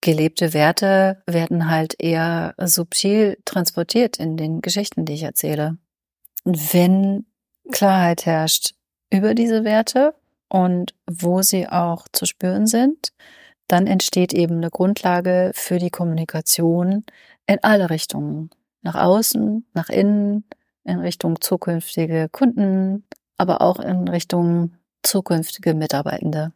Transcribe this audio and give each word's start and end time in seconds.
gelebte 0.00 0.54
Werte 0.54 1.22
werden 1.26 1.70
halt 1.70 1.94
eher 1.98 2.54
subtil 2.58 3.38
transportiert 3.44 4.18
in 4.18 4.36
den 4.36 4.60
Geschichten, 4.60 5.04
die 5.04 5.14
ich 5.14 5.22
erzähle. 5.22 5.76
Wenn 6.44 7.26
Klarheit 7.70 8.26
herrscht 8.26 8.74
über 9.10 9.34
diese 9.34 9.64
Werte 9.64 10.14
und 10.48 10.94
wo 11.06 11.42
sie 11.42 11.68
auch 11.68 12.06
zu 12.12 12.26
spüren 12.26 12.66
sind, 12.66 13.12
dann 13.66 13.86
entsteht 13.86 14.32
eben 14.32 14.56
eine 14.56 14.70
Grundlage 14.70 15.52
für 15.54 15.78
die 15.78 15.90
Kommunikation 15.90 17.04
in 17.46 17.58
alle 17.62 17.90
Richtungen. 17.90 18.50
Nach 18.82 18.94
außen, 18.94 19.66
nach 19.74 19.90
innen, 19.90 20.44
in 20.84 21.00
Richtung 21.00 21.40
zukünftige 21.40 22.28
Kunden, 22.30 23.04
aber 23.36 23.60
auch 23.60 23.78
in 23.78 24.08
Richtung 24.08 24.72
zukünftige 25.02 25.74
Mitarbeitende. 25.74 26.52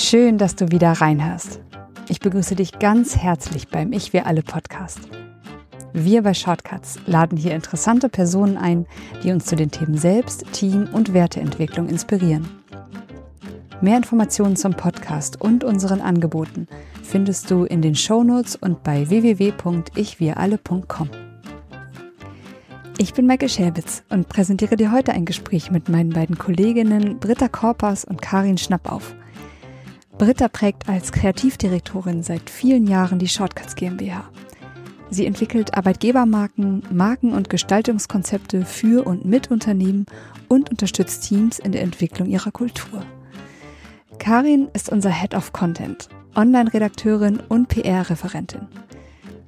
Schön, 0.00 0.38
dass 0.38 0.54
du 0.54 0.70
wieder 0.70 0.92
reinhörst. 0.92 1.60
Ich 2.08 2.20
begrüße 2.20 2.54
dich 2.54 2.78
ganz 2.78 3.16
herzlich 3.16 3.66
beim 3.66 3.92
Ich 3.92 4.12
Wir 4.12 4.28
Alle 4.28 4.42
Podcast. 4.42 5.00
Wir 5.92 6.22
bei 6.22 6.34
Shortcuts 6.34 7.00
laden 7.06 7.36
hier 7.36 7.52
interessante 7.52 8.08
Personen 8.08 8.56
ein, 8.56 8.86
die 9.24 9.32
uns 9.32 9.46
zu 9.46 9.56
den 9.56 9.72
Themen 9.72 9.98
Selbst, 9.98 10.44
Team 10.52 10.88
und 10.92 11.14
Werteentwicklung 11.14 11.88
inspirieren. 11.88 12.48
Mehr 13.80 13.96
Informationen 13.96 14.54
zum 14.54 14.74
Podcast 14.74 15.40
und 15.40 15.64
unseren 15.64 16.00
Angeboten 16.00 16.68
findest 17.02 17.50
du 17.50 17.64
in 17.64 17.82
den 17.82 17.96
Shownotes 17.96 18.54
und 18.54 18.84
bei 18.84 19.10
www.ichwiralle.com. 19.10 21.10
Ich 22.98 23.14
bin 23.14 23.26
Michael 23.26 23.48
Scherbitz 23.48 24.04
und 24.10 24.28
präsentiere 24.28 24.76
dir 24.76 24.92
heute 24.92 25.12
ein 25.12 25.24
Gespräch 25.24 25.72
mit 25.72 25.88
meinen 25.88 26.10
beiden 26.10 26.38
Kolleginnen 26.38 27.18
Britta 27.18 27.48
Korpers 27.48 28.04
und 28.04 28.22
Karin 28.22 28.58
Schnappauf– 28.58 29.16
Britta 30.18 30.48
prägt 30.48 30.88
als 30.88 31.12
Kreativdirektorin 31.12 32.24
seit 32.24 32.50
vielen 32.50 32.88
Jahren 32.88 33.20
die 33.20 33.28
Shortcuts 33.28 33.76
GmbH. 33.76 34.28
Sie 35.10 35.26
entwickelt 35.26 35.74
Arbeitgebermarken, 35.74 36.82
Marken- 36.90 37.32
und 37.32 37.48
Gestaltungskonzepte 37.48 38.64
für 38.64 39.06
und 39.06 39.24
mit 39.24 39.52
Unternehmen 39.52 40.06
und 40.48 40.70
unterstützt 40.70 41.22
Teams 41.22 41.60
in 41.60 41.70
der 41.70 41.82
Entwicklung 41.82 42.28
ihrer 42.28 42.50
Kultur. 42.50 43.04
Karin 44.18 44.68
ist 44.74 44.90
unser 44.90 45.10
Head 45.10 45.34
of 45.34 45.52
Content, 45.52 46.08
Online-Redakteurin 46.34 47.38
und 47.48 47.68
PR-Referentin. 47.68 48.66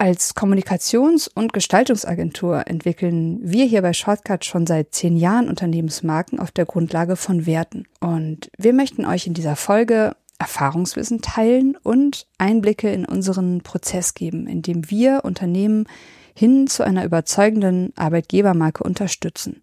Als 0.00 0.34
Kommunikations- 0.36 1.28
und 1.32 1.52
Gestaltungsagentur 1.52 2.68
entwickeln 2.68 3.40
wir 3.42 3.64
hier 3.64 3.82
bei 3.82 3.92
Shortcut 3.92 4.44
schon 4.44 4.66
seit 4.66 4.94
zehn 4.94 5.16
Jahren 5.16 5.48
Unternehmensmarken 5.48 6.38
auf 6.38 6.52
der 6.52 6.66
Grundlage 6.66 7.16
von 7.16 7.46
Werten. 7.46 7.84
Und 8.00 8.48
wir 8.56 8.72
möchten 8.72 9.04
euch 9.04 9.26
in 9.26 9.34
dieser 9.34 9.56
Folge 9.56 10.14
Erfahrungswissen 10.38 11.20
teilen 11.20 11.76
und 11.76 12.26
Einblicke 12.38 12.90
in 12.90 13.04
unseren 13.04 13.62
Prozess 13.62 14.14
geben, 14.14 14.46
in 14.46 14.62
dem 14.62 14.90
wir 14.90 15.20
Unternehmen 15.24 15.86
hin 16.34 16.68
zu 16.68 16.84
einer 16.84 17.04
überzeugenden 17.04 17.92
Arbeitgebermarke 17.96 18.84
unterstützen. 18.84 19.62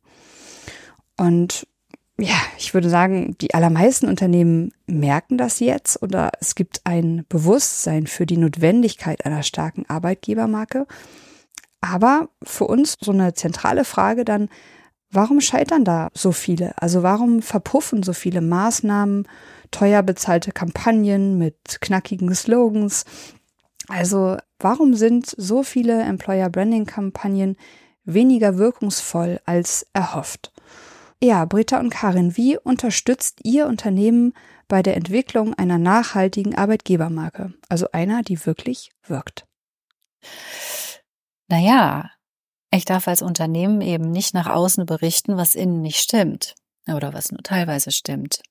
Und 1.18 1.68
ja, 2.18 2.36
ich 2.58 2.74
würde 2.74 2.90
sagen, 2.90 3.38
die 3.40 3.54
allermeisten 3.54 4.08
Unternehmen 4.08 4.72
merken 4.86 5.38
das 5.38 5.60
jetzt 5.60 6.02
oder 6.02 6.32
es 6.40 6.56
gibt 6.56 6.82
ein 6.86 7.26
Bewusstsein 7.28 8.08
für 8.08 8.26
die 8.26 8.38
Notwendigkeit 8.38 9.26
einer 9.26 9.44
starken 9.44 9.86
Arbeitgebermarke. 9.88 10.88
Aber 11.82 12.30
für 12.42 12.66
uns 12.66 12.98
so 13.00 13.12
eine 13.12 13.34
zentrale 13.34 13.86
Frage 13.86 14.26
dann, 14.26 14.50
warum 15.12 15.42
scheitern 15.42 15.84
da 15.84 16.10
so 16.14 16.32
viele? 16.32 16.74
Also 16.82 17.04
warum 17.04 17.42
verpuffen 17.42 18.02
so 18.02 18.14
viele 18.14 18.42
Maßnahmen 18.42 19.28
teuer 19.76 20.04
bezahlte 20.04 20.54
Kampagnen 20.54 21.38
mit 21.38 21.82
knackigen 21.82 22.34
Slogans. 22.34 23.04
Also 23.90 24.38
warum 24.58 24.94
sind 24.94 25.28
so 25.28 25.64
viele 25.64 26.02
Employer 26.02 26.50
Branding 26.50 26.86
Kampagnen 26.86 27.58
weniger 28.06 28.58
wirkungsvoll 28.58 29.42
als 29.46 29.86
erhofft? 29.92 30.54
Ja, 31.22 31.44
Britta 31.44 31.80
und 31.80 31.90
Karin, 31.90 32.38
wie 32.38 32.58
unterstützt 32.58 33.42
ihr 33.44 33.68
Unternehmen 33.68 34.34
bei 34.70 34.82
der 34.82 34.96
Entwicklung 34.96 35.54
einer 35.54 35.78
nachhaltigen 35.78 36.56
Arbeitgebermarke? 36.56 37.54
Also 37.68 37.88
einer, 37.92 38.22
die 38.22 38.46
wirklich 38.46 38.92
wirkt. 39.06 39.46
Naja, 41.50 42.10
ich 42.72 42.86
darf 42.86 43.10
als 43.10 43.22
Unternehmen 43.22 43.82
eben 43.82 44.10
nicht 44.10 44.34
nach 44.34 44.48
außen 44.48 44.86
berichten, 44.86 45.36
was 45.36 45.54
innen 45.54 45.82
nicht 45.82 46.00
stimmt 46.00 46.56
oder 46.88 47.14
was 47.14 47.32
nur 47.32 47.44
teilweise 47.44 47.92
stimmt. 47.92 48.42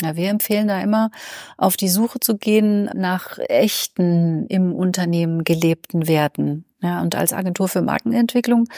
Ja, 0.00 0.16
wir 0.16 0.28
empfehlen 0.28 0.68
da 0.68 0.80
immer, 0.80 1.10
auf 1.56 1.76
die 1.76 1.88
Suche 1.88 2.20
zu 2.20 2.36
gehen 2.36 2.90
nach 2.94 3.38
echten 3.38 4.46
im 4.46 4.74
Unternehmen 4.74 5.44
gelebten 5.44 6.06
Werten. 6.06 6.64
Ja, 6.80 7.00
und 7.02 7.16
als 7.16 7.32
Agentur 7.32 7.68
für 7.68 7.82
Markenentwicklung 7.82 8.68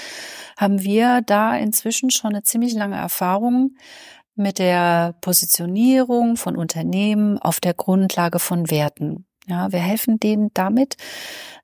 haben 0.56 0.82
wir 0.82 1.20
da 1.20 1.54
inzwischen 1.56 2.10
schon 2.10 2.30
eine 2.30 2.42
ziemlich 2.42 2.72
lange 2.72 2.96
Erfahrung 2.96 3.76
mit 4.34 4.58
der 4.58 5.14
Positionierung 5.20 6.36
von 6.36 6.56
Unternehmen 6.56 7.38
auf 7.38 7.60
der 7.60 7.74
Grundlage 7.74 8.38
von 8.38 8.70
Werten. 8.70 9.26
Ja, 9.46 9.70
wir 9.72 9.80
helfen 9.80 10.18
denen 10.18 10.50
damit, 10.54 10.96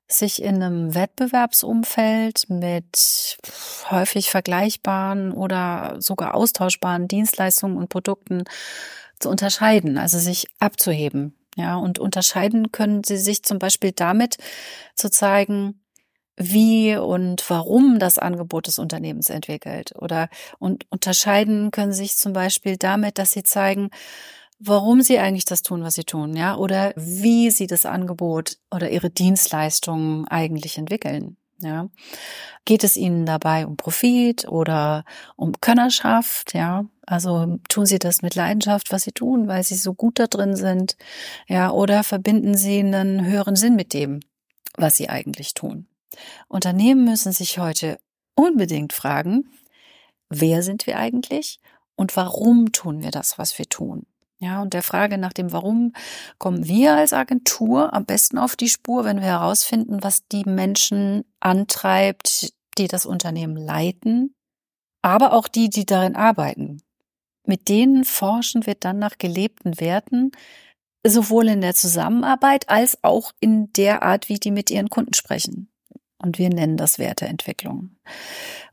sich 0.08 0.42
in 0.42 0.62
einem 0.62 0.94
Wettbewerbsumfeld 0.94 2.48
mit 2.48 3.38
häufig 3.90 4.30
vergleichbaren 4.30 5.32
oder 5.32 5.96
sogar 5.98 6.34
austauschbaren 6.34 7.08
Dienstleistungen 7.08 7.76
und 7.76 7.88
Produkten 7.88 8.44
zu 9.18 9.28
unterscheiden, 9.28 9.98
also 9.98 10.18
sich 10.18 10.46
abzuheben. 10.58 11.36
Ja, 11.56 11.76
und 11.76 11.98
unterscheiden 11.98 12.70
können 12.70 13.02
sie 13.02 13.16
sich 13.16 13.42
zum 13.42 13.58
Beispiel 13.58 13.92
damit 13.92 14.36
zu 14.94 15.10
zeigen, 15.10 15.80
wie 16.36 16.96
und 16.96 17.48
warum 17.48 17.98
das 17.98 18.18
Angebot 18.18 18.66
des 18.66 18.78
Unternehmens 18.78 19.30
entwickelt. 19.30 19.94
Oder 19.96 20.28
und 20.58 20.84
unterscheiden 20.90 21.70
können 21.70 21.92
sich 21.92 22.18
zum 22.18 22.34
Beispiel 22.34 22.76
damit, 22.76 23.18
dass 23.18 23.32
sie 23.32 23.42
zeigen, 23.42 23.90
warum 24.58 25.02
sie 25.02 25.18
eigentlich 25.18 25.46
das 25.46 25.62
tun, 25.62 25.82
was 25.82 25.94
sie 25.94 26.04
tun, 26.04 26.36
ja, 26.36 26.56
oder 26.56 26.92
wie 26.96 27.50
sie 27.50 27.66
das 27.66 27.86
Angebot 27.86 28.58
oder 28.70 28.90
ihre 28.90 29.10
Dienstleistungen 29.10 30.26
eigentlich 30.28 30.78
entwickeln. 30.78 31.36
Ja, 31.60 31.88
geht 32.66 32.84
es 32.84 32.98
ihnen 32.98 33.24
dabei 33.24 33.66
um 33.66 33.78
Profit 33.78 34.46
oder 34.46 35.04
um 35.36 35.58
Könnerschaft? 35.60 36.52
Ja, 36.52 36.84
also 37.06 37.58
tun 37.68 37.86
sie 37.86 37.98
das 37.98 38.20
mit 38.20 38.34
Leidenschaft, 38.34 38.92
was 38.92 39.04
sie 39.04 39.12
tun, 39.12 39.48
weil 39.48 39.62
sie 39.62 39.76
so 39.76 39.94
gut 39.94 40.18
da 40.18 40.26
drin 40.26 40.54
sind? 40.54 40.96
Ja, 41.48 41.70
oder 41.70 42.04
verbinden 42.04 42.56
sie 42.56 42.80
einen 42.80 43.24
höheren 43.24 43.56
Sinn 43.56 43.74
mit 43.74 43.94
dem, 43.94 44.20
was 44.76 44.96
sie 44.96 45.08
eigentlich 45.08 45.54
tun? 45.54 45.86
Unternehmen 46.48 47.04
müssen 47.04 47.32
sich 47.32 47.58
heute 47.58 47.98
unbedingt 48.34 48.92
fragen, 48.92 49.50
wer 50.28 50.62
sind 50.62 50.86
wir 50.86 50.98
eigentlich 50.98 51.60
und 51.94 52.16
warum 52.16 52.72
tun 52.72 53.02
wir 53.02 53.10
das, 53.10 53.38
was 53.38 53.58
wir 53.58 53.66
tun? 53.66 54.06
Ja, 54.38 54.60
und 54.60 54.74
der 54.74 54.82
Frage 54.82 55.16
nach 55.16 55.32
dem 55.32 55.50
Warum 55.52 55.92
kommen 56.38 56.66
wir 56.66 56.94
als 56.94 57.14
Agentur 57.14 57.94
am 57.94 58.04
besten 58.04 58.36
auf 58.36 58.54
die 58.54 58.68
Spur, 58.68 59.04
wenn 59.04 59.20
wir 59.20 59.26
herausfinden, 59.26 60.02
was 60.02 60.26
die 60.28 60.44
Menschen 60.44 61.24
antreibt, 61.40 62.52
die 62.76 62.88
das 62.88 63.06
Unternehmen 63.06 63.56
leiten, 63.56 64.34
aber 65.00 65.32
auch 65.32 65.48
die, 65.48 65.70
die 65.70 65.86
darin 65.86 66.16
arbeiten. 66.16 66.82
Mit 67.46 67.68
denen 67.68 68.04
forschen 68.04 68.66
wir 68.66 68.74
dann 68.74 68.98
nach 68.98 69.18
gelebten 69.18 69.80
Werten, 69.80 70.32
sowohl 71.06 71.48
in 71.48 71.60
der 71.60 71.74
Zusammenarbeit 71.74 72.68
als 72.68 73.02
auch 73.02 73.32
in 73.40 73.72
der 73.72 74.02
Art, 74.02 74.28
wie 74.28 74.38
die 74.38 74.50
mit 74.50 74.70
ihren 74.70 74.90
Kunden 74.90 75.14
sprechen. 75.14 75.70
Und 76.18 76.38
wir 76.38 76.48
nennen 76.48 76.76
das 76.76 76.98
Werteentwicklung. 76.98 77.96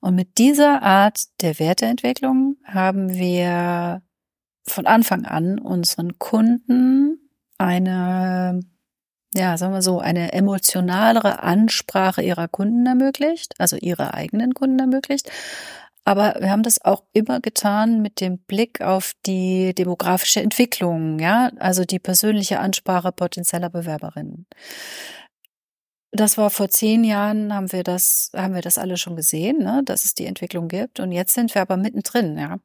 Und 0.02 0.16
mit 0.16 0.38
dieser 0.38 0.82
Art 0.82 1.22
der 1.42 1.60
Werteentwicklung 1.60 2.58
haben 2.66 3.14
wir 3.14 4.02
von 4.68 4.86
Anfang 4.86 5.26
an 5.26 5.60
unseren 5.60 6.20
Kunden 6.20 7.20
eine, 7.58 8.62
ja, 9.34 9.58
sagen 9.58 9.74
wir 9.74 9.82
so, 9.82 10.00
eine 10.00 10.34
emotionalere 10.34 11.44
Ansprache 11.44 12.22
ihrer 12.22 12.48
Kunden 12.48 12.86
ermöglicht, 12.86 13.56
also 13.60 13.76
ihre 13.78 14.14
eigenen 14.14 14.54
Kunden 14.54 14.80
ermöglicht. 14.80 15.30
Aber 16.06 16.36
wir 16.40 16.50
haben 16.52 16.64
das 16.64 16.84
auch 16.84 17.04
immer 17.14 17.40
getan 17.40 18.02
mit 18.02 18.20
dem 18.20 18.40
Blick 18.40 18.82
auf 18.82 19.14
die 19.26 19.74
demografische 19.74 20.42
Entwicklung, 20.42 21.20
ja, 21.20 21.50
also 21.60 21.86
die 21.86 22.00
persönliche 22.00 22.60
Ansprache 22.60 23.12
potenzieller 23.14 23.70
Bewerberinnen 23.70 24.46
das 26.14 26.38
war 26.38 26.50
vor 26.50 26.70
zehn 26.70 27.04
Jahren, 27.04 27.54
haben 27.54 27.72
wir 27.72 27.84
das, 27.84 28.32
haben 28.36 28.54
wir 28.54 28.62
das 28.62 28.78
alle 28.78 28.98
schon 28.98 29.16
gesehen, 29.16 29.58
ne, 29.60 29.82
dass 29.84 30.06
es 30.06 30.14
die 30.14 30.28
Entwicklung 30.28 30.68
gibt. 30.68 31.00
Und 31.00 31.12
jetzt 31.12 31.34
sind 31.34 31.54
wir 31.56 31.62
aber 31.62 31.76
mittendrin, 31.76 32.38
ja. 32.38 32.58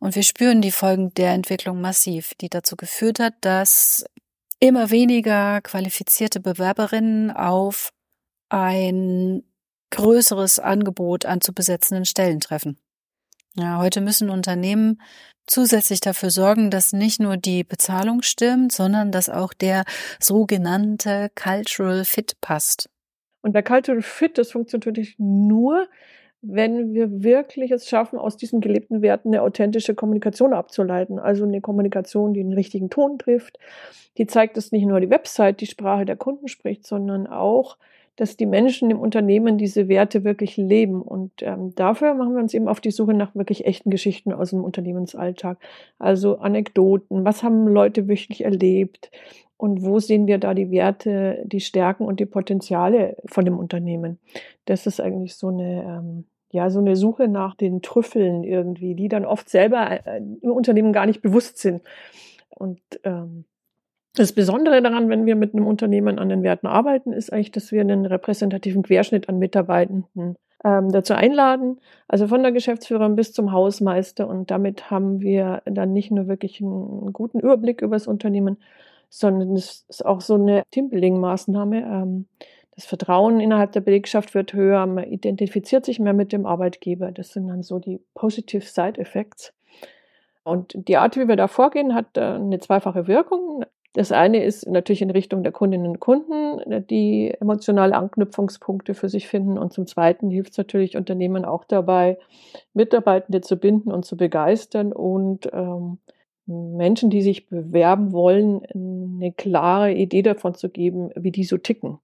Und 0.00 0.16
wir 0.16 0.24
spüren 0.24 0.60
die 0.60 0.72
Folgen 0.72 1.14
der 1.14 1.32
Entwicklung 1.32 1.80
massiv, 1.80 2.34
die 2.34 2.48
dazu 2.48 2.76
geführt 2.76 3.20
hat, 3.20 3.34
dass 3.40 4.04
immer 4.58 4.90
weniger 4.90 5.60
qualifizierte 5.62 6.40
Bewerberinnen 6.40 7.30
auf 7.30 7.92
ein 8.48 9.44
größeres 9.90 10.58
Angebot 10.58 11.26
an 11.26 11.40
zu 11.40 11.54
besetzenden 11.54 12.04
Stellen 12.04 12.40
treffen. 12.40 12.78
Ja, 13.56 13.78
heute 13.78 14.00
müssen 14.00 14.30
Unternehmen 14.30 15.00
zusätzlich 15.46 16.00
dafür 16.00 16.30
sorgen, 16.30 16.70
dass 16.70 16.92
nicht 16.92 17.20
nur 17.20 17.36
die 17.36 17.62
Bezahlung 17.62 18.22
stimmt, 18.22 18.72
sondern 18.72 19.12
dass 19.12 19.28
auch 19.28 19.52
der 19.52 19.84
sogenannte 20.18 21.30
Cultural 21.34 22.04
Fit 22.04 22.32
passt. 22.40 22.88
Und 23.42 23.54
der 23.54 23.62
Cultural 23.62 24.02
Fit, 24.02 24.38
das 24.38 24.52
funktioniert 24.52 24.86
natürlich 24.86 25.14
nur, 25.18 25.86
wenn 26.40 26.94
wir 26.94 27.22
wirklich 27.22 27.70
es 27.70 27.88
schaffen, 27.88 28.18
aus 28.18 28.36
diesen 28.36 28.60
gelebten 28.60 29.02
Werten 29.02 29.28
eine 29.28 29.42
authentische 29.42 29.94
Kommunikation 29.94 30.52
abzuleiten. 30.52 31.18
Also 31.18 31.44
eine 31.44 31.60
Kommunikation, 31.60 32.34
die 32.34 32.42
den 32.42 32.52
richtigen 32.52 32.90
Ton 32.90 33.18
trifft. 33.18 33.58
Die 34.18 34.26
zeigt, 34.26 34.56
dass 34.56 34.72
nicht 34.72 34.86
nur 34.86 35.00
die 35.00 35.10
Website 35.10 35.60
die 35.60 35.66
Sprache 35.66 36.04
der 36.04 36.16
Kunden 36.16 36.48
spricht, 36.48 36.86
sondern 36.86 37.26
auch 37.26 37.78
dass 38.16 38.36
die 38.36 38.46
Menschen 38.46 38.90
im 38.90 39.00
Unternehmen 39.00 39.58
diese 39.58 39.88
Werte 39.88 40.24
wirklich 40.24 40.56
leben. 40.56 41.02
Und 41.02 41.32
ähm, 41.42 41.74
dafür 41.74 42.14
machen 42.14 42.34
wir 42.34 42.42
uns 42.42 42.54
eben 42.54 42.68
auf 42.68 42.80
die 42.80 42.90
Suche 42.90 43.14
nach 43.14 43.34
wirklich 43.34 43.66
echten 43.66 43.90
Geschichten 43.90 44.32
aus 44.32 44.50
dem 44.50 44.62
Unternehmensalltag. 44.62 45.58
Also 45.98 46.38
Anekdoten, 46.38 47.24
was 47.24 47.42
haben 47.42 47.66
Leute 47.66 48.06
wirklich 48.08 48.44
erlebt 48.44 49.10
und 49.56 49.82
wo 49.82 49.98
sehen 49.98 50.26
wir 50.26 50.38
da 50.38 50.54
die 50.54 50.70
Werte, 50.70 51.42
die 51.46 51.60
Stärken 51.60 52.04
und 52.04 52.20
die 52.20 52.26
Potenziale 52.26 53.16
von 53.26 53.44
dem 53.44 53.58
Unternehmen. 53.58 54.18
Das 54.64 54.86
ist 54.86 55.00
eigentlich 55.00 55.34
so 55.36 55.48
eine, 55.48 55.82
ähm, 55.82 56.24
ja, 56.50 56.70
so 56.70 56.78
eine 56.78 56.96
Suche 56.96 57.28
nach 57.28 57.56
den 57.56 57.82
Trüffeln 57.82 58.44
irgendwie, 58.44 58.94
die 58.94 59.08
dann 59.08 59.24
oft 59.24 59.48
selber 59.48 60.06
äh, 60.06 60.18
im 60.18 60.52
Unternehmen 60.52 60.92
gar 60.92 61.06
nicht 61.06 61.22
bewusst 61.22 61.58
sind. 61.58 61.82
Und 62.50 62.80
ähm, 63.02 63.44
das 64.14 64.32
Besondere 64.32 64.80
daran, 64.80 65.08
wenn 65.08 65.26
wir 65.26 65.36
mit 65.36 65.54
einem 65.54 65.66
Unternehmen 65.66 66.18
an 66.18 66.28
den 66.28 66.42
Werten 66.42 66.66
arbeiten, 66.66 67.12
ist 67.12 67.32
eigentlich, 67.32 67.50
dass 67.50 67.72
wir 67.72 67.80
einen 67.80 68.06
repräsentativen 68.06 68.82
Querschnitt 68.82 69.28
an 69.28 69.38
Mitarbeitenden 69.38 70.36
ähm, 70.64 70.92
dazu 70.92 71.14
einladen, 71.14 71.80
also 72.08 72.28
von 72.28 72.42
der 72.42 72.52
Geschäftsführerin 72.52 73.16
bis 73.16 73.32
zum 73.32 73.52
Hausmeister. 73.52 74.28
Und 74.28 74.50
damit 74.50 74.90
haben 74.90 75.20
wir 75.20 75.62
dann 75.66 75.92
nicht 75.92 76.10
nur 76.10 76.28
wirklich 76.28 76.60
einen 76.60 77.12
guten 77.12 77.40
Überblick 77.40 77.82
über 77.82 77.96
das 77.96 78.06
Unternehmen, 78.06 78.58
sondern 79.08 79.54
es 79.56 79.84
ist 79.88 80.06
auch 80.06 80.20
so 80.20 80.34
eine 80.34 80.62
Timpeling-Maßnahme. 80.70 81.82
Ähm, 81.82 82.26
das 82.76 82.86
Vertrauen 82.86 83.40
innerhalb 83.40 83.72
der 83.72 83.80
Belegschaft 83.80 84.34
wird 84.34 84.52
höher, 84.52 84.86
man 84.86 85.04
identifiziert 85.04 85.84
sich 85.84 86.00
mehr 86.00 86.14
mit 86.14 86.32
dem 86.32 86.46
Arbeitgeber. 86.46 87.12
Das 87.12 87.32
sind 87.32 87.48
dann 87.48 87.62
so 87.62 87.78
die 87.78 88.00
Positive 88.14 88.64
Side 88.64 88.98
Effects. 88.98 89.52
Und 90.44 90.74
die 90.76 90.96
Art, 90.96 91.16
wie 91.16 91.26
wir 91.26 91.36
da 91.36 91.48
vorgehen, 91.48 91.94
hat 91.94 92.16
äh, 92.16 92.20
eine 92.20 92.58
zweifache 92.60 93.06
Wirkung. 93.06 93.64
Das 93.94 94.10
eine 94.10 94.42
ist 94.42 94.66
natürlich 94.68 95.02
in 95.02 95.10
Richtung 95.10 95.44
der 95.44 95.52
Kundinnen 95.52 95.86
und 95.86 96.00
Kunden, 96.00 96.84
die 96.88 97.32
emotionale 97.40 97.94
Anknüpfungspunkte 97.94 98.92
für 98.92 99.08
sich 99.08 99.28
finden. 99.28 99.56
Und 99.56 99.72
zum 99.72 99.86
Zweiten 99.86 100.30
hilft 100.30 100.50
es 100.50 100.58
natürlich 100.58 100.96
Unternehmen 100.96 101.44
auch 101.44 101.62
dabei, 101.64 102.18
Mitarbeitende 102.74 103.40
zu 103.40 103.56
binden 103.56 103.92
und 103.92 104.04
zu 104.04 104.16
begeistern 104.16 104.92
und 104.92 105.48
ähm, 105.52 105.98
Menschen, 106.46 107.08
die 107.08 107.22
sich 107.22 107.48
bewerben 107.48 108.12
wollen, 108.12 108.66
eine 108.74 109.32
klare 109.32 109.92
Idee 109.94 110.22
davon 110.22 110.54
zu 110.54 110.70
geben, 110.70 111.10
wie 111.14 111.30
die 111.30 111.44
so 111.44 111.56
ticken. 111.56 112.00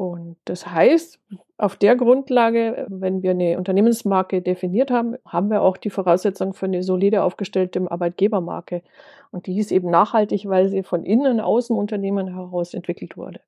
Und 0.00 0.38
das 0.46 0.64
heißt, 0.64 1.18
auf 1.58 1.76
der 1.76 1.94
Grundlage, 1.94 2.86
wenn 2.88 3.22
wir 3.22 3.32
eine 3.32 3.58
Unternehmensmarke 3.58 4.40
definiert 4.40 4.90
haben, 4.90 5.16
haben 5.26 5.50
wir 5.50 5.60
auch 5.60 5.76
die 5.76 5.90
Voraussetzung 5.90 6.54
für 6.54 6.64
eine 6.64 6.82
solide 6.82 7.22
aufgestellte 7.22 7.86
Arbeitgebermarke. 7.86 8.82
Und 9.30 9.46
die 9.46 9.58
ist 9.58 9.70
eben 9.70 9.90
nachhaltig, 9.90 10.46
weil 10.46 10.70
sie 10.70 10.84
von 10.84 11.04
innen 11.04 11.38
aus 11.38 11.66
dem 11.66 11.76
Unternehmen 11.76 12.28
heraus 12.28 12.72
entwickelt 12.72 13.18
wurde. 13.18 13.42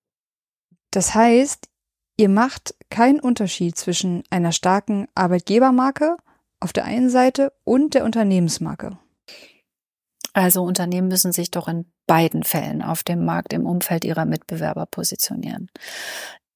Das 0.90 1.14
heißt, 1.14 1.70
ihr 2.18 2.28
macht 2.28 2.74
keinen 2.90 3.20
Unterschied 3.20 3.78
zwischen 3.78 4.22
einer 4.28 4.52
starken 4.52 5.08
Arbeitgebermarke 5.14 6.18
auf 6.60 6.74
der 6.74 6.84
einen 6.84 7.08
Seite 7.08 7.54
und 7.64 7.94
der 7.94 8.04
Unternehmensmarke. 8.04 8.98
Also 10.34 10.62
Unternehmen 10.62 11.08
müssen 11.08 11.32
sich 11.32 11.50
doch 11.50 11.66
in 11.66 11.90
beiden 12.06 12.42
Fällen 12.42 12.82
auf 12.82 13.04
dem 13.04 13.24
Markt 13.24 13.54
im 13.54 13.64
Umfeld 13.64 14.04
ihrer 14.04 14.26
Mitbewerber 14.26 14.84
positionieren 14.84 15.68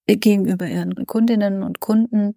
gegenüber 0.07 0.67
ihren 0.67 1.07
Kundinnen 1.07 1.63
und 1.63 1.81
Kunden, 1.81 2.37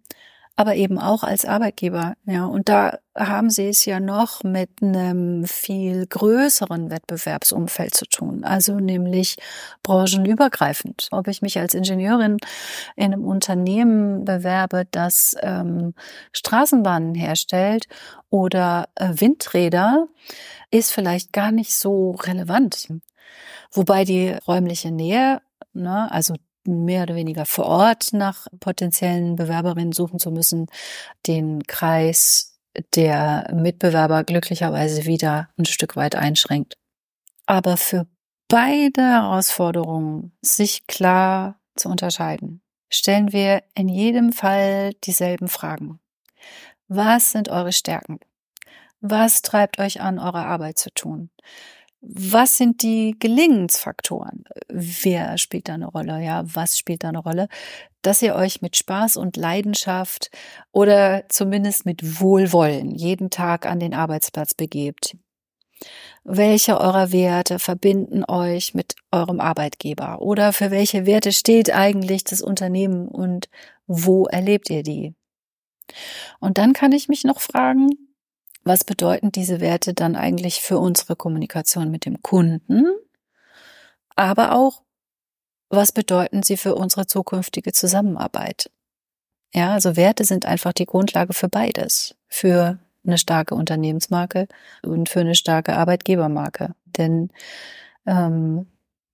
aber 0.60 0.76
eben 0.76 1.00
auch 1.00 1.24
als 1.24 1.46
Arbeitgeber. 1.46 2.16
Ja, 2.26 2.44
und 2.46 2.68
da 2.68 2.98
haben 3.16 3.50
sie 3.50 3.70
es 3.70 3.86
ja 3.86 4.02
noch 4.02 4.44
mit 4.44 4.70
einem 4.82 5.46
viel 5.46 6.06
größeren 6.06 6.92
Wettbewerbsumfeld 6.92 7.96
zu 7.96 8.06
tun, 8.06 8.44
also 8.44 8.78
nämlich 8.78 9.38
branchenübergreifend. 9.84 11.08
Ob 11.12 11.30
ich 11.30 11.42
mich 11.42 11.58
als 11.58 11.76
Ingenieurin 11.76 12.40
in 12.98 13.14
einem 13.14 13.24
Unternehmen 13.24 14.26
bewerbe, 14.26 14.84
das 14.92 15.34
ähm, 15.42 15.94
Straßenbahnen 16.34 17.16
herstellt 17.16 17.88
oder 18.30 18.90
äh, 18.96 19.14
Windräder, 19.16 20.08
ist 20.72 20.92
vielleicht 20.92 21.32
gar 21.32 21.54
nicht 21.54 21.74
so 21.74 22.12
relevant. 22.12 22.90
Wobei 23.72 24.04
die 24.04 24.36
räumliche 24.46 24.92
Nähe, 24.92 25.42
ne, 25.72 26.12
also 26.12 26.36
mehr 26.66 27.04
oder 27.04 27.16
weniger 27.16 27.46
vor 27.46 27.66
Ort 27.66 28.14
nach 28.14 28.48
potenziellen 28.60 29.36
Bewerberinnen 29.36 29.94
suchen 29.94 30.20
zu 30.20 30.32
müssen, 30.32 30.68
den 31.28 31.64
Kreis 31.64 32.60
der 32.96 33.52
Mitbewerber 33.54 34.24
glücklicherweise 34.24 35.06
wieder 35.06 35.50
ein 35.58 35.66
Stück 35.66 35.96
weit 35.96 36.16
einschränkt. 36.16 36.78
Aber 37.46 37.78
für 37.78 38.08
beide 38.48 39.02
Herausforderungen 39.02 40.34
sich 40.42 40.86
klar 40.88 41.60
zu 41.76 41.90
unterscheiden, 41.90 42.62
stellen 42.90 43.32
wir 43.32 43.64
in 43.76 43.88
jedem 43.88 44.34
Fall 44.34 44.94
dieselben 45.04 45.48
Fragen. 45.48 46.00
Was 46.88 47.32
sind 47.32 47.50
eure 47.50 47.72
Stärken? 47.72 48.20
Was 49.02 49.42
treibt 49.42 49.80
euch 49.80 50.02
an, 50.02 50.20
eure 50.20 50.46
Arbeit 50.46 50.78
zu 50.78 50.92
tun? 50.92 51.30
Was 52.02 52.58
sind 52.58 52.82
die 52.82 53.16
Gelingensfaktoren? 53.20 54.46
Wer 54.70 55.38
spielt 55.38 55.68
da 55.68 55.74
eine 55.74 55.88
Rolle? 55.88 56.24
Ja, 56.24 56.44
was 56.46 56.78
spielt 56.78 57.04
da 57.04 57.10
eine 57.10 57.20
Rolle? 57.20 57.48
Dass 58.02 58.22
ihr 58.22 58.36
euch 58.36 58.62
mit 58.62 58.78
Spaß 58.78 59.18
und 59.18 59.36
Leidenschaft 59.36 60.32
oder 60.72 61.26
zumindest 61.28 61.86
mit 61.86 62.22
Wohlwollen 62.22 62.92
jeden 62.92 63.30
Tag 63.30 63.66
an 63.66 63.80
den 63.80 63.94
Arbeitsplatz 63.94 64.54
begebt. 64.54 65.18
Welche 66.24 66.80
eurer 66.80 67.12
Werte 67.12 67.60
verbinden 67.60 68.24
euch 68.26 68.74
mit 68.74 68.96
eurem 69.12 69.40
Arbeitgeber? 69.40 70.22
Oder 70.22 70.54
für 70.54 70.72
welche 70.72 71.06
Werte 71.06 71.32
steht 71.32 71.74
eigentlich 71.74 72.24
das 72.24 72.42
Unternehmen 72.42 73.08
und 73.08 73.50
wo 73.88 74.26
erlebt 74.26 74.70
ihr 74.70 74.84
die? 74.84 75.16
Und 76.40 76.58
dann 76.58 76.74
kann 76.74 76.92
ich 76.92 77.10
mich 77.10 77.24
noch 77.24 77.42
fragen, 77.42 77.90
was 78.64 78.84
bedeuten 78.84 79.32
diese 79.32 79.60
Werte 79.60 79.94
dann 79.94 80.16
eigentlich 80.16 80.62
für 80.62 80.78
unsere 80.78 81.16
Kommunikation 81.16 81.92
mit 81.92 82.06
dem 82.06 82.22
Kunden? 82.22 82.86
Aber 84.16 84.54
auch, 84.54 84.84
was 85.70 85.92
bedeuten 85.92 86.44
sie 86.44 86.58
für 86.58 86.76
unsere 86.76 87.08
zukünftige 87.08 87.72
Zusammenarbeit? 87.72 88.70
Ja, 89.54 89.74
also 89.74 89.96
Werte 89.96 90.26
sind 90.26 90.46
einfach 90.46 90.74
die 90.74 90.86
Grundlage 90.86 91.34
für 91.34 91.48
beides. 91.48 92.16
Für 92.28 92.80
eine 93.06 93.18
starke 93.18 93.56
Unternehmensmarke 93.56 94.48
und 94.84 95.10
für 95.10 95.22
eine 95.22 95.36
starke 95.36 95.76
Arbeitgebermarke. 95.76 96.76
Denn 96.86 97.30
ähm, 98.06 98.68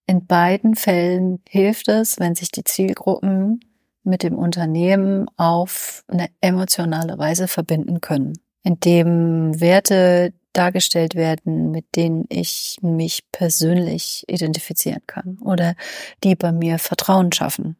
in 0.07 0.25
beiden 0.25 0.75
Fällen 0.75 1.41
hilft 1.47 1.87
es, 1.87 2.19
wenn 2.19 2.35
sich 2.35 2.51
die 2.51 2.63
Zielgruppen 2.63 3.59
mit 4.03 4.23
dem 4.23 4.37
Unternehmen 4.37 5.27
auf 5.37 6.03
eine 6.07 6.29
emotionale 6.41 7.17
Weise 7.17 7.47
verbinden 7.47 8.01
können 8.01 8.33
in 8.65 8.79
dem 8.79 9.61
Werte 9.61 10.33
dargestellt 10.51 11.15
werden, 11.15 11.69
mit 11.69 11.95
denen 11.95 12.25
ich 12.29 12.77
mich 12.81 13.23
persönlich 13.31 14.23
identifizieren 14.27 15.03
kann 15.05 15.37
oder 15.39 15.75
die 16.23 16.35
bei 16.35 16.51
mir 16.51 16.79
Vertrauen 16.79 17.31
schaffen. 17.31 17.77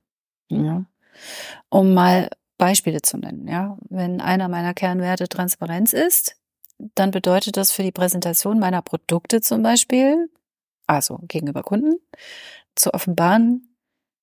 Ja. 0.49 0.85
Um 1.69 1.93
mal 1.93 2.29
Beispiele 2.57 3.01
zu 3.01 3.17
nennen, 3.17 3.47
ja. 3.47 3.77
Wenn 3.89 4.21
einer 4.21 4.47
meiner 4.47 4.73
Kernwerte 4.73 5.27
Transparenz 5.27 5.91
ist, 5.91 6.35
dann 6.77 7.11
bedeutet 7.11 7.57
das 7.57 7.71
für 7.71 7.83
die 7.83 7.91
Präsentation 7.91 8.59
meiner 8.59 8.81
Produkte 8.81 9.41
zum 9.41 9.63
Beispiel, 9.63 10.29
also 10.85 11.19
gegenüber 11.23 11.63
Kunden, 11.63 11.95
zu 12.75 12.93
offenbaren, 12.93 13.75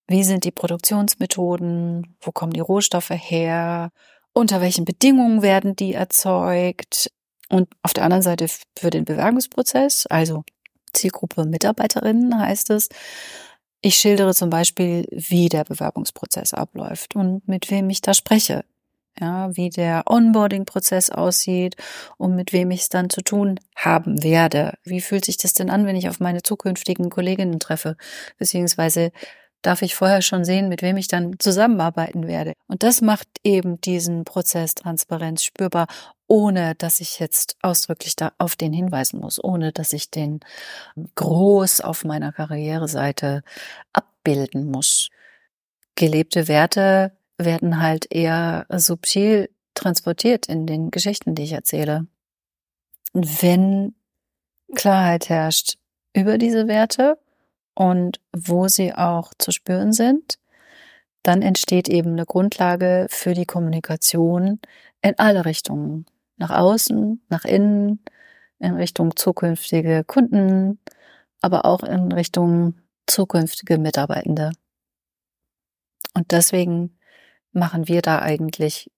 wie 0.07 0.23
sind 0.23 0.45
die 0.45 0.53
Produktionsmethoden, 0.53 2.17
wo 2.21 2.31
kommen 2.31 2.53
die 2.53 2.61
Rohstoffe 2.61 3.11
her, 3.11 3.91
unter 4.33 4.61
welchen 4.61 4.85
Bedingungen 4.85 5.43
werden 5.43 5.77
die 5.77 5.95
erzeugt 5.95 7.11
und 7.49 7.69
auf 7.83 7.93
der 7.93 8.05
anderen 8.05 8.23
Seite 8.23 8.47
für 8.79 8.91
den 8.91 9.05
Bewerbungsprozess, 9.05 10.07
also 10.07 10.45
Zielgruppe 10.93 11.45
Mitarbeiterinnen 11.45 12.39
heißt 12.39 12.71
es, 12.71 12.89
ich 13.81 13.97
schildere 13.97 14.35
zum 14.35 14.49
Beispiel, 14.49 15.07
wie 15.11 15.49
der 15.49 15.65
Bewerbungsprozess 15.65 16.55
abläuft 16.55 17.17
und 17.17 17.47
mit 17.49 17.71
wem 17.71 17.91
ich 17.91 18.01
da 18.01 18.15
spreche. 18.15 18.65
Ja, 19.21 19.55
wie 19.55 19.69
der 19.69 20.05
Onboarding-Prozess 20.07 21.11
aussieht 21.11 21.77
und 22.17 22.35
mit 22.35 22.55
wem 22.55 22.71
ich 22.71 22.83
es 22.83 22.89
dann 22.89 23.11
zu 23.11 23.21
tun 23.21 23.61
haben 23.77 24.23
werde. 24.23 24.79
Wie 24.85 25.03
fühlt 25.03 25.27
sich 25.27 25.37
das 25.37 25.53
denn 25.53 25.69
an, 25.69 25.85
wenn 25.85 25.97
ich 25.97 26.09
auf 26.09 26.19
meine 26.19 26.43
zukünftigen 26.43 27.11
Kolleginnen 27.11 27.61
treffe? 27.61 27.97
Beziehungsweise 28.39 29.13
darf 29.63 29.83
ich 29.83 29.95
vorher 29.95 30.23
schon 30.23 30.45
sehen, 30.45 30.69
mit 30.69 30.83
wem 30.83 30.97
ich 30.97 31.09
dann 31.09 31.39
zusammenarbeiten 31.39 32.27
werde. 32.27 32.53
Und 32.67 32.83
das 32.83 33.01
macht 33.01 33.29
eben 33.45 33.81
diesen 33.81 34.25
Prozess 34.25 34.75
Transparenz 34.75 35.45
spürbar, 35.45 35.87
ohne 36.27 36.75
dass 36.75 37.01
ich 37.01 37.19
jetzt 37.19 37.57
ausdrücklich 37.63 38.17
da 38.17 38.33
auf 38.39 38.57
den 38.57 38.73
hinweisen 38.73 39.21
muss, 39.21 39.43
ohne 39.43 39.73
dass 39.73 39.93
ich 39.93 40.11
den 40.11 40.41
groß 41.15 41.81
auf 41.81 42.05
meiner 42.05 42.33
Karriereseite 42.33 43.43
abbilden 43.93 44.71
muss. 44.71 45.09
Gelebte 45.95 46.49
Werte 46.49 47.13
werden 47.39 47.81
halt 47.81 48.07
eher 48.11 48.67
subtil 48.71 49.51
transportiert 49.75 50.47
in 50.47 50.67
den 50.67 50.91
Geschichten, 50.91 51.35
die 51.35 51.45
ich 51.45 51.53
erzähle. 51.53 52.07
Wenn 53.13 53.95
Klarheit 54.75 55.29
herrscht 55.29 55.77
über 56.15 56.39
diese 56.39 56.67
Werte, 56.67 57.19
und 57.75 58.21
wo 58.33 58.69
sie 58.69 58.95
auch 58.95 59.33
zu 59.39 59.51
spüren 59.51 59.93
sind, 59.93 60.39
dann 61.23 61.43
entsteht 61.43 61.89
eben 61.89 62.13
eine 62.13 62.27
Grundlage 62.27 63.07
für 63.11 63.35
die 63.35 63.47
Kommunikation 63.47 64.61
in 65.03 65.19
alle 65.19 65.45
Richtungen. 65.45 66.07
Nach 66.37 66.51
außen, 66.51 67.23
nach 67.29 67.45
innen, 67.45 68.01
in 68.59 68.75
Richtung 68.75 69.17
zukünftige 69.17 70.05
Kunden, 70.05 70.81
aber 71.41 71.65
auch 71.65 71.83
in 71.83 72.11
Richtung 72.13 72.81
zukünftige 73.07 73.79
Mitarbeitende. 73.79 74.53
Und 76.15 76.33
deswegen 76.33 76.99
machen 77.53 77.89
wir 77.89 78.03
da 78.03 78.21
eigentlich 78.21 78.91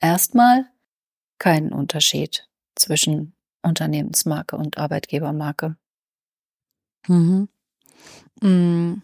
erstmal 0.00 0.66
keinen 1.38 1.72
Unterschied 1.72 2.48
zwischen 2.74 3.34
Unternehmensmarke 3.62 4.56
und 4.56 4.78
Arbeitgebermarke. 4.78 5.76
Mhm. 7.08 7.48
Mm. 8.40 8.94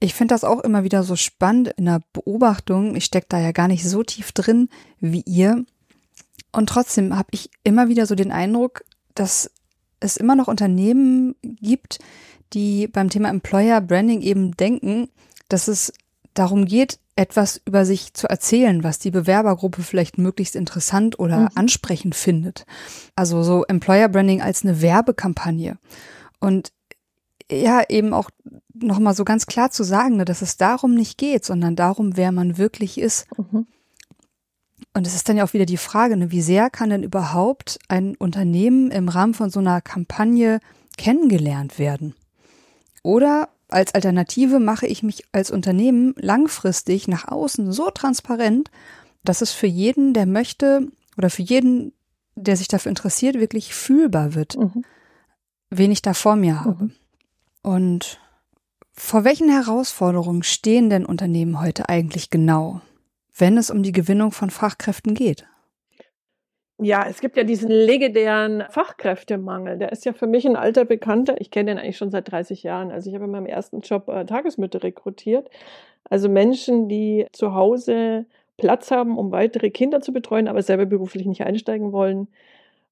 Ich 0.00 0.14
finde 0.14 0.34
das 0.34 0.42
auch 0.42 0.58
immer 0.60 0.82
wieder 0.82 1.04
so 1.04 1.14
spannend 1.14 1.68
in 1.76 1.84
der 1.84 2.00
Beobachtung. 2.12 2.96
Ich 2.96 3.04
stecke 3.04 3.26
da 3.28 3.38
ja 3.38 3.52
gar 3.52 3.68
nicht 3.68 3.88
so 3.88 4.02
tief 4.02 4.32
drin 4.32 4.68
wie 4.98 5.22
ihr. 5.22 5.64
Und 6.50 6.68
trotzdem 6.68 7.16
habe 7.16 7.28
ich 7.30 7.50
immer 7.62 7.88
wieder 7.88 8.06
so 8.06 8.16
den 8.16 8.32
Eindruck, 8.32 8.82
dass 9.14 9.48
es 10.00 10.16
immer 10.16 10.34
noch 10.34 10.48
Unternehmen 10.48 11.36
gibt, 11.42 12.00
die 12.52 12.88
beim 12.88 13.10
Thema 13.10 13.28
Employer 13.28 13.80
Branding 13.80 14.20
eben 14.20 14.56
denken, 14.56 15.08
dass 15.48 15.68
es 15.68 15.92
darum 16.34 16.64
geht, 16.64 16.98
etwas 17.14 17.60
über 17.64 17.84
sich 17.84 18.14
zu 18.14 18.26
erzählen, 18.26 18.82
was 18.84 18.98
die 18.98 19.10
Bewerbergruppe 19.10 19.82
vielleicht 19.82 20.18
möglichst 20.18 20.56
interessant 20.56 21.18
oder 21.18 21.40
mhm. 21.40 21.48
ansprechend 21.54 22.14
findet. 22.14 22.64
Also 23.16 23.42
so 23.42 23.64
Employer 23.64 24.08
Branding 24.08 24.40
als 24.40 24.64
eine 24.64 24.80
Werbekampagne. 24.80 25.78
Und 26.40 26.72
ja 27.60 27.82
eben 27.88 28.12
auch 28.12 28.30
nochmal 28.74 29.14
so 29.14 29.24
ganz 29.24 29.46
klar 29.46 29.70
zu 29.70 29.84
sagen, 29.84 30.16
ne, 30.16 30.24
dass 30.24 30.42
es 30.42 30.56
darum 30.56 30.94
nicht 30.94 31.18
geht, 31.18 31.44
sondern 31.44 31.76
darum, 31.76 32.16
wer 32.16 32.32
man 32.32 32.58
wirklich 32.58 32.98
ist. 32.98 33.26
Mhm. 33.36 33.66
Und 34.94 35.06
es 35.06 35.14
ist 35.14 35.28
dann 35.28 35.36
ja 35.36 35.44
auch 35.44 35.52
wieder 35.52 35.66
die 35.66 35.76
Frage, 35.76 36.16
ne, 36.16 36.30
wie 36.30 36.42
sehr 36.42 36.70
kann 36.70 36.90
denn 36.90 37.02
überhaupt 37.02 37.78
ein 37.88 38.16
Unternehmen 38.16 38.90
im 38.90 39.08
Rahmen 39.08 39.34
von 39.34 39.50
so 39.50 39.60
einer 39.60 39.80
Kampagne 39.80 40.60
kennengelernt 40.96 41.78
werden? 41.78 42.14
Oder 43.02 43.48
als 43.68 43.94
Alternative 43.94 44.60
mache 44.60 44.86
ich 44.86 45.02
mich 45.02 45.24
als 45.32 45.50
Unternehmen 45.50 46.14
langfristig 46.16 47.08
nach 47.08 47.28
außen 47.28 47.72
so 47.72 47.90
transparent, 47.90 48.70
dass 49.24 49.40
es 49.40 49.52
für 49.52 49.66
jeden, 49.66 50.14
der 50.14 50.26
möchte, 50.26 50.88
oder 51.16 51.30
für 51.30 51.42
jeden, 51.42 51.92
der 52.34 52.56
sich 52.56 52.68
dafür 52.68 52.90
interessiert, 52.90 53.36
wirklich 53.36 53.74
fühlbar 53.74 54.34
wird, 54.34 54.56
mhm. 54.56 54.84
wen 55.70 55.90
ich 55.90 56.02
da 56.02 56.14
vor 56.14 56.36
mir 56.36 56.64
habe. 56.64 56.84
Mhm. 56.84 56.92
Und 57.62 58.20
vor 58.92 59.24
welchen 59.24 59.48
Herausforderungen 59.48 60.42
stehen 60.42 60.90
denn 60.90 61.06
Unternehmen 61.06 61.60
heute 61.60 61.88
eigentlich 61.88 62.30
genau, 62.30 62.80
wenn 63.36 63.56
es 63.56 63.70
um 63.70 63.82
die 63.82 63.92
Gewinnung 63.92 64.32
von 64.32 64.50
Fachkräften 64.50 65.14
geht? 65.14 65.46
Ja, 66.78 67.06
es 67.08 67.20
gibt 67.20 67.36
ja 67.36 67.44
diesen 67.44 67.70
legendären 67.70 68.64
Fachkräftemangel. 68.68 69.78
Der 69.78 69.92
ist 69.92 70.04
ja 70.04 70.12
für 70.12 70.26
mich 70.26 70.46
ein 70.46 70.56
alter 70.56 70.84
Bekannter. 70.84 71.40
Ich 71.40 71.52
kenne 71.52 71.70
den 71.70 71.78
eigentlich 71.78 71.96
schon 71.96 72.10
seit 72.10 72.30
30 72.30 72.64
Jahren. 72.64 72.90
Also 72.90 73.08
ich 73.08 73.14
habe 73.14 73.26
in 73.26 73.30
meinem 73.30 73.46
ersten 73.46 73.80
Job 73.80 74.08
äh, 74.08 74.24
Tagesmütter 74.24 74.82
rekrutiert. 74.82 75.48
Also 76.10 76.28
Menschen, 76.28 76.88
die 76.88 77.26
zu 77.32 77.54
Hause 77.54 78.26
Platz 78.56 78.90
haben, 78.90 79.16
um 79.16 79.30
weitere 79.30 79.70
Kinder 79.70 80.00
zu 80.00 80.12
betreuen, 80.12 80.48
aber 80.48 80.62
selber 80.62 80.86
beruflich 80.86 81.26
nicht 81.26 81.42
einsteigen 81.44 81.92
wollen, 81.92 82.28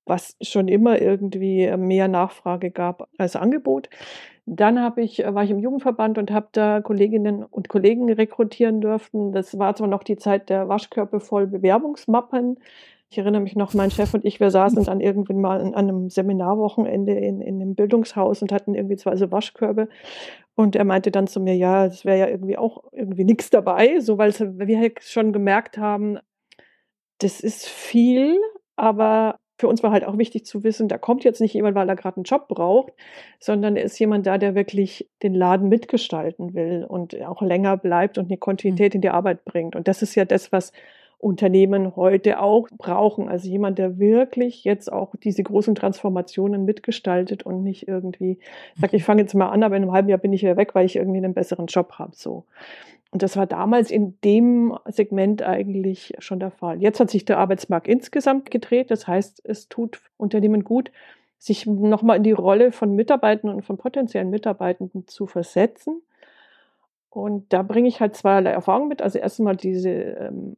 was 0.05 0.37
schon 0.41 0.69
immer 0.69 1.01
irgendwie 1.01 1.71
mehr 1.77 2.09
Nachfrage 2.09 2.71
gab 2.71 3.09
als 3.19 3.37
Angebot. 3.37 3.89
Dann 4.47 4.81
habe 4.81 5.03
ich, 5.03 5.25
äh, 5.25 5.35
war 5.35 5.45
ich 5.45 5.51
im 5.51 5.59
Jugendverband 5.59 6.19
und 6.19 6.31
habe 6.31 6.49
da 6.53 6.81
Kolleginnen 6.81 7.45
und 7.45 7.69
Kollegen 7.69 8.13
rekrutieren 8.13 8.81
dürfen. 8.81 9.33
Das 9.33 9.59
war 9.59 9.75
zwar 9.75 9.89
noch 9.89 10.03
die 10.03 10.17
Zeit 10.17 10.49
der 10.49 10.69
Waschkörbe 10.69 11.21
voll 11.21 11.47
Bewerbungsmappen. 11.47 12.59
Ich 13.13 13.19
erinnere 13.19 13.43
mich 13.43 13.57
noch, 13.57 13.75
mein 13.75 13.91
Chef 13.91 14.15
und 14.15 14.25
ich, 14.25 14.39
wir 14.39 14.53
saßen 14.53 14.85
dann 14.85 15.01
irgendwann 15.01 15.41
mal 15.41 15.61
an 15.61 15.75
einem 15.75 16.11
Seminarwochenende 16.11 17.13
in, 17.13 17.41
in 17.41 17.61
einem 17.61 17.75
Bildungshaus 17.75 18.41
und 18.41 18.53
hatten 18.53 18.77
irgendwie 18.77 18.97
zwei 18.97 19.17
so 19.17 19.33
Waschkörbe. 19.33 19.89
Und 20.55 20.77
er 20.77 20.85
meinte 20.85 21.11
dann 21.11 21.27
zu 21.27 21.41
mir, 21.41 21.57
ja, 21.57 21.87
es 21.87 22.05
wäre 22.05 22.19
ja 22.19 22.29
irgendwie 22.29 22.57
auch 22.57 22.85
irgendwie 22.93 23.25
nichts 23.25 23.51
dabei, 23.51 23.99
so 23.99 24.17
weil 24.19 24.33
wir 24.39 24.79
halt 24.79 25.03
schon 25.03 25.33
gemerkt 25.33 25.77
haben, 25.77 26.19
das 27.19 27.41
ist 27.41 27.67
viel, 27.67 28.39
aber 28.77 29.39
für 29.61 29.69
uns 29.69 29.83
war 29.83 29.93
halt 29.93 30.05
auch 30.05 30.19
wichtig 30.19 30.47
zu 30.47 30.65
wissen, 30.65 30.89
da 30.89 30.99
kommt 30.99 31.23
jetzt 31.23 31.41
nicht 31.41 31.55
jemand, 31.55 31.77
weil 31.77 31.89
er 31.89 31.97
gerade 31.97 32.17
einen 32.17 32.25
Job 32.25 32.49
braucht, 32.49 32.93
sondern 33.39 33.77
er 33.77 33.85
ist 33.85 33.99
jemand 33.99 34.27
da, 34.27 34.39
der 34.39 34.55
wirklich 34.55 35.09
den 35.23 35.35
Laden 35.35 35.69
mitgestalten 35.69 36.55
will 36.55 36.85
und 36.89 37.21
auch 37.23 37.43
länger 37.43 37.77
bleibt 37.77 38.19
und 38.19 38.27
eine 38.27 38.39
Kontinuität 38.39 38.95
mhm. 38.95 38.97
in 38.97 39.03
die 39.03 39.11
Arbeit 39.11 39.45
bringt. 39.45 39.77
Und 39.77 39.87
das 39.87 40.03
ist 40.03 40.15
ja 40.15 40.25
das, 40.25 40.51
was 40.51 40.73
Unternehmen 41.19 41.95
heute 41.97 42.41
auch 42.41 42.69
brauchen. 42.79 43.29
Also 43.29 43.49
jemand, 43.51 43.79
der 43.79 43.99
wirklich 43.99 44.65
jetzt 44.65 44.91
auch 44.91 45.15
diese 45.23 45.43
großen 45.43 45.75
Transformationen 45.75 46.65
mitgestaltet 46.65 47.43
und 47.43 47.63
nicht 47.63 47.87
irgendwie 47.87 48.39
sagt, 48.81 48.95
ich 48.95 49.05
fange 49.05 49.21
jetzt 49.21 49.35
mal 49.35 49.51
an, 49.51 49.63
aber 49.63 49.77
in 49.77 49.83
einem 49.83 49.93
halben 49.93 50.09
Jahr 50.09 50.19
bin 50.19 50.33
ich 50.33 50.41
wieder 50.41 50.57
weg, 50.57 50.75
weil 50.75 50.87
ich 50.87 50.97
irgendwie 50.97 51.19
einen 51.19 51.35
besseren 51.35 51.67
Job 51.67 51.93
habe. 51.99 52.13
So. 52.15 52.45
Und 53.13 53.23
das 53.23 53.37
war 53.37 53.47
damals 53.47 53.91
in 53.91 54.19
dem 54.23 54.77
Segment 54.87 55.43
eigentlich 55.43 56.15
schon 56.21 56.39
der 56.39 56.53
Fall. 56.53 56.81
Jetzt 56.81 57.01
hat 57.01 57.11
sich 57.11 57.25
der 57.25 57.39
Arbeitsmarkt 57.39 57.89
insgesamt 57.89 58.51
gedreht. 58.51 58.91
Das 58.91 59.09
heißt, 59.09 59.43
es 59.45 59.69
tut 59.69 60.01
Unternehmen 60.17 60.63
gut, 60.63 60.93
sich 61.39 61.67
nochmal 61.67 62.19
in 62.19 62.23
die 62.23 62.33
Rolle 62.33 62.71
von 62.71 62.95
Mitarbeitenden 62.95 63.57
und 63.57 63.65
von 63.65 63.79
potenziellen 63.79 64.31
Mitarbeitenden 64.31 65.09
zu 65.09 65.27
versetzen. 65.27 66.03
Und 67.09 67.53
da 67.53 67.63
bringe 67.63 67.89
ich 67.89 68.01
halt 68.01 68.15
zweierlei 68.15 68.51
Erfahrungen 68.51 68.89
mit. 68.89 69.03
Also 69.03 69.19
erstmal 69.19 69.57
diese 69.57 69.91
ähm, 69.91 70.57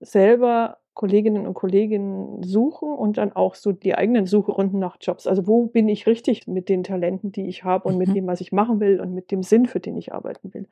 selber 0.00 0.78
Kolleginnen 0.94 1.46
und 1.46 1.54
Kollegen 1.54 2.42
suchen 2.42 2.88
und 2.88 3.18
dann 3.18 3.32
auch 3.32 3.56
so 3.56 3.72
die 3.72 3.96
eigenen 3.96 4.26
Sucherunden 4.26 4.78
nach 4.78 4.96
Jobs. 5.00 5.26
Also 5.26 5.46
wo 5.46 5.66
bin 5.66 5.88
ich 5.88 6.06
richtig 6.06 6.46
mit 6.46 6.68
den 6.68 6.84
Talenten, 6.84 7.32
die 7.32 7.48
ich 7.48 7.64
habe 7.64 7.88
und 7.88 7.94
mhm. 7.94 7.98
mit 7.98 8.14
dem, 8.14 8.26
was 8.26 8.40
ich 8.40 8.52
machen 8.52 8.80
will 8.80 9.00
und 9.00 9.12
mit 9.12 9.30
dem 9.30 9.42
Sinn, 9.42 9.66
für 9.66 9.80
den 9.80 9.96
ich 9.96 10.14
arbeiten 10.14 10.54
will. 10.54 10.66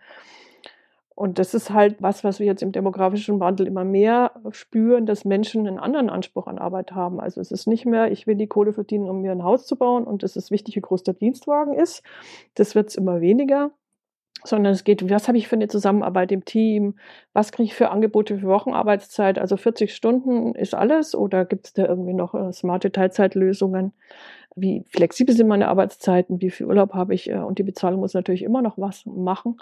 Und 1.14 1.38
das 1.38 1.54
ist 1.54 1.70
halt 1.70 2.00
was, 2.00 2.24
was 2.24 2.38
wir 2.38 2.46
jetzt 2.46 2.62
im 2.62 2.72
demografischen 2.72 3.38
Wandel 3.40 3.66
immer 3.66 3.84
mehr 3.84 4.32
spüren, 4.50 5.06
dass 5.06 5.24
Menschen 5.24 5.66
einen 5.66 5.78
anderen 5.78 6.10
Anspruch 6.10 6.46
an 6.46 6.58
Arbeit 6.58 6.92
haben. 6.92 7.20
Also 7.20 7.40
es 7.40 7.50
ist 7.50 7.66
nicht 7.66 7.86
mehr, 7.86 8.10
ich 8.10 8.26
will 8.26 8.36
die 8.36 8.46
Kohle 8.46 8.72
verdienen, 8.72 9.08
um 9.08 9.20
mir 9.20 9.32
ein 9.32 9.44
Haus 9.44 9.66
zu 9.66 9.76
bauen 9.76 10.04
und 10.04 10.22
es 10.22 10.36
ist 10.36 10.50
wichtig, 10.50 10.76
wie 10.76 10.80
groß 10.80 11.02
der 11.02 11.14
Dienstwagen 11.14 11.74
ist. 11.74 12.02
Das 12.54 12.74
wird 12.74 12.88
es 12.88 12.96
immer 12.96 13.20
weniger 13.20 13.70
sondern 14.44 14.72
es 14.72 14.84
geht, 14.84 15.08
was 15.08 15.28
habe 15.28 15.38
ich 15.38 15.48
für 15.48 15.56
eine 15.56 15.68
Zusammenarbeit 15.68 16.32
im 16.32 16.44
Team, 16.44 16.94
was 17.32 17.52
kriege 17.52 17.66
ich 17.66 17.74
für 17.74 17.90
Angebote 17.90 18.38
für 18.38 18.48
Wochenarbeitszeit, 18.48 19.38
also 19.38 19.56
40 19.56 19.94
Stunden 19.94 20.54
ist 20.54 20.74
alles 20.74 21.14
oder 21.14 21.44
gibt 21.44 21.66
es 21.66 21.72
da 21.72 21.86
irgendwie 21.86 22.14
noch 22.14 22.34
äh, 22.34 22.52
smarte 22.52 22.92
Teilzeitlösungen, 22.92 23.92
wie 24.54 24.84
flexibel 24.88 25.34
sind 25.34 25.48
meine 25.48 25.68
Arbeitszeiten, 25.68 26.40
wie 26.40 26.50
viel 26.50 26.66
Urlaub 26.66 26.92
habe 26.94 27.14
ich 27.14 27.30
äh, 27.30 27.38
und 27.38 27.58
die 27.58 27.62
Bezahlung 27.62 28.00
muss 28.00 28.14
natürlich 28.14 28.42
immer 28.42 28.62
noch 28.62 28.78
was 28.78 29.06
machen, 29.06 29.56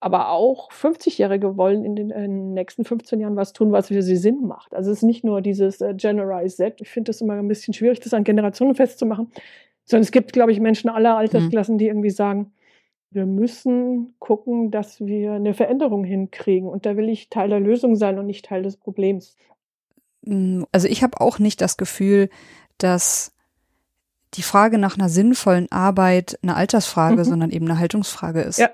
aber 0.00 0.30
auch 0.30 0.72
50-Jährige 0.72 1.56
wollen 1.56 1.84
in 1.84 1.94
den, 1.94 2.10
in 2.10 2.22
den, 2.22 2.54
nächsten 2.54 2.84
15 2.84 3.20
Jahren 3.20 3.36
was 3.36 3.52
tun, 3.52 3.70
was 3.70 3.88
für 3.88 4.02
sie 4.02 4.16
Sinn 4.16 4.46
macht. 4.46 4.74
Also 4.74 4.90
es 4.90 4.98
ist 4.98 5.04
nicht 5.04 5.24
nur 5.24 5.40
dieses 5.42 5.80
äh, 5.80 5.94
Generalize 5.94 6.56
Z, 6.56 6.80
ich 6.80 6.88
finde 6.88 7.10
das 7.10 7.20
immer 7.20 7.34
ein 7.34 7.48
bisschen 7.48 7.72
schwierig, 7.72 8.00
das 8.00 8.14
an 8.14 8.24
Generationen 8.24 8.74
festzumachen, 8.74 9.30
sondern 9.84 10.02
es 10.02 10.10
gibt, 10.10 10.32
glaube 10.32 10.52
ich, 10.52 10.60
Menschen 10.60 10.90
aller 10.90 11.16
Altersklassen, 11.16 11.74
mhm. 11.74 11.78
die 11.78 11.86
irgendwie 11.86 12.10
sagen, 12.10 12.52
wir 13.12 13.26
müssen 13.26 14.14
gucken, 14.18 14.70
dass 14.70 15.00
wir 15.00 15.32
eine 15.32 15.54
Veränderung 15.54 16.04
hinkriegen. 16.04 16.68
Und 16.68 16.86
da 16.86 16.96
will 16.96 17.08
ich 17.08 17.28
Teil 17.28 17.48
der 17.48 17.60
Lösung 17.60 17.96
sein 17.96 18.18
und 18.18 18.26
nicht 18.26 18.46
Teil 18.46 18.62
des 18.62 18.76
Problems. 18.76 19.36
Mm, 20.22 20.62
also 20.72 20.88
ich 20.88 21.02
habe 21.02 21.20
auch 21.20 21.38
nicht 21.38 21.60
das 21.60 21.76
Gefühl, 21.76 22.30
dass 22.78 23.34
die 24.34 24.42
Frage 24.42 24.78
nach 24.78 24.96
einer 24.96 25.08
sinnvollen 25.08 25.70
Arbeit 25.70 26.38
eine 26.42 26.56
Altersfrage, 26.56 27.18
mhm. 27.18 27.24
sondern 27.24 27.50
eben 27.50 27.66
eine 27.66 27.78
Haltungsfrage 27.78 28.40
ist. 28.40 28.58
Ja, 28.58 28.70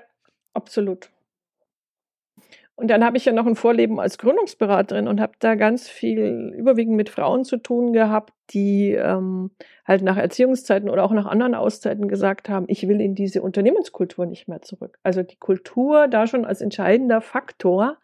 absolut. 0.53 1.09
Und 2.79 2.87
dann 2.87 3.03
habe 3.03 3.17
ich 3.17 3.25
ja 3.25 3.33
noch 3.33 3.45
ein 3.45 3.57
Vorleben 3.57 3.99
als 3.99 4.17
Gründungsberaterin 4.17 5.09
und 5.09 5.19
habe 5.19 5.33
da 5.39 5.55
ganz 5.55 5.89
viel 5.89 6.53
überwiegend 6.55 6.95
mit 6.95 7.09
Frauen 7.09 7.43
zu 7.43 7.57
tun 7.57 7.91
gehabt, 7.91 8.31
die 8.51 8.91
ähm, 8.91 9.51
halt 9.85 10.01
nach 10.01 10.15
Erziehungszeiten 10.15 10.89
oder 10.89 11.03
auch 11.03 11.11
nach 11.11 11.25
anderen 11.25 11.55
Auszeiten 11.55 12.07
gesagt 12.07 12.47
haben, 12.47 12.67
ich 12.69 12.87
will 12.87 13.01
in 13.01 13.15
diese 13.15 13.41
Unternehmenskultur 13.41 14.25
nicht 14.25 14.47
mehr 14.47 14.61
zurück. 14.61 14.97
Also 15.03 15.23
die 15.23 15.35
Kultur 15.35 16.07
da 16.07 16.25
schon 16.25 16.45
als 16.45 16.61
entscheidender 16.61 17.19
Faktor 17.19 17.97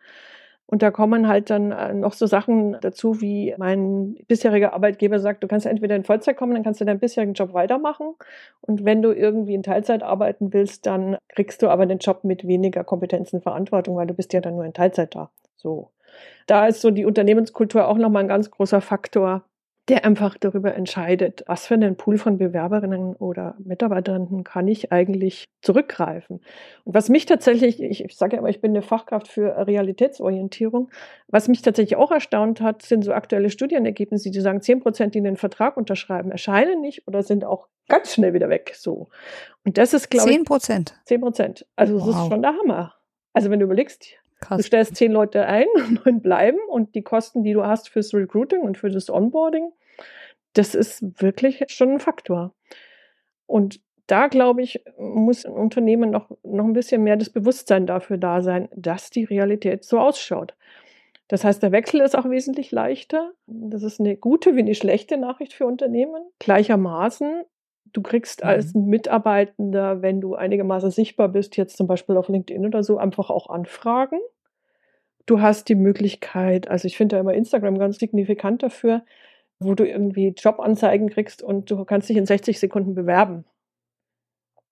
und 0.68 0.82
da 0.82 0.90
kommen 0.90 1.28
halt 1.28 1.50
dann 1.50 1.72
äh, 1.72 1.94
noch 1.94 2.14
so 2.14 2.26
Sachen 2.26 2.78
dazu, 2.82 3.22
wie 3.22 3.54
mein 3.58 4.16
bisheriger 4.28 4.74
Arbeitgeber 4.74 5.20
sagt, 5.20 5.44
du 5.44 5.48
kannst 5.48 5.68
entweder 5.68 5.96
in 5.96 6.04
Vollzeit 6.04 6.38
kommen, 6.38 6.54
dann 6.54 6.64
kannst 6.64 6.82
du 6.82 6.86
deinen 6.86 7.00
bisherigen 7.00 7.34
Job 7.34 7.54
weitermachen. 7.54 8.16
Und 8.62 8.84
wenn 8.84 9.02
du 9.02 9.12
irgendwie 9.12 9.54
in 9.54 9.62
Teilzeit 9.62 10.02
arbeiten 10.02 10.54
willst, 10.54 10.88
dann 10.88 11.18
kriegst 11.30 11.62
du 11.62 11.70
aber 11.70 11.86
den 11.86 12.00
Job 12.00 12.24
mit 12.24 12.48
weniger 12.48 12.84
Kompetenzen, 12.84 13.42
Verantwortung, 13.42 13.96
weil 13.96 14.08
du 14.08 14.16
bist 14.16 14.34
ja 14.34 14.42
dann 14.42 14.56
nur 14.56 14.66
in 14.66 14.74
Teilzeit 14.74 15.14
da. 15.14 15.30
So. 15.56 15.92
Da 16.48 16.68
ist 16.68 16.82
so 16.82 16.92
die 16.92 17.06
Unternehmenskultur 17.06 17.88
auch 17.88 17.98
nochmal 17.98 18.24
ein 18.24 18.30
ganz 18.30 18.50
großer 18.50 18.82
Faktor, 18.82 19.44
der 19.88 20.04
einfach 20.04 20.36
darüber 20.40 20.74
entscheidet, 20.74 21.44
was 21.46 21.68
für 21.68 21.76
einen 21.76 21.96
Pool 21.96 22.18
von 22.18 22.38
Bewerberinnen 22.38 23.16
oder 23.16 23.56
Mitarbeiterinnen 23.60 24.44
kann 24.44 24.68
ich 24.68 24.92
eigentlich 24.92 25.46
zurückgreifen. 25.62 26.42
Und 26.86 26.94
was 26.96 27.10
mich 27.10 27.28
tatsächlich, 27.28 27.82
ich, 27.82 28.04
sage 28.16 28.36
ja 28.36 28.40
immer, 28.40 28.50
ich 28.50 28.62
bin 28.62 28.72
eine 28.72 28.82
Fachkraft 28.82 29.28
für 29.28 29.68
Realitätsorientierung, 29.68 30.90
was 31.28 31.48
mich 31.48 31.62
tatsächlich 31.62 31.98
auch 31.98 32.12
erstaunt 32.12 32.62
hat, 32.62 32.82
sind 32.82 33.04
so 33.04 33.14
aktuelle 33.14 33.52
Studienergebnisse, 33.52 34.32
die 34.32 34.42
sagen, 34.42 34.62
zehn 34.62 34.80
Prozent, 34.80 35.14
die 35.14 35.22
den 35.22 35.38
Vertrag 35.38 35.78
unterschreiben, 35.78 36.32
erscheinen 36.32 36.82
nicht 36.82 37.08
oder 37.08 37.22
sind 37.22 37.46
auch 37.46 37.68
ganz 37.88 38.14
schnell 38.14 38.34
wieder 38.34 38.50
weg. 38.50 38.74
So. 38.76 39.10
Und 39.64 39.78
das 39.78 39.94
ist, 39.94 40.10
glaube 40.10 40.30
ich. 40.30 40.36
Zehn 40.36 40.46
Prozent. 40.46 41.00
Zehn 41.06 41.22
Prozent. 41.22 41.68
Also, 41.76 42.00
wow. 42.00 42.08
das 42.08 42.16
ist 42.16 42.28
schon 42.30 42.42
der 42.42 42.58
Hammer. 42.58 42.96
Also, 43.34 43.52
wenn 43.52 43.60
du 43.60 43.66
überlegst, 43.66 44.18
Krass. 44.46 44.58
Du 44.58 44.64
stellst 44.64 44.96
zehn 44.96 45.12
Leute 45.12 45.46
ein, 45.46 45.66
neun 46.06 46.22
bleiben 46.22 46.60
und 46.70 46.94
die 46.94 47.02
Kosten, 47.02 47.44
die 47.44 47.54
du 47.54 47.66
hast 47.66 47.90
fürs 47.90 48.14
Recruiting 48.14 48.62
und 48.62 48.78
für 48.78 48.90
das 48.90 49.10
Onboarding, 49.10 49.72
das 50.54 50.76
ist 50.76 51.22
wirklich 51.22 51.64
schon 51.68 51.94
ein 51.94 52.00
Faktor. 52.00 52.54
Und 53.48 53.82
da 54.08 54.28
glaube 54.28 54.62
ich, 54.62 54.84
muss 55.00 55.46
ein 55.46 55.54
Unternehmen 55.54 56.12
noch, 56.12 56.30
noch 56.44 56.66
ein 56.66 56.74
bisschen 56.74 57.04
mehr 57.04 57.18
das 57.18 57.32
Bewusstsein 57.32 57.88
dafür 57.88 58.18
da 58.18 58.42
sein, 58.42 58.70
dass 58.76 59.10
die 59.10 59.24
Realität 59.24 59.84
so 59.84 60.00
ausschaut. 60.00 60.56
Das 61.28 61.44
heißt, 61.44 61.64
der 61.64 61.72
Wechsel 61.72 62.02
ist 62.02 62.16
auch 62.16 62.30
wesentlich 62.30 62.72
leichter. 62.72 63.32
Das 63.48 63.82
ist 63.82 64.00
eine 64.00 64.16
gute 64.16 64.56
wie 64.56 64.60
eine 64.60 64.76
schlechte 64.76 65.18
Nachricht 65.18 65.54
für 65.54 65.66
Unternehmen. 65.66 66.24
Gleichermaßen 66.38 67.46
Du 67.96 68.02
kriegst 68.02 68.44
mhm. 68.44 68.50
als 68.50 68.74
Mitarbeitender, 68.74 70.02
wenn 70.02 70.20
du 70.20 70.36
einigermaßen 70.36 70.92
sichtbar 70.92 71.30
bist, 71.30 71.56
jetzt 71.56 71.78
zum 71.78 71.88
Beispiel 71.88 72.18
auf 72.18 72.28
LinkedIn 72.28 72.66
oder 72.66 72.84
so, 72.84 72.98
einfach 72.98 73.30
auch 73.30 73.50
Anfragen. 73.50 74.20
Du 75.26 75.42
hast 75.42 75.70
die 75.70 75.76
Möglichkeit, 75.76 76.68
also 76.68 76.86
ich 76.86 76.98
finde 76.98 77.16
da 77.16 77.20
immer 77.20 77.34
Instagram 77.34 77.80
ganz 77.80 77.98
signifikant 77.98 78.62
dafür, 78.64 79.04
wo 79.60 79.74
du 79.74 79.88
irgendwie 79.88 80.34
Jobanzeigen 80.38 81.10
kriegst 81.10 81.42
und 81.42 81.72
du 81.72 81.84
kannst 81.86 82.10
dich 82.10 82.18
in 82.18 82.26
60 82.26 82.60
Sekunden 82.60 82.94
bewerben. 82.94 83.46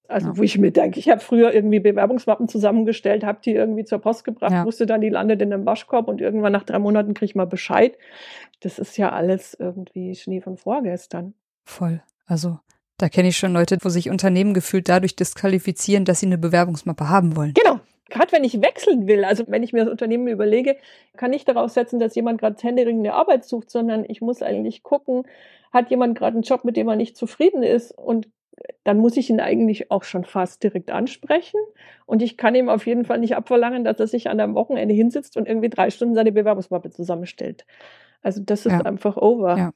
Also 0.08 0.28
ja. 0.28 0.38
wo 0.38 0.44
ich 0.44 0.58
mir 0.58 0.72
denke, 0.72 1.00
ich 1.00 1.10
habe 1.10 1.22
früher 1.22 1.54
irgendwie 1.54 1.80
Bewerbungsmappen 1.80 2.48
zusammengestellt, 2.48 3.24
habe 3.24 3.40
die 3.44 3.54
irgendwie 3.54 3.86
zur 3.86 4.00
Post 4.00 4.26
gebracht, 4.26 4.52
ja. 4.52 4.66
wusste 4.66 4.86
dann, 4.86 5.02
die 5.02 5.10
landet 5.10 5.42
in 5.42 5.54
einem 5.54 5.66
Waschkorb 5.66 6.08
und 6.08 6.20
irgendwann 6.20 6.52
nach 6.52 6.64
drei 6.64 6.78
Monaten 6.78 7.14
kriege 7.14 7.26
ich 7.26 7.36
mal 7.36 7.46
Bescheid. 7.46 7.98
Das 8.60 8.80
ist 8.80 8.98
ja 8.98 9.12
alles 9.12 9.56
irgendwie 9.58 10.14
Schnee 10.16 10.42
von 10.42 10.58
vorgestern. 10.58 11.34
Voll. 11.64 12.02
Also 12.26 12.60
da 12.98 13.10
kenne 13.10 13.30
ich 13.30 13.38
schon 13.38 13.54
Leute, 13.54 13.78
wo 13.82 13.90
sich 13.90 14.10
Unternehmen 14.10 14.54
gefühlt 14.54 14.90
dadurch 14.90 15.16
disqualifizieren, 15.16 16.06
dass 16.06 16.20
sie 16.20 16.26
eine 16.26 16.38
Bewerbungsmappe 16.38 17.10
haben 17.10 17.36
wollen. 17.36 17.54
Genau. 17.54 17.80
Gerade 18.14 18.32
wenn 18.32 18.44
ich 18.44 18.62
wechseln 18.62 19.08
will, 19.08 19.26
also 19.26 19.44
wenn 19.48 19.64
ich 19.64 19.74
mir 19.74 19.86
das 19.86 19.92
Unternehmen 19.92 20.28
überlege, 20.28 20.78
kann 21.18 21.34
ich 21.34 21.46
darauf 21.46 21.72
setzen, 21.72 22.00
dass 22.00 22.14
jemand 22.14 22.40
gerade 22.40 22.62
händeringende 22.62 23.14
Arbeit 23.14 23.44
sucht, 23.44 23.72
sondern 23.72 24.06
ich 24.08 24.22
muss 24.22 24.44
eigentlich 24.44 24.84
gucken, 24.84 25.24
hat 25.72 25.90
jemand 25.90 26.16
gerade 26.16 26.36
einen 26.36 26.44
Job, 26.44 26.64
mit 26.64 26.78
dem 26.78 26.88
er 26.88 26.96
nicht 26.96 27.18
zufrieden 27.18 27.64
ist 27.64 27.92
und 27.98 28.30
dann 28.84 29.00
muss 29.00 29.18
ich 29.18 29.32
ihn 29.32 29.40
eigentlich 29.40 29.90
auch 29.90 30.04
schon 30.04 30.26
fast 30.26 30.62
direkt 30.62 30.92
ansprechen. 30.92 31.60
Und 32.06 32.22
ich 32.22 32.38
kann 32.38 32.54
ihm 32.54 32.70
auf 32.70 32.86
jeden 32.86 33.04
Fall 33.04 33.18
nicht 33.18 33.36
abverlangen, 33.36 33.84
dass 33.84 34.00
er 34.00 34.06
sich 34.06 34.30
an 34.30 34.40
einem 34.40 34.54
Wochenende 34.54 34.94
hinsitzt 34.94 35.36
und 35.36 35.48
irgendwie 35.48 35.70
drei 35.70 35.90
Stunden 35.90 36.14
seine 36.14 36.32
Bewerbungsmappe 36.32 36.92
zusammenstellt. 36.92 37.66
Also 38.22 38.44
das 38.46 38.68
ist 38.68 38.74
ja. 38.74 38.82
einfach 38.82 39.18
over. 39.18 39.58
Ja. 39.58 39.72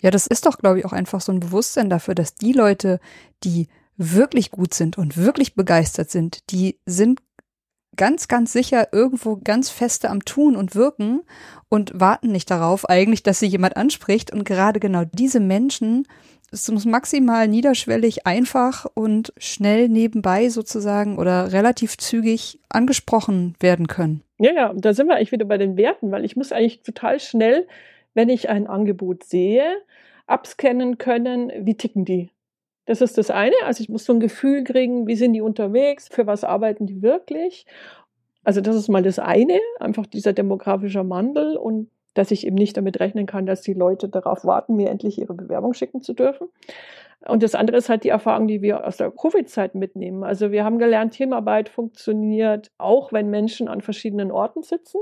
Ja, 0.00 0.10
das 0.10 0.26
ist 0.26 0.44
doch, 0.44 0.58
glaube 0.58 0.80
ich, 0.80 0.84
auch 0.84 0.92
einfach 0.92 1.20
so 1.20 1.30
ein 1.30 1.38
Bewusstsein 1.38 1.88
dafür, 1.88 2.16
dass 2.16 2.34
die 2.34 2.52
Leute, 2.52 2.98
die 3.44 3.68
wirklich 3.96 4.50
gut 4.50 4.74
sind 4.74 4.98
und 4.98 5.16
wirklich 5.16 5.54
begeistert 5.54 6.10
sind, 6.10 6.50
die 6.50 6.80
sind 6.86 7.20
ganz, 7.96 8.28
ganz 8.28 8.52
sicher 8.52 8.88
irgendwo 8.92 9.36
ganz 9.42 9.70
feste 9.70 10.10
am 10.10 10.24
Tun 10.24 10.56
und 10.56 10.74
Wirken 10.74 11.22
und 11.68 11.98
warten 11.98 12.32
nicht 12.32 12.50
darauf 12.50 12.88
eigentlich, 12.88 13.22
dass 13.22 13.38
sie 13.38 13.46
jemand 13.46 13.76
anspricht. 13.76 14.32
Und 14.32 14.44
gerade 14.44 14.80
genau 14.80 15.04
diese 15.04 15.40
Menschen, 15.40 16.06
es 16.50 16.70
muss 16.70 16.84
maximal 16.84 17.48
niederschwellig, 17.48 18.26
einfach 18.26 18.86
und 18.94 19.32
schnell 19.38 19.88
nebenbei 19.88 20.48
sozusagen 20.48 21.18
oder 21.18 21.52
relativ 21.52 21.96
zügig 21.98 22.60
angesprochen 22.68 23.54
werden 23.60 23.86
können. 23.86 24.22
Ja, 24.38 24.52
ja, 24.52 24.72
da 24.74 24.92
sind 24.92 25.08
wir 25.08 25.16
eigentlich 25.16 25.32
wieder 25.32 25.46
bei 25.46 25.58
den 25.58 25.76
Werten, 25.76 26.12
weil 26.12 26.24
ich 26.24 26.36
muss 26.36 26.52
eigentlich 26.52 26.82
total 26.82 27.20
schnell 27.20 27.66
wenn 28.16 28.30
ich 28.30 28.48
ein 28.48 28.66
Angebot 28.66 29.22
sehe, 29.22 29.76
abscannen 30.26 30.98
können, 30.98 31.52
wie 31.60 31.76
ticken 31.76 32.04
die. 32.06 32.30
Das 32.86 33.00
ist 33.00 33.18
das 33.18 33.30
eine. 33.30 33.54
Also 33.64 33.82
ich 33.82 33.88
muss 33.88 34.04
so 34.04 34.12
ein 34.12 34.20
Gefühl 34.20 34.64
kriegen, 34.64 35.06
wie 35.06 35.16
sind 35.16 35.32
die 35.32 35.40
unterwegs, 35.42 36.08
für 36.08 36.26
was 36.26 36.44
arbeiten 36.44 36.86
die 36.86 37.02
wirklich. 37.02 37.66
Also 38.44 38.60
das 38.60 38.76
ist 38.76 38.88
mal 38.88 39.02
das 39.02 39.18
eine, 39.18 39.58
einfach 39.80 40.06
dieser 40.06 40.32
demografische 40.32 41.08
Wandel 41.10 41.56
und 41.56 41.90
dass 42.14 42.30
ich 42.30 42.46
eben 42.46 42.54
nicht 42.54 42.76
damit 42.76 42.98
rechnen 43.00 43.26
kann, 43.26 43.44
dass 43.44 43.60
die 43.60 43.74
Leute 43.74 44.08
darauf 44.08 44.44
warten, 44.44 44.76
mir 44.76 44.88
endlich 44.88 45.18
ihre 45.18 45.34
Bewerbung 45.34 45.74
schicken 45.74 46.00
zu 46.00 46.14
dürfen. 46.14 46.48
Und 47.26 47.42
das 47.42 47.54
andere 47.54 47.76
ist 47.76 47.88
halt 47.88 48.04
die 48.04 48.08
Erfahrung, 48.08 48.46
die 48.46 48.62
wir 48.62 48.86
aus 48.86 48.98
der 48.98 49.10
Covid-Zeit 49.10 49.74
mitnehmen. 49.74 50.22
Also 50.22 50.52
wir 50.52 50.64
haben 50.64 50.78
gelernt, 50.78 51.14
Teamarbeit 51.14 51.68
funktioniert 51.68 52.70
auch, 52.78 53.12
wenn 53.12 53.28
Menschen 53.28 53.68
an 53.68 53.80
verschiedenen 53.80 54.30
Orten 54.30 54.62
sitzen 54.62 55.00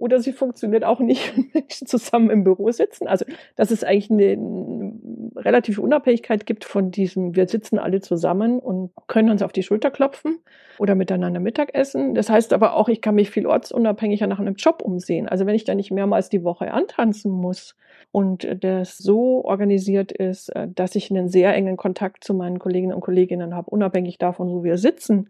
oder 0.00 0.18
sie 0.18 0.32
funktioniert 0.32 0.84
auch 0.84 1.00
nicht, 1.00 1.36
wenn 1.36 1.50
Menschen 1.52 1.86
zusammen 1.86 2.30
im 2.30 2.44
Büro 2.44 2.70
sitzen. 2.70 3.06
Also, 3.06 3.24
dass 3.56 3.70
es 3.70 3.84
eigentlich 3.84 4.10
eine, 4.10 4.92
relative 5.36 5.80
Unabhängigkeit 5.80 6.46
gibt 6.46 6.64
von 6.64 6.90
diesem, 6.90 7.36
wir 7.36 7.46
sitzen 7.46 7.78
alle 7.78 8.00
zusammen 8.00 8.58
und 8.58 8.90
können 9.06 9.30
uns 9.30 9.42
auf 9.42 9.52
die 9.52 9.62
Schulter 9.62 9.90
klopfen 9.90 10.38
oder 10.78 10.94
miteinander 10.94 11.40
Mittagessen. 11.40 12.14
Das 12.14 12.30
heißt 12.30 12.52
aber 12.52 12.74
auch, 12.74 12.88
ich 12.88 13.00
kann 13.00 13.14
mich 13.14 13.30
viel 13.30 13.46
ortsunabhängiger 13.46 14.26
nach 14.26 14.40
einem 14.40 14.54
Job 14.54 14.82
umsehen. 14.82 15.28
Also, 15.28 15.46
wenn 15.46 15.54
ich 15.54 15.64
da 15.64 15.74
nicht 15.74 15.90
mehrmals 15.90 16.28
die 16.30 16.44
Woche 16.44 16.72
antanzen 16.72 17.30
muss 17.30 17.76
und 18.10 18.48
das 18.60 18.98
so 18.98 19.44
organisiert 19.44 20.12
ist, 20.12 20.48
äh, 20.56 20.68
dass 20.74 20.94
ich 20.94 21.10
einen 21.10 21.28
sehr 21.28 21.54
engen 21.54 21.76
Kontakt 21.76 22.24
zu 22.24 22.34
meinen 22.34 22.58
Kolleginnen 22.58 22.94
und 22.94 23.00
Kolleginnen 23.00 23.54
habe, 23.54 23.70
unabhängig 23.70 24.18
davon, 24.18 24.48
wo 24.48 24.64
wir 24.64 24.78
sitzen, 24.78 25.28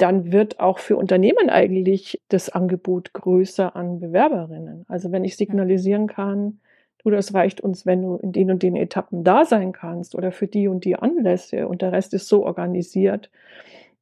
dann 0.00 0.32
wird 0.32 0.60
auch 0.60 0.78
für 0.78 0.96
Unternehmen 0.96 1.50
eigentlich 1.50 2.20
das 2.28 2.48
Angebot 2.48 3.12
größer 3.12 3.76
an 3.76 4.00
Bewerberinnen. 4.00 4.84
Also 4.88 5.12
wenn 5.12 5.24
ich 5.24 5.36
signalisieren 5.36 6.06
kann, 6.06 6.60
du, 7.02 7.10
das 7.10 7.34
reicht 7.34 7.60
uns, 7.60 7.86
wenn 7.86 8.02
du 8.02 8.16
in 8.16 8.32
den 8.32 8.50
und 8.50 8.62
den 8.62 8.76
Etappen 8.76 9.24
da 9.24 9.44
sein 9.44 9.72
kannst 9.72 10.14
oder 10.14 10.32
für 10.32 10.46
die 10.46 10.68
und 10.68 10.84
die 10.84 10.96
Anlässe 10.96 11.68
und 11.68 11.82
der 11.82 11.92
Rest 11.92 12.14
ist 12.14 12.28
so 12.28 12.44
organisiert, 12.44 13.30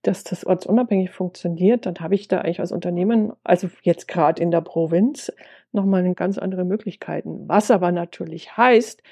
dass 0.03 0.25
das 0.25 0.47
ortsunabhängig 0.47 1.11
funktioniert, 1.11 1.87
dann 1.87 1.97
habe 1.97 2.15
ich 2.15 2.29
da 2.29 2.39
eigentlich 2.39 2.61
als 2.61 2.73
Unternehmen, 2.73 3.33
also 3.43 3.69
jetzt 3.83 4.07
gerade 4.07 4.41
in 4.43 4.51
der 4.51 4.61
Provinz, 4.61 5.33
nochmal 5.73 6.15
ganz 6.15 6.39
andere 6.39 6.65
Möglichkeiten. 6.65 7.49
Was 7.49 7.71
aber 7.71 7.93
natürlich 7.93 8.57
heißt, 8.57 9.03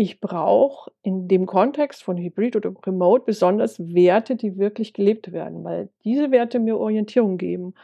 ich 0.00 0.20
brauche 0.20 0.92
in 1.02 1.26
dem 1.26 1.46
Kontext 1.46 2.04
von 2.04 2.16
Hybrid 2.16 2.54
oder 2.54 2.72
Remote 2.86 3.24
besonders 3.26 3.80
Werte, 3.80 4.36
die 4.36 4.56
wirklich 4.56 4.92
gelebt 4.92 5.32
werden, 5.32 5.64
weil 5.64 5.88
diese 6.04 6.30
Werte 6.30 6.60
mir 6.60 6.78
Orientierung 6.78 7.36
geben. 7.36 7.74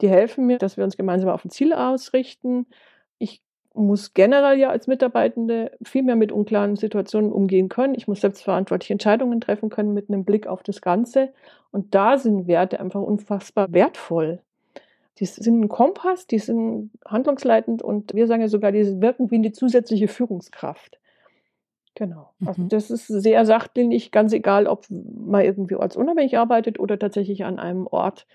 Die 0.00 0.08
helfen 0.08 0.46
mir, 0.46 0.58
dass 0.58 0.76
wir 0.76 0.82
uns 0.82 0.96
gemeinsam 0.96 1.30
auf 1.30 1.44
ein 1.44 1.50
Ziel 1.50 1.72
ausrichten. 1.72 2.66
Ich 3.18 3.40
muss 3.72 4.14
generell 4.14 4.58
ja 4.58 4.70
als 4.70 4.88
Mitarbeitende 4.88 5.70
viel 5.84 6.02
mehr 6.02 6.16
mit 6.16 6.32
unklaren 6.32 6.74
Situationen 6.74 7.30
umgehen 7.30 7.68
können. 7.68 7.94
Ich 7.94 8.08
muss 8.08 8.20
selbstverantwortliche 8.20 8.94
Entscheidungen 8.94 9.40
treffen 9.40 9.70
können 9.70 9.94
mit 9.94 10.08
einem 10.08 10.24
Blick 10.24 10.48
auf 10.48 10.64
das 10.64 10.80
Ganze. 10.80 11.32
Und 11.70 11.94
da 11.94 12.18
sind 12.18 12.48
Werte 12.48 12.80
einfach 12.80 13.00
unfassbar 13.00 13.72
wertvoll. 13.72 14.40
Die 15.20 15.26
sind 15.26 15.60
ein 15.60 15.68
Kompass, 15.68 16.26
die 16.26 16.40
sind 16.40 16.90
handlungsleitend 17.06 17.80
und 17.80 18.12
wir 18.12 18.26
sagen 18.26 18.42
ja 18.42 18.48
sogar, 18.48 18.72
die 18.72 19.00
wirken 19.00 19.30
wie 19.30 19.36
eine 19.36 19.52
zusätzliche 19.52 20.08
Führungskraft. 20.08 20.96
Genau. 21.94 22.32
Also 22.44 22.62
mhm. 22.62 22.68
das 22.68 22.90
ist 22.90 23.06
sehr 23.08 23.44
sachdienlich, 23.44 24.10
ganz 24.10 24.32
egal, 24.32 24.66
ob 24.66 24.86
man 24.88 25.44
irgendwie 25.44 25.74
ortsunabhängig 25.74 26.38
arbeitet 26.38 26.78
oder 26.78 26.98
tatsächlich 26.98 27.44
an 27.44 27.58
einem 27.58 27.86
Ort, 27.86 28.26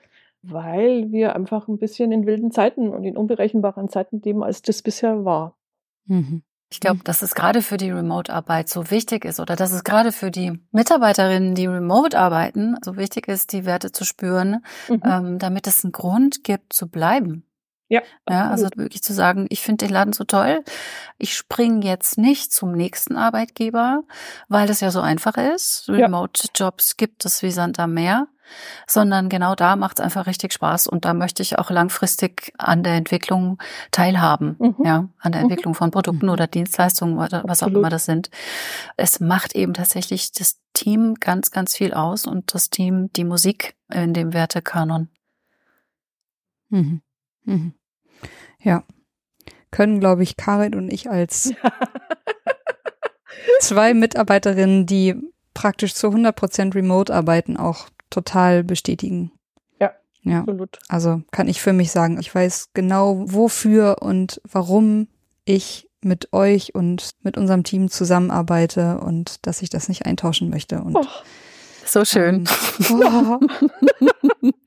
weil 0.42 1.12
wir 1.12 1.36
einfach 1.36 1.68
ein 1.68 1.78
bisschen 1.78 2.12
in 2.12 2.26
wilden 2.26 2.52
Zeiten 2.52 2.90
und 2.90 3.04
in 3.04 3.18
unberechenbaren 3.18 3.90
Zeiten 3.90 4.22
leben, 4.24 4.44
als 4.44 4.62
das 4.62 4.82
bisher 4.82 5.26
war. 5.26 5.56
Mhm. 6.06 6.44
Ich 6.72 6.80
glaube, 6.80 7.02
dass 7.04 7.22
es 7.22 7.36
gerade 7.36 7.62
für 7.62 7.78
die 7.78 7.92
Remote-Arbeit 7.92 8.70
so 8.70 8.90
wichtig 8.92 9.24
ist 9.24 9.40
oder 9.40 9.56
dass 9.56 9.72
es 9.72 9.84
gerade 9.84 10.12
für 10.12 10.32
die 10.32 10.60
Mitarbeiterinnen, 10.72 11.56
die 11.56 11.68
remote 11.68 12.18
arbeiten, 12.18 12.76
so 12.84 12.98
wichtig 12.98 13.28
ist, 13.28 13.54
die 13.54 13.66
Werte 13.66 13.92
zu 13.92 14.04
spüren, 14.04 14.64
mhm. 14.90 15.02
ähm, 15.06 15.40
damit 15.40 15.68
es 15.68 15.84
einen 15.84 15.92
Grund 15.92 16.44
gibt 16.44 16.74
zu 16.74 16.90
bleiben. 16.90 17.46
Ja. 17.88 18.02
ja 18.28 18.50
also 18.50 18.68
wirklich 18.76 19.04
zu 19.04 19.14
sagen, 19.14 19.46
ich 19.50 19.62
finde 19.62 19.86
den 19.86 19.94
Laden 19.94 20.14
so 20.14 20.24
toll. 20.24 20.64
Ich 21.18 21.36
springe 21.36 21.86
jetzt 21.86 22.18
nicht 22.18 22.52
zum 22.52 22.72
nächsten 22.72 23.16
Arbeitgeber, 23.16 24.04
weil 24.48 24.68
das 24.68 24.82
ja 24.82 24.92
so 24.92 25.02
einfach 25.02 25.38
ist. 25.38 25.88
Remote-Jobs 25.88 26.98
gibt 26.98 27.26
es 27.26 27.44
wie 27.44 27.52
Sand 27.52 27.80
am 27.80 27.94
Meer, 27.94 28.28
sondern 28.88 29.30
genau 29.30 29.54
da 29.54 29.76
macht 29.76 30.00
es 30.00 30.06
einfach 30.06 30.26
richtig 30.26 30.54
Spaß 30.54 30.88
und 30.88 31.06
da 31.06 31.14
möchte 31.14 31.44
ich 31.44 31.60
auch 31.60 31.70
langfristig 31.70 32.54
an 32.58 32.84
der 32.84 32.94
Entwicklung 32.94 33.60
teilhaben, 33.92 34.56
mhm. 34.60 34.76
ja, 34.84 35.10
an 35.20 35.32
der 35.32 35.42
mhm. 35.42 35.50
Entwicklung 35.50 35.76
von 35.76 35.92
Produkten 35.92 36.26
mhm. 36.26 36.32
oder 36.32 36.48
Dienstleistungen 36.48 37.18
oder 37.18 37.44
was 37.46 37.62
Absolut. 37.62 37.76
auch 37.76 37.80
immer 37.80 37.90
das 37.90 38.06
sind. 38.06 38.30
Es 38.98 39.20
macht 39.20 39.56
eben 39.56 39.74
tatsächlich 39.74 40.32
das 40.32 40.60
Team 40.74 41.16
ganz, 41.20 41.52
ganz 41.52 41.76
viel 41.76 41.94
aus 41.94 42.26
und 42.26 42.54
das 42.54 42.70
Team 42.70 43.12
die 43.14 43.24
Musik 43.26 43.76
in 43.92 44.14
dem 44.14 44.34
Wertekanon. 44.34 45.10
Mhm. 46.70 47.02
Mhm. 47.46 47.74
Ja. 48.62 48.84
Können, 49.72 50.00
glaube 50.00 50.24
ich, 50.24 50.38
Karin 50.38 50.76
und 50.76 50.92
ich 50.92 51.10
als 51.10 51.54
zwei 53.60 53.94
Mitarbeiterinnen, 53.94 54.86
die 54.86 55.16
praktisch 55.54 55.94
zu 55.96 56.08
100 56.08 56.36
Prozent 56.36 56.76
remote 56.76 57.14
arbeiten, 57.14 57.58
auch 57.58 57.90
total 58.10 58.64
bestätigen. 58.64 59.32
Ja, 59.80 59.92
ja, 60.24 60.40
absolut. 60.42 60.80
Also 60.88 61.22
kann 61.32 61.48
ich 61.48 61.62
für 61.62 61.74
mich 61.74 61.92
sagen, 61.92 62.20
ich 62.20 62.34
weiß 62.34 62.70
genau, 62.74 63.24
wofür 63.26 63.98
und 64.02 64.42
warum 64.50 65.08
ich 65.44 65.90
mit 66.02 66.34
euch 66.34 66.76
und 66.76 67.12
mit 67.24 67.38
unserem 67.38 67.64
Team 67.64 67.90
zusammenarbeite 67.90 69.00
und 69.00 69.46
dass 69.48 69.62
ich 69.62 69.70
das 69.70 69.90
nicht 69.90 70.06
eintauschen 70.06 70.50
möchte. 70.50 70.82
Und 70.82 70.96
oh, 70.96 71.06
so 71.86 72.06
schön. 72.06 72.48
Ähm, 72.90 73.02
oh. 73.02 73.40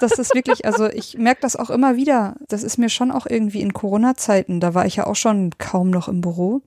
Das 0.00 0.18
ist 0.18 0.34
wirklich, 0.34 0.64
also 0.64 0.86
ich 0.86 1.16
merke 1.16 1.40
das 1.40 1.56
auch 1.56 1.70
immer 1.70 1.96
wieder. 1.96 2.36
Das 2.48 2.62
ist 2.62 2.78
mir 2.78 2.88
schon 2.88 3.10
auch 3.10 3.26
irgendwie 3.26 3.60
in 3.60 3.72
Corona-Zeiten, 3.72 4.60
da 4.60 4.74
war 4.74 4.86
ich 4.86 4.96
ja 4.96 5.06
auch 5.06 5.16
schon 5.16 5.50
kaum 5.58 5.90
noch 5.90 6.08
im 6.08 6.20
Büro, 6.20 6.62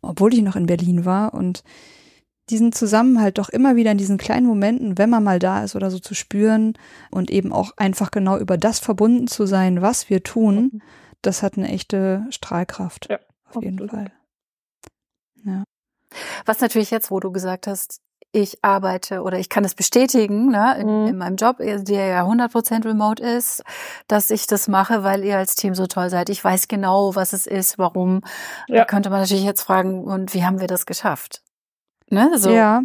obwohl 0.00 0.34
ich 0.34 0.42
noch 0.42 0.56
in 0.56 0.66
Berlin 0.66 1.04
war 1.04 1.34
und 1.34 1.62
diesen 2.50 2.72
Zusammenhalt 2.72 3.38
doch 3.38 3.48
immer 3.48 3.76
wieder 3.76 3.92
in 3.92 3.98
diesen 3.98 4.18
kleinen 4.18 4.46
Momenten, 4.46 4.98
wenn 4.98 5.10
man 5.10 5.24
mal 5.24 5.38
da 5.38 5.64
ist 5.64 5.76
oder 5.76 5.90
so 5.90 5.98
zu 5.98 6.14
spüren 6.14 6.74
und 7.10 7.30
eben 7.30 7.52
auch 7.52 7.72
einfach 7.76 8.10
genau 8.10 8.36
über 8.36 8.58
das 8.58 8.78
verbunden 8.78 9.26
zu 9.26 9.46
sein, 9.46 9.80
was 9.80 10.10
wir 10.10 10.22
tun, 10.22 10.56
mhm. 10.56 10.82
das 11.22 11.42
hat 11.42 11.56
eine 11.56 11.68
echte 11.68 12.26
Strahlkraft. 12.30 13.08
Ja, 13.08 13.20
auf 13.50 13.62
jeden 13.62 13.88
Fall. 13.88 14.12
Ja. 15.44 15.64
Was 16.44 16.60
natürlich 16.60 16.90
jetzt, 16.90 17.10
wo 17.10 17.20
du 17.20 17.32
gesagt 17.32 17.66
hast, 17.66 18.00
ich 18.32 18.64
arbeite 18.64 19.22
oder 19.22 19.38
ich 19.38 19.48
kann 19.48 19.64
es 19.64 19.74
bestätigen 19.74 20.48
ne, 20.48 20.76
in, 20.80 21.02
mhm. 21.02 21.06
in 21.08 21.18
meinem 21.18 21.36
Job, 21.36 21.58
der 21.58 22.06
ja 22.06 22.24
100% 22.24 22.84
remote 22.86 23.22
ist, 23.22 23.62
dass 24.08 24.30
ich 24.30 24.46
das 24.46 24.68
mache, 24.68 25.04
weil 25.04 25.22
ihr 25.22 25.36
als 25.36 25.54
Team 25.54 25.74
so 25.74 25.86
toll 25.86 26.08
seid. 26.08 26.30
Ich 26.30 26.42
weiß 26.42 26.68
genau, 26.68 27.14
was 27.14 27.34
es 27.34 27.46
ist, 27.46 27.78
warum. 27.78 28.22
Ja. 28.68 28.78
Da 28.78 28.84
könnte 28.86 29.10
man 29.10 29.20
natürlich 29.20 29.44
jetzt 29.44 29.62
fragen, 29.62 30.04
und 30.04 30.32
wie 30.34 30.44
haben 30.44 30.60
wir 30.60 30.66
das 30.66 30.86
geschafft? 30.86 31.42
Ne, 32.08 32.30
so. 32.36 32.50
Ja, 32.50 32.82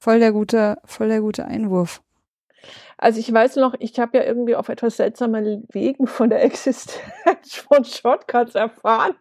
voll 0.00 0.18
der 0.18 0.32
gute, 0.32 0.78
voll 0.84 1.08
der 1.08 1.20
gute 1.20 1.44
Einwurf. 1.44 2.02
Also 2.98 3.20
ich 3.20 3.30
weiß 3.30 3.56
noch, 3.56 3.74
ich 3.78 3.98
habe 3.98 4.16
ja 4.18 4.24
irgendwie 4.24 4.56
auf 4.56 4.70
etwas 4.70 4.96
seltsame 4.96 5.62
Wegen 5.70 6.06
von 6.06 6.30
der 6.30 6.42
Existenz 6.42 7.54
von 7.68 7.84
Shortcuts 7.84 8.54
erfahren 8.54 9.14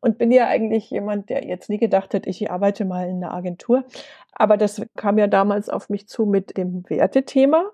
und 0.00 0.18
bin 0.18 0.32
ja 0.32 0.48
eigentlich 0.48 0.90
jemand, 0.90 1.30
der 1.30 1.46
jetzt 1.46 1.70
nie 1.70 1.78
gedacht 1.78 2.14
hat, 2.14 2.26
ich 2.26 2.50
arbeite 2.50 2.84
mal 2.84 3.08
in 3.08 3.22
einer 3.22 3.32
Agentur. 3.32 3.84
Aber 4.32 4.56
das 4.56 4.82
kam 4.96 5.18
ja 5.18 5.28
damals 5.28 5.68
auf 5.68 5.88
mich 5.88 6.08
zu 6.08 6.26
mit 6.26 6.56
dem 6.56 6.82
Wertethema 6.88 7.70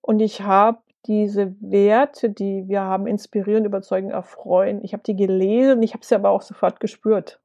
und 0.00 0.20
ich 0.20 0.42
habe 0.42 0.78
diese 1.06 1.54
Werte, 1.60 2.30
die 2.30 2.64
wir 2.66 2.80
haben, 2.80 3.06
inspirieren, 3.06 3.64
überzeugen, 3.64 4.10
erfreuen. 4.10 4.82
Ich 4.82 4.94
habe 4.94 5.02
die 5.02 5.16
gelesen, 5.16 5.82
ich 5.82 5.92
habe 5.94 6.04
sie 6.04 6.14
aber 6.14 6.30
auch 6.30 6.42
sofort 6.42 6.80
gespürt. 6.80 7.40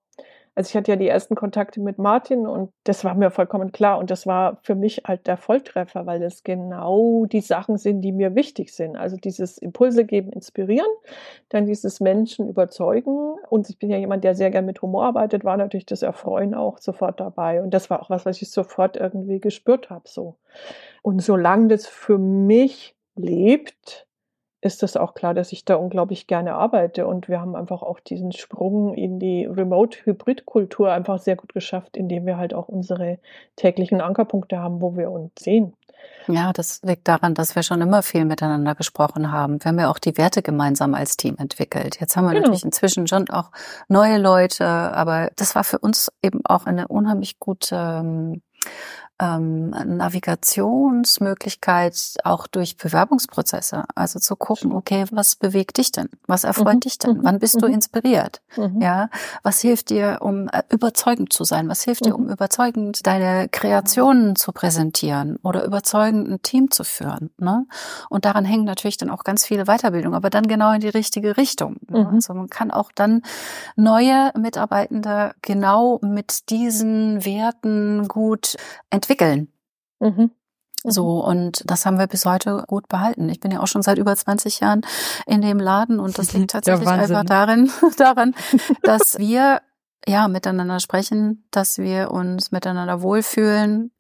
Also 0.60 0.72
ich 0.72 0.76
hatte 0.76 0.92
ja 0.92 0.98
die 0.98 1.08
ersten 1.08 1.36
Kontakte 1.36 1.80
mit 1.80 2.00
Martin 2.00 2.46
und 2.46 2.74
das 2.84 3.06
war 3.06 3.16
mir 3.16 3.32
vollkommen 3.32 3.72
klar. 3.72 3.98
Und 3.98 4.12
das 4.12 4.28
war 4.28 4.60
für 4.64 4.76
mich 4.76 5.04
halt 5.06 5.26
der 5.26 5.38
Volltreffer, 5.38 6.06
weil 6.06 6.20
das 6.20 6.44
genau 6.44 7.26
die 7.28 7.40
Sachen 7.40 7.78
sind, 7.78 8.02
die 8.02 8.12
mir 8.12 8.36
wichtig 8.36 8.74
sind. 8.74 8.98
Also 8.98 9.16
dieses 9.16 9.58
Impulse 9.58 10.04
geben, 10.04 10.34
inspirieren, 10.34 10.90
dann 11.48 11.66
dieses 11.66 12.02
Menschen 12.02 12.50
überzeugen. 12.50 13.36
Und 13.50 13.70
ich 13.70 13.80
bin 13.80 13.90
ja 13.90 13.96
jemand, 13.96 14.26
der 14.26 14.36
sehr 14.36 14.52
gern 14.52 14.66
mit 14.66 14.82
Humor 14.82 15.06
arbeitet, 15.06 15.46
war 15.46 15.56
natürlich 15.56 15.86
das 15.86 16.02
Erfreuen 16.02 16.54
auch 16.54 16.78
sofort 16.80 17.22
dabei. 17.22 17.64
Und 17.64 17.74
das 17.74 17.90
war 17.90 18.02
auch 18.02 18.10
was, 18.10 18.26
was 18.26 18.42
ich 18.42 18.52
sofort 18.52 18.98
irgendwie 18.98 19.40
gespürt 19.40 19.90
habe. 19.90 20.10
So. 20.10 20.36
Und 21.02 21.22
solange 21.22 21.70
das 21.70 21.88
für 21.88 22.18
mich 22.18 22.98
lebt, 23.16 24.09
ist 24.62 24.84
es 24.84 24.98
auch 24.98 25.14
klar, 25.14 25.34
dass 25.34 25.52
ich 25.52 25.66
da 25.66 25.76
unglaublich 25.76 26.28
gerne 26.28 26.56
arbeite. 26.56 27.08
Und 27.08 27.30
wir 27.30 27.40
haben 27.40 27.56
einfach 27.56 27.82
auch 27.82 28.00
diesen 28.00 28.32
Sprung 28.32 28.94
in 28.94 29.20
die 29.20 29.46
Remote-Hybrid-Kultur 29.46 30.92
einfach 30.92 31.20
sehr 31.20 31.36
gut 31.36 31.54
geschafft, 31.54 31.96
indem 31.96 32.26
wir 32.26 32.38
halt 32.38 32.54
auch 32.54 32.68
unsere 32.68 33.20
täglichen 33.56 34.02
Ankerpunkte 34.02 34.60
haben, 34.60 34.82
wo 34.82 34.98
wir 34.98 35.12
uns 35.12 35.32
sehen. 35.40 35.74
Ja, 36.28 36.54
das 36.54 36.82
liegt 36.84 37.08
daran, 37.08 37.34
dass 37.34 37.56
wir 37.56 37.64
schon 37.64 37.82
immer 37.82 38.04
viel 38.04 38.24
miteinander 38.26 38.76
gesprochen 38.76 39.32
haben. 39.32 39.64
Wir 39.64 39.70
haben 39.70 39.80
ja 39.80 39.90
auch 39.90 40.00
die 40.00 40.18
Werte 40.18 40.42
gemeinsam 40.42 40.94
als 40.94 41.18
Team 41.18 41.36
entwickelt. 41.38 42.00
Jetzt 42.00 42.16
haben 42.16 42.26
wir 42.26 42.32
genau. 42.32 42.42
natürlich 42.42 42.66
inzwischen 42.66 43.08
schon 43.08 43.30
auch 43.30 43.52
neue 43.88 44.18
Leute, 44.18 44.66
aber 44.66 45.32
das 45.36 45.56
war 45.56 45.64
für 45.64 45.80
uns 45.80 46.12
eben 46.22 46.42
auch 46.46 46.66
eine 46.66 46.88
unheimlich 46.88 47.40
gute 47.40 47.76
ähm, 47.76 48.42
ähm, 49.20 49.70
Navigationsmöglichkeit 49.70 52.16
auch 52.24 52.48
durch 52.48 52.78
Bewerbungsprozesse. 52.78 53.84
Also 53.94 54.20
zu 54.20 54.38
gucken, 54.38 54.72
okay, 54.72 55.04
was 55.12 55.36
bewegt 55.36 55.78
dich 55.78 55.92
denn? 55.92 56.08
Was 56.26 56.46
erfreut 56.46 56.76
mhm. 56.76 56.80
dich 56.80 56.98
denn? 56.98 57.20
Wann 57.24 57.40
bist 57.40 57.56
mhm. 57.56 57.60
du 57.60 57.66
inspiriert? 57.68 58.42
Mhm. 58.56 58.82
Ja, 58.82 59.10
was 59.44 59.60
hilft 59.60 59.90
dir, 59.90 60.20
um 60.22 60.48
äh, 60.48 60.64
überzeugend 60.70 61.34
zu 61.34 61.44
sein? 61.44 61.68
Was 61.68 61.84
hilft 61.84 62.06
dir, 62.06 62.16
um 62.16 62.24
mhm. 62.26 62.32
überzeugend 62.32 63.06
deine 63.06 63.50
Kreationen 63.50 64.38
zu 64.38 64.54
präsentieren 64.54 65.36
oder 65.44 65.66
überzeugend 65.66 66.30
ein 66.30 66.42
Team 66.42 66.72
zu 66.72 66.86
führen? 66.86 67.32
Ne? 67.38 67.66
Und 68.10 68.24
daran 68.26 68.46
hängen 68.46 68.64
natürlich 68.64 68.96
dann 68.98 69.10
auch 69.10 69.26
ganz 69.26 69.46
viele 69.46 69.66
Weiterbildungen, 69.66 70.16
aber 70.16 70.30
dann 70.30 70.48
genau 70.48 70.72
in 70.72 70.80
die 70.80 70.90
richtige 70.90 71.36
Richtung. 71.36 71.76
Ne? 71.90 72.06
Mhm. 72.06 72.16
Also 72.16 72.34
man 72.34 72.50
kann 72.50 72.72
auch 72.72 72.94
dann 72.94 73.24
neue 73.76 74.32
Mitarbeitende 74.38 75.34
genau 75.42 76.00
mit 76.02 76.50
diesen 76.50 77.26
Werten 77.26 78.08
gut 78.08 78.56
entwickeln. 78.90 79.09
Mhm. 80.00 80.32
So, 80.84 81.22
mhm. 81.22 81.28
und 81.28 81.64
das 81.66 81.86
haben 81.86 82.00
wir 82.00 82.08
bis 82.08 82.26
heute 82.26 82.64
gut 82.68 82.88
behalten. 82.88 83.28
Ich 83.30 83.40
bin 83.40 83.52
ja 83.52 83.60
auch 83.60 83.68
schon 83.68 83.82
seit 83.82 83.98
über 83.98 84.16
20 84.16 84.62
Jahren 84.62 84.82
in 85.26 85.42
dem 85.42 85.60
Laden 85.60 86.00
und 86.00 86.18
das 86.18 86.34
liegt 86.34 86.52
tatsächlich 86.52 86.88
ja, 86.88 86.96
einfach 86.96 87.26
darin, 87.26 87.72
daran, 87.98 88.36
dass 88.84 89.18
wir 89.18 89.62
ja 90.08 90.28
miteinander 90.28 90.80
sprechen, 90.80 91.46
dass 91.52 91.78
wir 91.78 92.12
uns 92.12 92.52
miteinander 92.52 93.02
wohlfühlen, 93.02 93.92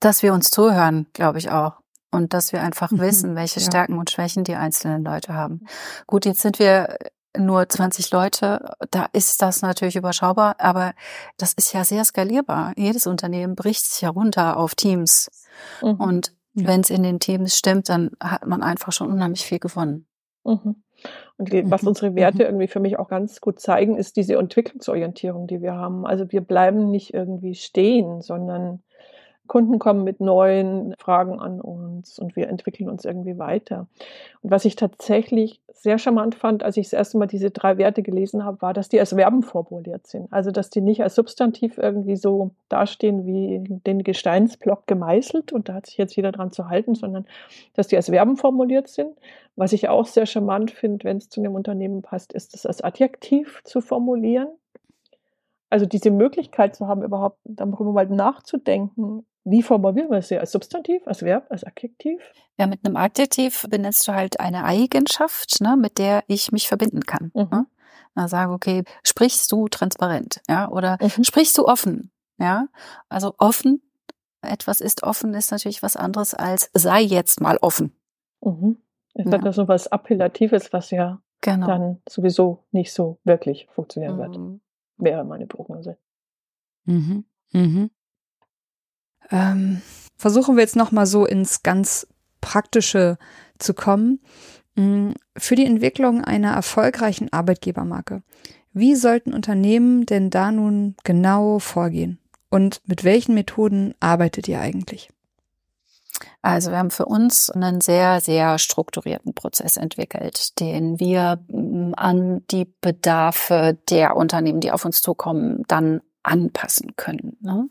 dass 0.00 0.22
wir 0.22 0.32
uns 0.32 0.50
zuhören, 0.50 1.06
glaube 1.12 1.38
ich 1.38 1.50
auch. 1.50 1.80
Und 2.14 2.34
dass 2.34 2.52
wir 2.52 2.62
einfach 2.62 2.90
mhm. 2.90 3.00
wissen, 3.00 3.36
welche. 3.36 3.60
Stärken 3.60 3.98
und 3.98 4.10
Schwächen 4.10 4.44
die 4.44 4.54
einzelnen 4.54 5.02
Leute 5.02 5.32
haben. 5.32 5.64
Gut, 6.06 6.26
jetzt 6.26 6.42
sind 6.42 6.58
wir 6.58 6.98
nur 7.36 7.68
20 7.68 8.10
Leute, 8.10 8.74
da 8.90 9.06
ist 9.12 9.40
das 9.42 9.62
natürlich 9.62 9.96
überschaubar, 9.96 10.56
aber 10.58 10.92
das 11.38 11.54
ist 11.54 11.72
ja 11.72 11.84
sehr 11.84 12.04
skalierbar. 12.04 12.72
Jedes 12.76 13.06
Unternehmen 13.06 13.54
bricht 13.54 13.86
sich 13.86 14.02
ja 14.02 14.10
runter 14.10 14.56
auf 14.56 14.74
Teams. 14.74 15.30
Mhm. 15.82 15.94
Und 15.94 16.32
wenn 16.54 16.80
es 16.80 16.90
in 16.90 17.02
den 17.02 17.20
Teams 17.20 17.56
stimmt, 17.56 17.88
dann 17.88 18.10
hat 18.20 18.46
man 18.46 18.62
einfach 18.62 18.92
schon 18.92 19.10
unheimlich 19.10 19.44
viel 19.44 19.58
gewonnen. 19.58 20.06
Mhm. 20.44 20.82
Und 21.38 21.52
was 21.70 21.82
mhm. 21.82 21.88
unsere 21.88 22.14
Werte 22.14 22.38
mhm. 22.38 22.44
irgendwie 22.44 22.68
für 22.68 22.80
mich 22.80 22.98
auch 22.98 23.08
ganz 23.08 23.40
gut 23.40 23.60
zeigen, 23.60 23.96
ist 23.96 24.16
diese 24.16 24.36
Entwicklungsorientierung, 24.36 25.46
die 25.46 25.62
wir 25.62 25.74
haben. 25.74 26.06
Also 26.06 26.30
wir 26.30 26.42
bleiben 26.42 26.90
nicht 26.90 27.14
irgendwie 27.14 27.54
stehen, 27.54 28.20
sondern 28.20 28.82
Kunden 29.52 29.78
kommen 29.78 30.02
mit 30.02 30.18
neuen 30.18 30.94
Fragen 30.98 31.38
an 31.38 31.60
uns 31.60 32.18
und 32.18 32.36
wir 32.36 32.48
entwickeln 32.48 32.88
uns 32.88 33.04
irgendwie 33.04 33.36
weiter. 33.36 33.86
Und 34.40 34.50
was 34.50 34.64
ich 34.64 34.76
tatsächlich 34.76 35.60
sehr 35.74 35.98
charmant 35.98 36.34
fand, 36.34 36.62
als 36.62 36.78
ich 36.78 36.86
das 36.86 36.94
erste 36.94 37.18
Mal 37.18 37.26
diese 37.26 37.50
drei 37.50 37.76
Werte 37.76 38.02
gelesen 38.02 38.46
habe, 38.46 38.62
war, 38.62 38.72
dass 38.72 38.88
die 38.88 38.98
als 38.98 39.12
Verben 39.12 39.42
formuliert 39.42 40.06
sind. 40.06 40.32
Also, 40.32 40.52
dass 40.52 40.70
die 40.70 40.80
nicht 40.80 41.02
als 41.02 41.16
Substantiv 41.16 41.76
irgendwie 41.76 42.16
so 42.16 42.52
dastehen 42.70 43.26
wie 43.26 43.62
den 43.86 44.02
Gesteinsblock 44.02 44.86
gemeißelt 44.86 45.52
und 45.52 45.68
da 45.68 45.74
hat 45.74 45.84
sich 45.84 45.98
jetzt 45.98 46.16
jeder 46.16 46.32
dran 46.32 46.50
zu 46.50 46.70
halten, 46.70 46.94
sondern 46.94 47.26
dass 47.74 47.88
die 47.88 47.96
als 47.96 48.08
Verben 48.08 48.38
formuliert 48.38 48.88
sind. 48.88 49.18
Was 49.54 49.74
ich 49.74 49.86
auch 49.90 50.06
sehr 50.06 50.24
charmant 50.24 50.70
finde, 50.70 51.04
wenn 51.04 51.18
es 51.18 51.28
zu 51.28 51.42
einem 51.42 51.54
Unternehmen 51.54 52.00
passt, 52.00 52.32
ist 52.32 52.54
es 52.54 52.64
als 52.64 52.80
Adjektiv 52.80 53.60
zu 53.64 53.82
formulieren. 53.82 54.48
Also 55.68 55.84
diese 55.84 56.10
Möglichkeit 56.10 56.74
zu 56.74 56.88
haben, 56.88 57.02
überhaupt 57.02 57.38
darüber 57.44 57.92
mal 57.92 58.06
nachzudenken, 58.06 59.26
wie 59.44 59.62
formulieren 59.62 60.10
wir 60.10 60.18
es 60.18 60.28
hier? 60.28 60.40
Als 60.40 60.52
Substantiv, 60.52 61.06
als 61.06 61.22
Verb, 61.22 61.46
als 61.50 61.64
Adjektiv? 61.64 62.20
Ja, 62.58 62.66
mit 62.66 62.84
einem 62.84 62.96
Adjektiv 62.96 63.66
benennst 63.68 64.06
du 64.06 64.12
halt 64.12 64.40
eine 64.40 64.64
Eigenschaft, 64.64 65.60
ne, 65.60 65.76
mit 65.76 65.98
der 65.98 66.22
ich 66.28 66.52
mich 66.52 66.68
verbinden 66.68 67.00
kann. 67.02 67.30
Mhm. 67.34 67.48
Ne? 67.50 67.66
Na, 68.14 68.28
sage, 68.28 68.52
okay, 68.52 68.84
sprichst 69.02 69.50
du 69.50 69.68
transparent, 69.68 70.40
ja, 70.48 70.68
oder 70.68 70.98
mhm. 71.00 71.24
sprichst 71.24 71.56
du 71.58 71.66
offen, 71.66 72.10
ja? 72.38 72.66
Also 73.08 73.34
offen, 73.38 73.82
etwas 74.42 74.80
ist 74.80 75.02
offen, 75.02 75.34
ist 75.34 75.50
natürlich 75.50 75.82
was 75.82 75.96
anderes 75.96 76.34
als 76.34 76.70
sei 76.74 77.00
jetzt 77.00 77.40
mal 77.40 77.58
offen. 77.62 77.92
Mhm. 78.42 78.78
Es 79.14 79.30
ja. 79.30 79.38
ja 79.38 79.52
so 79.52 79.68
was 79.68 79.86
Appellatives, 79.86 80.72
was 80.72 80.90
ja 80.90 81.20
genau. 81.40 81.66
dann 81.66 82.02
sowieso 82.08 82.64
nicht 82.70 82.92
so 82.92 83.18
wirklich 83.24 83.66
funktionieren 83.70 84.18
wird. 84.18 84.36
Mhm. 84.36 84.60
Wäre 84.98 85.24
meine 85.24 85.46
Prognose. 85.46 85.96
Mhm. 86.84 87.24
Mhm. 87.52 87.90
Ähm, 89.30 89.82
versuchen 90.16 90.56
wir 90.56 90.62
jetzt 90.62 90.76
nochmal 90.76 91.06
so 91.06 91.24
ins 91.24 91.62
ganz 91.62 92.06
Praktische 92.40 93.18
zu 93.58 93.74
kommen. 93.74 94.20
Mm, 94.74 95.12
für 95.36 95.54
die 95.54 95.66
Entwicklung 95.66 96.22
einer 96.22 96.52
erfolgreichen 96.52 97.32
Arbeitgebermarke. 97.32 98.22
Wie 98.72 98.94
sollten 98.94 99.34
Unternehmen 99.34 100.06
denn 100.06 100.30
da 100.30 100.50
nun 100.50 100.96
genau 101.04 101.58
vorgehen? 101.58 102.18
Und 102.50 102.80
mit 102.86 103.04
welchen 103.04 103.34
Methoden 103.34 103.94
arbeitet 104.00 104.48
ihr 104.48 104.60
eigentlich? 104.60 105.10
Also 106.42 106.70
wir 106.70 106.78
haben 106.78 106.90
für 106.90 107.06
uns 107.06 107.50
einen 107.50 107.80
sehr, 107.80 108.20
sehr 108.20 108.58
strukturierten 108.58 109.34
Prozess 109.34 109.76
entwickelt, 109.76 110.58
den 110.60 110.98
wir 110.98 111.38
mm, 111.48 111.92
an 111.96 112.42
die 112.50 112.66
Bedarfe 112.80 113.78
der 113.88 114.16
Unternehmen, 114.16 114.60
die 114.60 114.72
auf 114.72 114.84
uns 114.84 115.02
zukommen, 115.02 115.62
dann 115.68 116.00
anpassen 116.22 116.94
können. 116.96 117.36
Ne? 117.40 117.68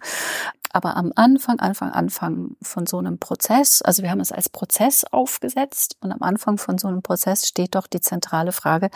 Aber 0.74 0.96
am 0.96 1.12
Anfang, 1.16 1.60
Anfang, 1.60 1.92
Anfang 1.92 2.56
von 2.62 2.86
so 2.86 2.98
einem 2.98 3.20
Prozess, 3.20 3.82
also 3.82 4.04
wir 4.04 4.12
haben 4.12 4.22
es 4.22 4.32
als 4.32 4.50
Prozess 4.50 5.04
aufgesetzt 5.04 5.98
und 6.02 6.12
am 6.12 6.22
Anfang 6.22 6.58
von 6.58 6.78
so 6.78 6.88
einem 6.88 7.02
Prozess 7.02 7.48
steht 7.48 7.76
doch 7.76 7.88
die 7.88 8.00
zentrale 8.00 8.52
Frage, 8.52 8.90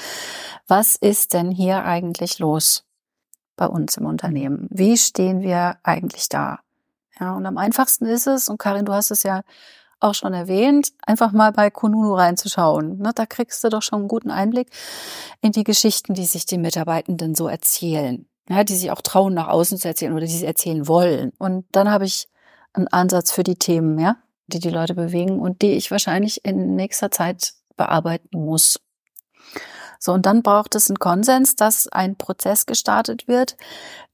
was 0.68 0.96
ist 0.96 1.34
denn 1.34 1.52
hier 1.52 1.84
eigentlich 1.84 2.40
los 2.40 2.86
bei 3.58 3.68
uns 3.68 3.98
im 3.98 4.06
Unternehmen? 4.06 4.68
Wie 4.70 4.98
stehen 4.98 5.42
wir 5.42 5.78
eigentlich 5.84 6.30
da? 6.30 6.60
Ja, 7.20 7.34
und 7.34 7.46
am 7.46 7.58
einfachsten 7.58 8.06
ist 8.06 8.28
es, 8.28 8.50
und 8.50 8.58
Karin, 8.58 8.86
du 8.86 8.94
hast 8.94 9.12
es 9.12 9.24
ja 9.24 9.42
auch 10.00 10.14
schon 10.14 10.34
erwähnt, 10.34 10.92
einfach 11.06 11.32
mal 11.32 11.52
bei 11.52 11.70
Kununu 11.70 12.14
reinzuschauen. 12.16 13.02
Da 13.16 13.26
kriegst 13.26 13.64
du 13.64 13.70
doch 13.70 13.82
schon 13.82 14.00
einen 14.00 14.08
guten 14.08 14.30
Einblick 14.30 14.70
in 15.42 15.52
die 15.52 15.64
Geschichten, 15.64 16.14
die 16.14 16.26
sich 16.26 16.46
die 16.46 16.58
Mitarbeitenden 16.58 17.34
so 17.34 17.48
erzählen 17.48 18.28
ja, 18.50 18.64
die 18.64 18.76
sich 18.76 18.92
auch 18.92 19.02
trauen, 19.02 19.34
nach 19.34 19.48
außen 19.48 19.78
zu 19.78 19.88
erzählen 19.88 20.14
oder 20.14 20.26
die 20.26 20.32
sie 20.32 20.46
erzählen 20.46 20.88
wollen. 20.88 21.32
Und 21.38 21.66
dann 21.72 21.90
habe 21.90 22.06
ich 22.06 22.28
einen 22.74 22.88
Ansatz 22.88 23.32
für 23.32 23.44
die 23.44 23.56
Themen, 23.56 23.98
ja, 24.00 24.18
die 24.48 24.60
die 24.60 24.70
Leute 24.70 24.94
bewegen 24.94 25.40
und 25.40 25.62
die 25.62 25.72
ich 25.72 25.92
wahrscheinlich 25.92 26.46
in 26.46 26.76
nächster 26.76 27.12
Zeit 27.12 27.54
bearbeiten 27.76 28.40
muss. 28.40 28.80
So, 30.00 30.14
und 30.14 30.26
dann 30.28 30.44
braucht 30.44 30.76
es 30.76 30.90
einen 30.90 31.00
Konsens, 31.00 31.56
dass 31.56 31.88
ein 31.88 32.16
Prozess 32.16 32.68
gestartet 32.68 33.28
wird, 33.28 33.58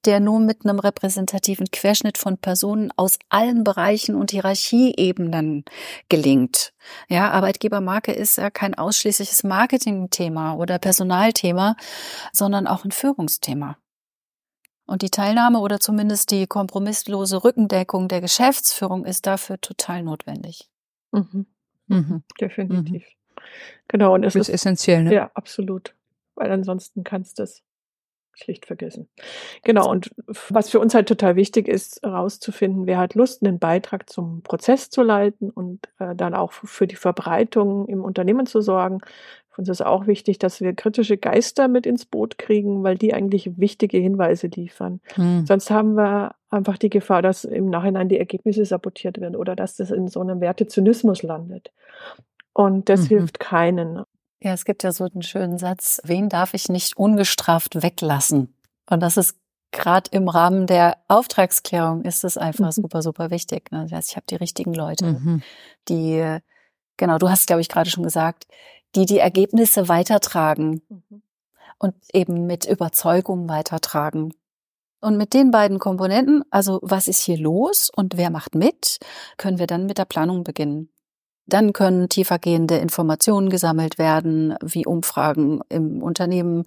der 0.05 0.21
nur 0.21 0.39
mit 0.39 0.63
einem 0.63 0.79
repräsentativen 0.79 1.69
Querschnitt 1.69 2.17
von 2.17 2.37
Personen 2.37 2.91
aus 2.95 3.19
allen 3.29 3.65
Bereichen 3.65 4.15
und 4.15 4.31
Hierarchieebenen 4.31 5.65
gelingt. 6.07 6.73
Ja, 7.09 7.31
Arbeitgebermarke 7.31 8.13
ist 8.13 8.37
ja 8.37 8.49
kein 8.49 8.73
ausschließliches 8.75 9.43
Marketingthema 9.43 10.53
oder 10.53 10.79
Personalthema, 10.79 11.75
sondern 12.31 12.67
auch 12.67 12.85
ein 12.85 12.91
Führungsthema. 12.91 13.75
Und 14.91 15.04
die 15.04 15.10
Teilnahme 15.10 15.60
oder 15.60 15.80
zumindest 15.80 16.32
die 16.32 16.47
kompromisslose 16.47 17.45
Rückendeckung 17.45 18.10
der 18.10 18.19
Geschäftsführung 18.19 19.06
ist 19.06 19.25
dafür 19.25 19.60
total 19.62 20.04
notwendig. 20.04 20.69
Mhm. 21.13 21.45
Mhm. 21.88 22.23
Definitiv. 22.41 23.04
Mhm. 23.04 23.41
Genau. 23.88 24.13
Und 24.13 24.25
es 24.25 24.36
ist, 24.36 24.49
ist 24.49 24.56
essentiell, 24.56 25.04
ne? 25.04 25.13
Ja, 25.13 25.32
absolut. 25.34 25.95
Weil 26.36 26.51
ansonsten 26.51 27.06
kannst 27.06 27.39
du 27.39 27.43
es 27.43 27.63
schlicht 28.34 28.65
vergessen. 28.65 29.08
Genau, 29.63 29.89
und 29.89 30.12
was 30.49 30.69
für 30.69 30.80
uns 30.80 30.93
halt 30.93 31.08
total 31.08 31.36
wichtig 31.36 31.67
ist, 31.67 32.01
herauszufinden, 32.01 32.86
wer 32.86 32.97
hat 32.97 33.15
Lust, 33.15 33.43
einen 33.43 33.60
Beitrag 33.60 34.10
zum 34.10 34.41
Prozess 34.41 34.89
zu 34.89 35.04
leiten 35.04 35.49
und 35.49 35.88
äh, 35.99 36.15
dann 36.15 36.34
auch 36.34 36.51
für 36.51 36.88
die 36.88 36.95
Verbreitung 36.95 37.88
im 37.88 38.04
Unternehmen 38.04 38.45
zu 38.45 38.62
sorgen. 38.62 38.99
Für 39.51 39.61
uns 39.61 39.69
ist 39.69 39.85
auch 39.85 40.07
wichtig, 40.07 40.39
dass 40.39 40.61
wir 40.61 40.73
kritische 40.73 41.17
Geister 41.17 41.67
mit 41.67 41.85
ins 41.85 42.05
Boot 42.05 42.37
kriegen, 42.37 42.83
weil 42.83 42.97
die 42.97 43.13
eigentlich 43.13 43.57
wichtige 43.57 43.97
Hinweise 43.97 44.47
liefern. 44.47 45.01
Hm. 45.15 45.45
Sonst 45.45 45.69
haben 45.69 45.95
wir 45.95 46.35
einfach 46.49 46.77
die 46.77 46.89
Gefahr, 46.89 47.21
dass 47.21 47.43
im 47.43 47.69
Nachhinein 47.69 48.09
die 48.09 48.17
Ergebnisse 48.17 48.65
sabotiert 48.65 49.19
werden 49.19 49.35
oder 49.35 49.55
dass 49.55 49.75
das 49.75 49.91
in 49.91 50.07
so 50.07 50.21
einem 50.21 50.41
Wertezynismus 50.41 51.23
landet. 51.23 51.71
Und 52.53 52.89
das 52.89 53.03
mhm. 53.03 53.07
hilft 53.07 53.39
keinen. 53.39 54.03
Ja, 54.41 54.53
es 54.53 54.65
gibt 54.65 54.83
ja 54.83 54.91
so 54.91 55.05
einen 55.05 55.21
schönen 55.21 55.57
Satz, 55.57 56.01
wen 56.03 56.27
darf 56.27 56.53
ich 56.53 56.67
nicht 56.67 56.97
ungestraft 56.97 57.81
weglassen? 57.81 58.53
Und 58.89 59.01
das 59.01 59.15
ist 59.15 59.37
gerade 59.71 60.09
im 60.11 60.27
Rahmen 60.27 60.67
der 60.67 60.97
Auftragsklärung 61.07 62.03
ist 62.03 62.23
es 62.23 62.37
einfach 62.37 62.65
mhm. 62.65 62.71
super, 62.71 63.01
super 63.01 63.31
wichtig. 63.31 63.71
Ne? 63.71 63.83
Das 63.83 63.91
heißt, 63.91 64.09
ich 64.11 64.15
habe 64.17 64.25
die 64.29 64.35
richtigen 64.35 64.73
Leute, 64.73 65.05
mhm. 65.05 65.41
die, 65.87 66.37
genau, 66.97 67.17
du 67.17 67.29
hast, 67.29 67.47
glaube 67.47 67.61
ich, 67.61 67.69
gerade 67.69 67.89
schon 67.89 68.03
gesagt, 68.03 68.47
die 68.95 69.06
die 69.06 69.19
Ergebnisse 69.19 69.88
weitertragen 69.88 70.82
mhm. 70.89 71.21
und 71.80 71.95
eben 72.13 72.45
mit 72.45 72.65
Überzeugung 72.65 73.49
weitertragen. 73.49 74.34
Und 75.01 75.17
mit 75.17 75.34
den 75.34 75.49
beiden 75.49 75.80
Komponenten, 75.80 76.43
also 76.51 76.80
was 76.84 77.08
ist 77.08 77.21
hier 77.21 77.38
los 77.38 77.89
und 77.95 78.17
wer 78.17 78.30
macht 78.30 78.54
mit, 78.54 78.99
können 79.38 79.58
wir 79.58 79.65
dann 79.65 79.88
mit 79.88 79.97
der 79.97 80.06
Planung 80.06 80.43
beginnen. 80.43 80.89
Dann 81.47 81.73
können 81.73 82.08
tiefergehende 82.08 82.77
Informationen 82.77 83.49
gesammelt 83.49 83.97
werden, 83.97 84.56
wie 84.62 84.86
Umfragen 84.86 85.62
im 85.69 86.04
Unternehmen, 86.04 86.65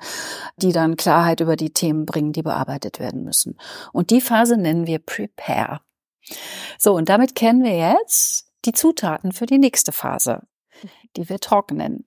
die 0.56 0.72
dann 0.72 0.96
Klarheit 0.96 1.40
über 1.40 1.54
die 1.54 1.72
Themen 1.72 2.06
bringen, 2.06 2.32
die 2.32 2.42
bearbeitet 2.42 2.98
werden 2.98 3.22
müssen. 3.22 3.56
Und 3.92 4.10
die 4.10 4.20
Phase 4.20 4.56
nennen 4.56 4.86
wir 4.86 4.98
Prepare. 4.98 5.80
So, 6.76 6.94
und 6.94 7.08
damit 7.08 7.34
kennen 7.34 7.62
wir 7.62 7.76
jetzt 7.76 8.48
die 8.64 8.72
Zutaten 8.72 9.32
für 9.32 9.46
die 9.46 9.58
nächste 9.58 9.92
Phase, 9.92 10.42
die 11.16 11.28
wir 11.28 11.38
trocknen. 11.38 12.04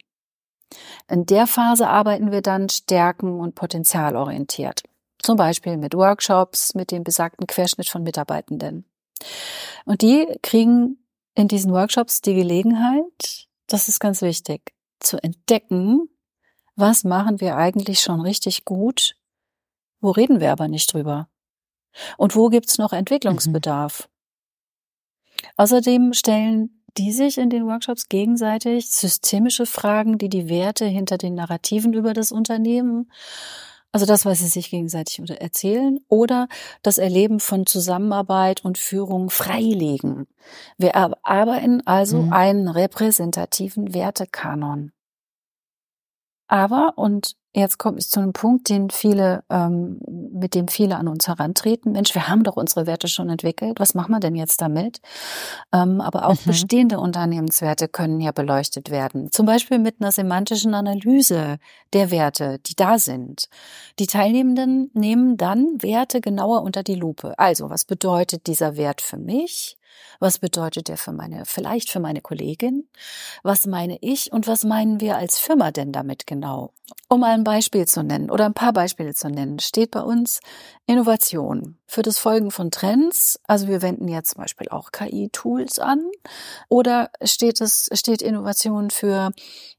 In 1.07 1.25
der 1.25 1.47
Phase 1.47 1.87
arbeiten 1.87 2.31
wir 2.31 2.41
dann 2.41 2.69
stärken- 2.69 3.39
und 3.39 3.55
potenzialorientiert. 3.55 4.83
Zum 5.19 5.37
Beispiel 5.37 5.77
mit 5.77 5.93
Workshops, 5.93 6.75
mit 6.75 6.91
dem 6.91 7.03
besagten 7.03 7.47
Querschnitt 7.47 7.89
von 7.89 8.03
Mitarbeitenden. 8.03 8.85
Und 9.85 10.01
die 10.01 10.27
kriegen 10.43 10.97
in 11.35 11.47
diesen 11.47 11.71
Workshops 11.71 12.21
die 12.21 12.35
Gelegenheit, 12.35 13.47
das 13.67 13.87
ist 13.87 13.99
ganz 13.99 14.21
wichtig, 14.21 14.73
zu 14.99 15.21
entdecken, 15.21 16.09
was 16.75 17.03
machen 17.03 17.41
wir 17.41 17.55
eigentlich 17.55 18.01
schon 18.01 18.21
richtig 18.21 18.65
gut, 18.65 19.15
wo 19.99 20.11
reden 20.11 20.39
wir 20.39 20.51
aber 20.51 20.67
nicht 20.67 20.93
drüber 20.93 21.27
und 22.17 22.35
wo 22.35 22.49
gibt's 22.49 22.77
noch 22.77 22.93
Entwicklungsbedarf. 22.93 24.07
Mhm. 24.07 25.49
Außerdem 25.57 26.13
stellen 26.13 26.76
die 26.97 27.11
sich 27.11 27.37
in 27.37 27.49
den 27.49 27.67
Workshops 27.67 28.09
gegenseitig 28.09 28.89
systemische 28.89 29.65
Fragen, 29.65 30.17
die 30.17 30.29
die 30.29 30.49
Werte 30.49 30.85
hinter 30.85 31.17
den 31.17 31.35
Narrativen 31.35 31.93
über 31.93 32.13
das 32.13 32.31
Unternehmen, 32.31 33.11
also 33.91 34.05
das, 34.05 34.25
was 34.25 34.39
sie 34.39 34.47
sich 34.47 34.69
gegenseitig 34.69 35.21
erzählen, 35.29 35.99
oder 36.07 36.47
das 36.81 36.97
Erleben 36.97 37.39
von 37.39 37.65
Zusammenarbeit 37.65 38.63
und 38.63 38.77
Führung 38.77 39.29
freilegen. 39.29 40.27
Wir 40.77 40.95
arbeiten 40.95 41.85
also 41.85 42.23
mhm. 42.23 42.33
einen 42.33 42.67
repräsentativen 42.67 43.93
Wertekanon. 43.93 44.91
Aber, 46.47 46.93
und 46.95 47.35
jetzt 47.57 47.77
kommt 47.77 47.99
es 47.99 48.09
zu 48.09 48.19
einem 48.19 48.33
Punkt, 48.33 48.69
den 48.69 48.89
viele, 48.89 49.43
ähm, 49.49 49.99
mit 50.07 50.55
dem 50.55 50.67
viele 50.67 50.95
an 50.97 51.07
uns 51.07 51.27
herantreten. 51.27 51.91
Mensch, 51.91 52.13
wir 52.13 52.27
haben 52.27 52.43
doch 52.43 52.55
unsere 52.55 52.85
Werte 52.85 53.07
schon 53.07 53.29
entwickelt. 53.29 53.79
Was 53.79 53.93
machen 53.93 54.11
wir 54.11 54.19
denn 54.19 54.35
jetzt 54.35 54.61
damit? 54.61 54.99
Ähm, 55.73 56.01
aber 56.01 56.27
auch 56.27 56.35
mhm. 56.35 56.45
bestehende 56.45 56.99
Unternehmenswerte 56.99 57.87
können 57.87 58.19
ja 58.19 58.31
beleuchtet 58.31 58.91
werden. 58.91 59.31
Zum 59.31 59.45
Beispiel 59.45 59.79
mit 59.79 59.95
einer 59.99 60.11
semantischen 60.11 60.73
Analyse 60.73 61.57
der 61.93 62.11
Werte, 62.11 62.59
die 62.59 62.75
da 62.75 62.99
sind. 62.99 63.49
Die 63.99 64.07
Teilnehmenden 64.07 64.91
nehmen 64.93 65.37
dann 65.37 65.81
Werte 65.81 66.21
genauer 66.21 66.61
unter 66.61 66.83
die 66.83 66.95
Lupe. 66.95 67.37
Also, 67.37 67.69
was 67.69 67.85
bedeutet 67.85 68.47
dieser 68.47 68.77
Wert 68.77 69.01
für 69.01 69.17
mich? 69.17 69.77
Was 70.19 70.39
bedeutet 70.39 70.87
der 70.87 70.97
für 70.97 71.11
meine, 71.11 71.45
vielleicht 71.45 71.89
für 71.89 71.99
meine 71.99 72.21
Kollegin? 72.21 72.87
Was 73.43 73.65
meine 73.65 73.97
ich 74.01 74.31
und 74.31 74.47
was 74.47 74.63
meinen 74.63 74.99
wir 74.99 75.17
als 75.17 75.39
Firma 75.39 75.71
denn 75.71 75.91
damit 75.91 76.27
genau? 76.27 76.73
Um 77.09 77.19
mal 77.19 77.33
ein 77.33 77.43
Beispiel 77.43 77.85
zu 77.85 78.03
nennen 78.03 78.31
oder 78.31 78.45
ein 78.45 78.53
paar 78.53 78.73
Beispiele 78.73 79.13
zu 79.13 79.29
nennen, 79.29 79.59
steht 79.59 79.91
bei 79.91 80.01
uns 80.01 80.39
Innovation 80.85 81.77
für 81.85 82.01
das 82.01 82.17
Folgen 82.17 82.51
von 82.51 82.71
Trends. 82.71 83.39
Also 83.47 83.67
wir 83.67 83.81
wenden 83.81 84.07
jetzt 84.07 84.31
zum 84.31 84.41
Beispiel 84.41 84.69
auch 84.69 84.91
KI-Tools 84.91 85.79
an 85.79 86.03
oder 86.69 87.11
steht 87.23 87.61
es, 87.61 87.89
steht 87.93 88.21
Innovation 88.21 88.89
für 88.89 89.31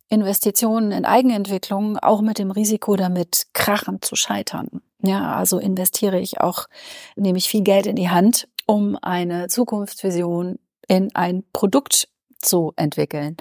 Investitionen 0.09 0.91
in 0.91 1.05
Eigenentwicklung, 1.05 1.99
auch 1.99 2.23
mit 2.23 2.39
dem 2.39 2.51
Risiko 2.51 2.97
damit 2.97 3.49
krachen 3.53 4.01
zu 4.01 4.17
scheitern. 4.17 4.81
Ja, 5.03 5.37
also 5.37 5.59
investiere 5.59 6.19
ich 6.19 6.41
auch, 6.41 6.67
nehme 7.15 7.39
ich 7.39 7.49
viel 7.49 7.63
Geld 7.63 7.87
in 7.87 7.97
die 7.97 8.11
Hand 8.11 8.49
um 8.69 8.99
eine 9.01 9.49
Zukunftsvision 9.49 10.59
in 10.87 11.15
ein 11.15 11.43
Produkt 11.53 12.09
zu 12.39 12.73
entwickeln. 12.77 13.37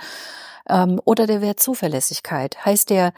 Ähm, 0.70 1.02
oder 1.04 1.28
der 1.28 1.42
Wert 1.42 1.60
Zuverlässigkeit. 1.60 2.66
Heißt 2.66 2.90
der 2.90 3.14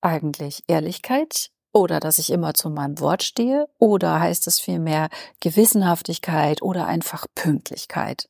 eigentlich 0.00 0.64
Ehrlichkeit 0.68 1.50
oder 1.72 2.00
dass 2.00 2.18
ich 2.18 2.30
immer 2.30 2.54
zu 2.54 2.70
meinem 2.70 2.98
Wort 2.98 3.22
stehe? 3.22 3.68
Oder 3.78 4.20
heißt 4.20 4.46
es 4.46 4.58
vielmehr 4.58 5.10
Gewissenhaftigkeit 5.40 6.62
oder 6.62 6.86
einfach 6.86 7.26
Pünktlichkeit? 7.34 8.28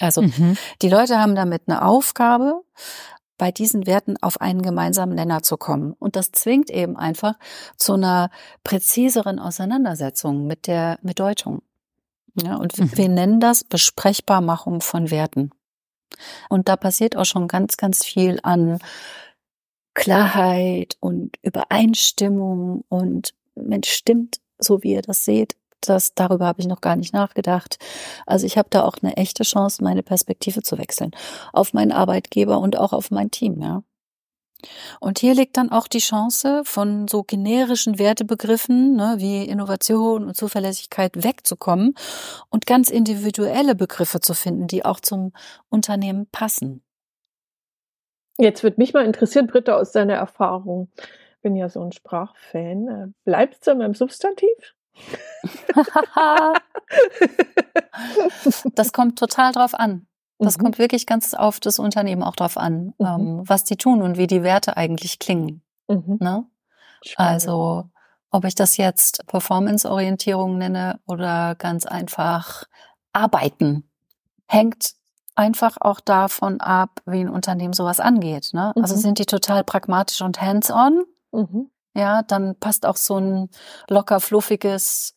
Also 0.00 0.22
mhm. 0.22 0.56
die 0.82 0.88
Leute 0.88 1.18
haben 1.20 1.36
damit 1.36 1.62
eine 1.66 1.82
Aufgabe, 1.82 2.62
bei 3.38 3.52
diesen 3.52 3.86
Werten 3.86 4.16
auf 4.20 4.40
einen 4.40 4.60
gemeinsamen 4.62 5.14
Nenner 5.14 5.42
zu 5.42 5.56
kommen. 5.56 5.94
Und 5.98 6.16
das 6.16 6.32
zwingt 6.32 6.70
eben 6.70 6.96
einfach 6.96 7.38
zu 7.76 7.94
einer 7.94 8.30
präziseren 8.64 9.38
Auseinandersetzung 9.38 10.46
mit 10.46 10.66
der 10.66 10.98
mit 11.02 11.20
Deutung. 11.20 11.62
Ja, 12.34 12.56
und 12.56 12.78
mhm. 12.78 12.96
wir 12.96 13.08
nennen 13.08 13.40
das 13.40 13.64
Besprechbarmachung 13.64 14.80
von 14.80 15.10
Werten. 15.10 15.50
Und 16.48 16.68
da 16.68 16.76
passiert 16.76 17.16
auch 17.16 17.24
schon 17.24 17.48
ganz, 17.48 17.76
ganz 17.76 18.04
viel 18.04 18.40
an 18.42 18.78
Klarheit 19.94 20.96
und 21.00 21.36
Übereinstimmung 21.42 22.84
und 22.88 23.34
Mensch 23.54 23.90
stimmt, 23.90 24.40
so 24.58 24.82
wie 24.82 24.92
ihr 24.92 25.02
das 25.02 25.24
seht. 25.24 25.56
Das, 25.80 26.14
darüber 26.14 26.46
habe 26.46 26.60
ich 26.60 26.66
noch 26.66 26.82
gar 26.82 26.96
nicht 26.96 27.14
nachgedacht. 27.14 27.78
Also 28.26 28.46
ich 28.46 28.58
habe 28.58 28.68
da 28.70 28.84
auch 28.84 28.96
eine 29.02 29.16
echte 29.16 29.44
Chance, 29.44 29.82
meine 29.82 30.02
Perspektive 30.02 30.62
zu 30.62 30.78
wechseln. 30.78 31.12
Auf 31.52 31.72
meinen 31.72 31.92
Arbeitgeber 31.92 32.58
und 32.58 32.76
auch 32.76 32.92
auf 32.92 33.10
mein 33.10 33.30
Team, 33.30 33.60
ja. 33.62 33.82
Und 35.00 35.18
hier 35.18 35.34
liegt 35.34 35.56
dann 35.56 35.70
auch 35.70 35.88
die 35.88 35.98
Chance, 35.98 36.62
von 36.64 37.08
so 37.08 37.22
generischen 37.22 37.98
Wertebegriffen 37.98 38.96
ne, 38.96 39.16
wie 39.18 39.44
Innovation 39.44 40.24
und 40.24 40.36
Zuverlässigkeit 40.36 41.24
wegzukommen 41.24 41.94
und 42.50 42.66
ganz 42.66 42.90
individuelle 42.90 43.74
Begriffe 43.74 44.20
zu 44.20 44.34
finden, 44.34 44.66
die 44.66 44.84
auch 44.84 45.00
zum 45.00 45.32
Unternehmen 45.68 46.26
passen. 46.30 46.82
Jetzt 48.38 48.62
würde 48.62 48.76
mich 48.78 48.94
mal 48.94 49.04
interessieren, 49.04 49.46
Britta, 49.46 49.76
aus 49.76 49.92
deiner 49.92 50.14
Erfahrung. 50.14 50.88
Ich 50.96 51.42
bin 51.42 51.56
ja 51.56 51.68
so 51.68 51.82
ein 51.82 51.92
Sprachfan. 51.92 52.88
Äh, 52.88 53.06
bleibst 53.24 53.66
du 53.66 53.74
beim 53.74 53.94
Substantiv? 53.94 54.48
das 58.74 58.92
kommt 58.92 59.18
total 59.18 59.52
drauf 59.52 59.74
an. 59.74 60.06
Das 60.40 60.58
mhm. 60.58 60.62
kommt 60.62 60.78
wirklich 60.78 61.06
ganz 61.06 61.34
auf 61.34 61.60
das 61.60 61.78
Unternehmen 61.78 62.22
auch 62.22 62.34
drauf 62.34 62.56
an, 62.56 62.94
mhm. 62.98 63.06
ähm, 63.06 63.42
was 63.44 63.64
die 63.64 63.76
tun 63.76 64.02
und 64.02 64.16
wie 64.16 64.26
die 64.26 64.42
Werte 64.42 64.76
eigentlich 64.76 65.18
klingen. 65.18 65.62
Mhm. 65.88 66.16
Ne? 66.20 66.44
Also, 67.16 67.84
ob 68.30 68.44
ich 68.44 68.54
das 68.54 68.76
jetzt 68.76 69.26
Performance-Orientierung 69.26 70.58
nenne 70.58 71.00
oder 71.06 71.54
ganz 71.56 71.86
einfach 71.86 72.64
Arbeiten, 73.12 73.88
hängt 74.46 74.94
einfach 75.34 75.76
auch 75.80 76.00
davon 76.00 76.60
ab, 76.60 77.00
wie 77.06 77.20
ein 77.20 77.28
Unternehmen 77.28 77.72
sowas 77.72 78.00
angeht. 78.00 78.50
Ne? 78.52 78.72
Also 78.76 78.94
mhm. 78.96 79.00
sind 79.00 79.18
die 79.18 79.26
total 79.26 79.64
pragmatisch 79.64 80.22
und 80.22 80.40
hands-on, 80.40 81.04
mhm. 81.32 81.70
ja, 81.94 82.22
dann 82.22 82.56
passt 82.56 82.86
auch 82.86 82.96
so 82.96 83.16
ein 83.16 83.50
locker 83.88 84.20
fluffiges, 84.20 85.14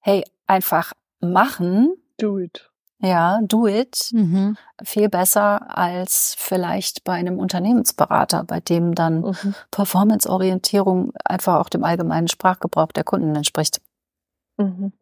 hey, 0.00 0.24
einfach 0.46 0.92
machen. 1.20 1.94
Do 2.18 2.38
it. 2.38 2.70
Ja, 3.00 3.40
do 3.42 3.66
it. 3.66 4.10
Mhm. 4.12 4.56
Viel 4.82 5.08
besser 5.08 5.76
als 5.76 6.34
vielleicht 6.38 7.04
bei 7.04 7.12
einem 7.12 7.38
Unternehmensberater, 7.38 8.44
bei 8.44 8.60
dem 8.60 8.94
dann 8.94 9.20
mhm. 9.20 9.54
Performance-Orientierung 9.70 11.12
einfach 11.24 11.56
auch 11.56 11.68
dem 11.68 11.84
allgemeinen 11.84 12.28
Sprachgebrauch 12.28 12.92
der 12.92 13.04
Kunden 13.04 13.36
entspricht. 13.36 13.82
Mhm. 14.56 14.92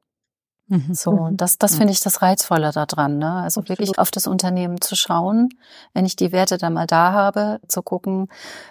mhm. 0.66 0.92
So, 0.92 1.12
und 1.12 1.40
das, 1.40 1.58
das 1.58 1.76
finde 1.76 1.92
ich 1.92 2.00
das 2.00 2.20
Reizvolle 2.20 2.72
daran, 2.72 3.18
ne? 3.18 3.30
Also 3.30 3.60
Absolut. 3.60 3.68
wirklich 3.68 3.98
auf 3.98 4.10
das 4.10 4.26
Unternehmen 4.26 4.80
zu 4.80 4.96
schauen, 4.96 5.50
wenn 5.92 6.04
ich 6.04 6.16
die 6.16 6.32
Werte 6.32 6.58
dann 6.58 6.72
mal 6.72 6.88
da 6.88 7.12
habe, 7.12 7.60
zu 7.68 7.80
gucken, 7.82 8.26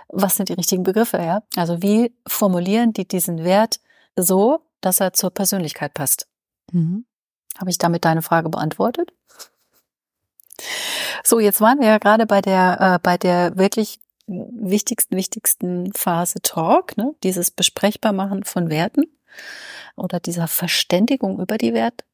was 0.10 0.36
sind 0.36 0.50
die 0.50 0.54
richtigen 0.54 0.84
Begriffe, 0.84 1.20
ja? 1.20 1.44
Also 1.56 1.82
wie 1.82 2.14
formulieren 2.28 2.92
die 2.92 3.08
diesen 3.08 3.46
Wert 3.46 3.80
so, 4.18 4.66
dass 4.82 5.00
er 5.00 5.14
zur 5.14 5.32
Persönlichkeit 5.32 5.94
passt? 5.94 6.28
Mhm. 6.74 7.06
Habe 7.58 7.70
ich 7.70 7.78
damit 7.78 8.06
deine 8.06 8.22
Frage 8.22 8.50
beantwortet? 8.50 9.14
So, 11.24 11.40
jetzt 11.40 11.62
waren 11.62 11.80
wir 11.80 11.88
ja 11.88 11.98
gerade 11.98 12.26
bei 12.26 12.42
der, 12.42 12.78
äh, 12.80 13.00
bei 13.02 13.18
der 13.18 13.58
wirklich 13.58 14.00
wichtigsten, 14.28 15.16
wichtigsten 15.16 15.94
Phase 15.94 16.42
Talk, 16.42 16.98
ne? 16.98 17.14
dieses 17.24 17.52
Besprechbarmachen 17.52 18.44
von 18.44 18.70
Werten 18.70 19.04
oder 19.96 20.20
dieser 20.20 20.48
Verständigung 20.48 21.40
über 21.40 21.58
die 21.58 21.74
Werte. 21.74 22.06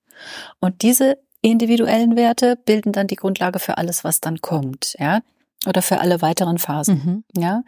Und 0.59 0.81
diese 0.81 1.17
individuellen 1.41 2.15
Werte 2.15 2.55
bilden 2.55 2.91
dann 2.91 3.07
die 3.07 3.15
Grundlage 3.15 3.59
für 3.59 3.77
alles, 3.77 4.03
was 4.03 4.19
dann 4.19 4.41
kommt. 4.41 4.95
Ja, 4.99 5.21
oder 5.67 5.81
für 5.81 5.99
alle 5.99 6.21
weiteren 6.21 6.57
Phasen. 6.57 7.23
Mhm. 7.35 7.41
Ja, 7.41 7.63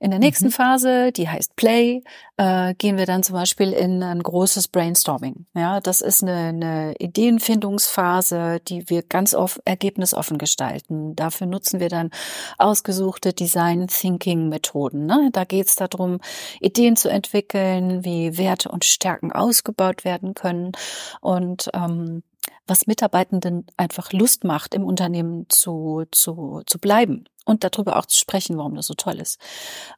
in 0.00 0.10
der 0.10 0.18
nächsten 0.18 0.46
mhm. 0.46 0.52
Phase, 0.52 1.12
die 1.12 1.28
heißt 1.28 1.56
Play, 1.56 2.02
äh, 2.38 2.74
gehen 2.74 2.96
wir 2.96 3.04
dann 3.04 3.22
zum 3.22 3.34
Beispiel 3.34 3.72
in 3.72 4.02
ein 4.02 4.22
großes 4.22 4.68
Brainstorming. 4.68 5.44
Ja, 5.54 5.80
das 5.80 6.00
ist 6.00 6.22
eine, 6.22 6.36
eine 6.36 6.94
Ideenfindungsphase, 6.98 8.60
die 8.66 8.88
wir 8.88 9.02
ganz 9.02 9.34
oft 9.34 9.60
ergebnisoffen 9.66 10.38
gestalten. 10.38 11.14
Dafür 11.16 11.46
nutzen 11.46 11.80
wir 11.80 11.90
dann 11.90 12.10
ausgesuchte 12.56 13.34
Design 13.34 13.88
Thinking 13.88 14.48
Methoden. 14.48 15.04
Ne? 15.04 15.28
Da 15.32 15.44
geht 15.44 15.68
es 15.68 15.76
darum, 15.76 16.20
Ideen 16.60 16.96
zu 16.96 17.10
entwickeln, 17.10 18.06
wie 18.06 18.38
Werte 18.38 18.70
und 18.70 18.86
Stärken 18.86 19.32
ausgebaut 19.32 20.06
werden 20.06 20.32
können 20.32 20.72
und 21.20 21.68
ähm, 21.74 22.22
was 22.66 22.86
Mitarbeitenden 22.86 23.66
einfach 23.76 24.12
Lust 24.12 24.44
macht, 24.44 24.74
im 24.74 24.84
Unternehmen 24.84 25.46
zu, 25.50 26.04
zu, 26.10 26.62
zu 26.66 26.78
bleiben 26.78 27.26
und 27.44 27.64
darüber 27.64 27.96
auch 27.96 28.06
zu 28.06 28.18
sprechen, 28.18 28.56
warum 28.56 28.74
das 28.74 28.86
so 28.86 28.94
toll 28.94 29.20
ist. 29.20 29.38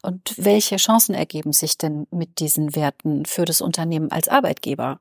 Und 0.03 0.35
welche 0.37 0.77
Chancen 0.77 1.15
ergeben 1.15 1.53
sich 1.53 1.79
denn 1.79 2.07
mit 2.11 2.41
diesen 2.41 2.75
Werten 2.75 3.25
für 3.25 3.45
das 3.45 3.61
Unternehmen 3.61 4.11
als 4.11 4.29
Arbeitgeber? 4.29 5.01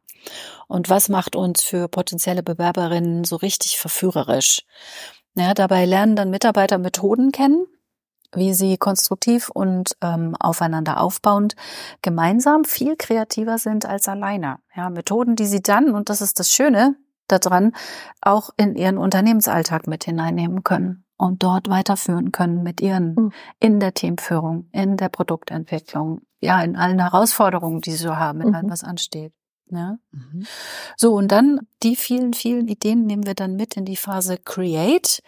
Und 0.67 0.89
was 0.89 1.09
macht 1.09 1.35
uns 1.35 1.63
für 1.63 1.87
potenzielle 1.87 2.43
Bewerberinnen 2.43 3.23
so 3.23 3.35
richtig 3.35 3.77
verführerisch? 3.77 4.63
Ja, 5.35 5.53
dabei 5.53 5.85
lernen 5.85 6.15
dann 6.15 6.29
Mitarbeiter 6.29 6.77
Methoden 6.77 7.31
kennen, 7.31 7.65
wie 8.33 8.53
sie 8.53 8.77
konstruktiv 8.77 9.49
und 9.49 9.95
ähm, 10.01 10.35
aufeinander 10.39 11.01
aufbauend 11.01 11.55
gemeinsam 12.01 12.63
viel 12.63 12.95
kreativer 12.95 13.57
sind 13.57 13.85
als 13.85 14.07
alleine. 14.07 14.59
Ja, 14.75 14.89
Methoden, 14.89 15.35
die 15.35 15.45
sie 15.45 15.61
dann, 15.61 15.93
und 15.93 16.09
das 16.09 16.21
ist 16.21 16.39
das 16.39 16.51
Schöne 16.51 16.95
daran, 17.27 17.73
auch 18.21 18.51
in 18.57 18.75
ihren 18.75 18.97
Unternehmensalltag 18.97 19.87
mit 19.87 20.03
hineinnehmen 20.05 20.63
können 20.63 21.04
und 21.17 21.43
dort 21.43 21.69
weiterführen 21.69 22.31
können 22.31 22.63
mit 22.63 22.81
ihren 22.81 23.15
mhm. 23.15 23.31
in 23.59 23.79
der 23.79 23.93
Teamführung, 23.93 24.69
in 24.71 24.97
der 24.97 25.09
Produktentwicklung, 25.09 26.21
ja, 26.41 26.61
in 26.61 26.75
allen 26.75 26.99
Herausforderungen, 26.99 27.81
die 27.81 27.91
sie 27.91 28.03
so 28.03 28.17
haben, 28.17 28.41
in 28.41 28.49
mhm. 28.49 28.55
allem, 28.55 28.69
was 28.69 28.83
ansteht. 28.83 29.33
Ja. 29.71 29.97
Mhm. 30.11 30.45
So, 30.95 31.13
und 31.15 31.31
dann 31.31 31.61
die 31.81 31.95
vielen, 31.95 32.33
vielen 32.33 32.67
Ideen 32.67 33.05
nehmen 33.05 33.25
wir 33.25 33.33
dann 33.33 33.55
mit 33.55 33.75
in 33.77 33.85
die 33.85 33.95
Phase 33.95 34.37
Create, 34.37 35.21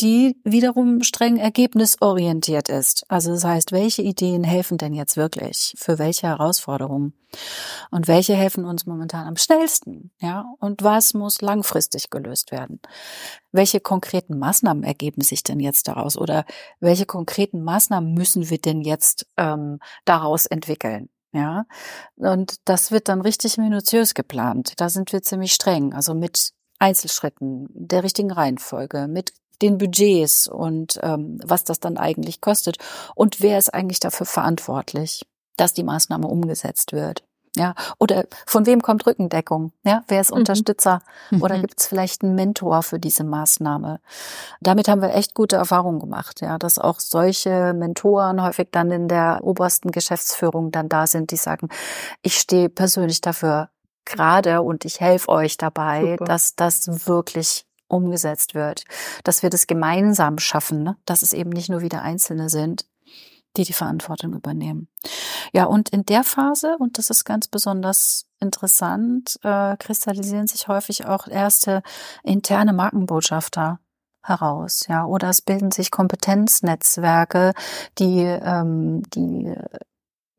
die 0.00 0.38
wiederum 0.44 1.02
streng 1.02 1.36
ergebnisorientiert 1.36 2.70
ist. 2.70 3.04
Also 3.08 3.32
das 3.32 3.44
heißt, 3.44 3.72
welche 3.72 4.02
Ideen 4.02 4.42
helfen 4.44 4.78
denn 4.78 4.94
jetzt 4.94 5.16
wirklich? 5.18 5.74
Für 5.76 5.98
welche 5.98 6.26
Herausforderungen? 6.28 7.14
Und 7.90 8.08
welche 8.08 8.34
helfen 8.34 8.64
uns 8.64 8.86
momentan 8.86 9.26
am 9.26 9.36
schnellsten? 9.36 10.12
Ja, 10.20 10.46
und 10.60 10.82
was 10.82 11.14
muss 11.14 11.42
langfristig 11.42 12.10
gelöst 12.10 12.52
werden? 12.52 12.80
Welche 13.52 13.80
konkreten 13.80 14.38
Maßnahmen 14.38 14.84
ergeben 14.84 15.22
sich 15.22 15.42
denn 15.42 15.60
jetzt 15.60 15.88
daraus? 15.88 16.16
Oder 16.16 16.44
welche 16.80 17.06
konkreten 17.06 17.62
Maßnahmen 17.62 18.14
müssen 18.14 18.50
wir 18.50 18.58
denn 18.58 18.80
jetzt 18.82 19.26
ähm, 19.36 19.78
daraus 20.04 20.46
entwickeln? 20.46 21.08
Ja, 21.34 21.66
und 22.14 22.60
das 22.64 22.92
wird 22.92 23.08
dann 23.08 23.20
richtig 23.20 23.58
minutiös 23.58 24.14
geplant. 24.14 24.74
Da 24.76 24.88
sind 24.88 25.12
wir 25.12 25.20
ziemlich 25.20 25.52
streng, 25.52 25.92
also 25.92 26.14
mit 26.14 26.52
Einzelschritten, 26.78 27.66
der 27.70 28.04
richtigen 28.04 28.30
Reihenfolge, 28.30 29.08
mit 29.08 29.32
den 29.60 29.76
Budgets 29.78 30.46
und 30.46 31.00
ähm, 31.02 31.40
was 31.44 31.64
das 31.64 31.80
dann 31.80 31.96
eigentlich 31.96 32.40
kostet 32.40 32.78
und 33.16 33.40
wer 33.40 33.58
ist 33.58 33.74
eigentlich 33.74 34.00
dafür 34.00 34.26
verantwortlich, 34.26 35.26
dass 35.56 35.74
die 35.74 35.82
Maßnahme 35.82 36.28
umgesetzt 36.28 36.92
wird. 36.92 37.24
Ja, 37.56 37.74
oder 38.00 38.24
von 38.46 38.66
wem 38.66 38.82
kommt 38.82 39.06
Rückendeckung? 39.06 39.72
Ja, 39.84 40.02
wer 40.08 40.20
ist 40.20 40.32
mhm. 40.32 40.38
Unterstützer? 40.38 41.00
Oder 41.40 41.56
mhm. 41.56 41.60
gibt 41.60 41.80
es 41.80 41.86
vielleicht 41.86 42.22
einen 42.22 42.34
Mentor 42.34 42.82
für 42.82 42.98
diese 42.98 43.22
Maßnahme? 43.22 44.00
Damit 44.60 44.88
haben 44.88 45.00
wir 45.00 45.14
echt 45.14 45.34
gute 45.34 45.56
Erfahrungen 45.56 46.00
gemacht, 46.00 46.40
ja, 46.40 46.58
dass 46.58 46.78
auch 46.78 46.98
solche 46.98 47.72
Mentoren 47.72 48.42
häufig 48.42 48.68
dann 48.72 48.90
in 48.90 49.06
der 49.06 49.40
obersten 49.42 49.92
Geschäftsführung 49.92 50.72
dann 50.72 50.88
da 50.88 51.06
sind, 51.06 51.30
die 51.30 51.36
sagen, 51.36 51.68
ich 52.22 52.38
stehe 52.38 52.68
persönlich 52.68 53.20
dafür 53.20 53.68
gerade 54.04 54.62
und 54.62 54.84
ich 54.84 55.00
helfe 55.00 55.28
euch 55.28 55.56
dabei, 55.56 56.12
Super. 56.12 56.24
dass 56.24 56.56
das 56.56 57.06
wirklich 57.06 57.66
umgesetzt 57.86 58.54
wird, 58.54 58.84
dass 59.22 59.42
wir 59.42 59.50
das 59.50 59.68
gemeinsam 59.68 60.38
schaffen, 60.38 60.82
ne? 60.82 60.96
dass 61.04 61.22
es 61.22 61.32
eben 61.32 61.50
nicht 61.50 61.68
nur 61.68 61.82
wieder 61.82 62.02
Einzelne 62.02 62.48
sind 62.48 62.86
die 63.56 63.64
die 63.64 63.72
Verantwortung 63.72 64.34
übernehmen. 64.34 64.88
Ja, 65.52 65.64
und 65.64 65.90
in 65.90 66.04
der 66.04 66.24
Phase, 66.24 66.76
und 66.78 66.98
das 66.98 67.10
ist 67.10 67.24
ganz 67.24 67.48
besonders 67.48 68.26
interessant, 68.40 69.38
äh, 69.42 69.76
kristallisieren 69.76 70.46
sich 70.46 70.68
häufig 70.68 71.06
auch 71.06 71.28
erste 71.28 71.82
interne 72.22 72.72
Markenbotschafter 72.72 73.80
heraus, 74.22 74.86
ja, 74.88 75.04
oder 75.04 75.28
es 75.28 75.42
bilden 75.42 75.70
sich 75.70 75.90
Kompetenznetzwerke, 75.90 77.52
die 77.98 78.20
ähm, 78.22 79.02
die 79.10 79.54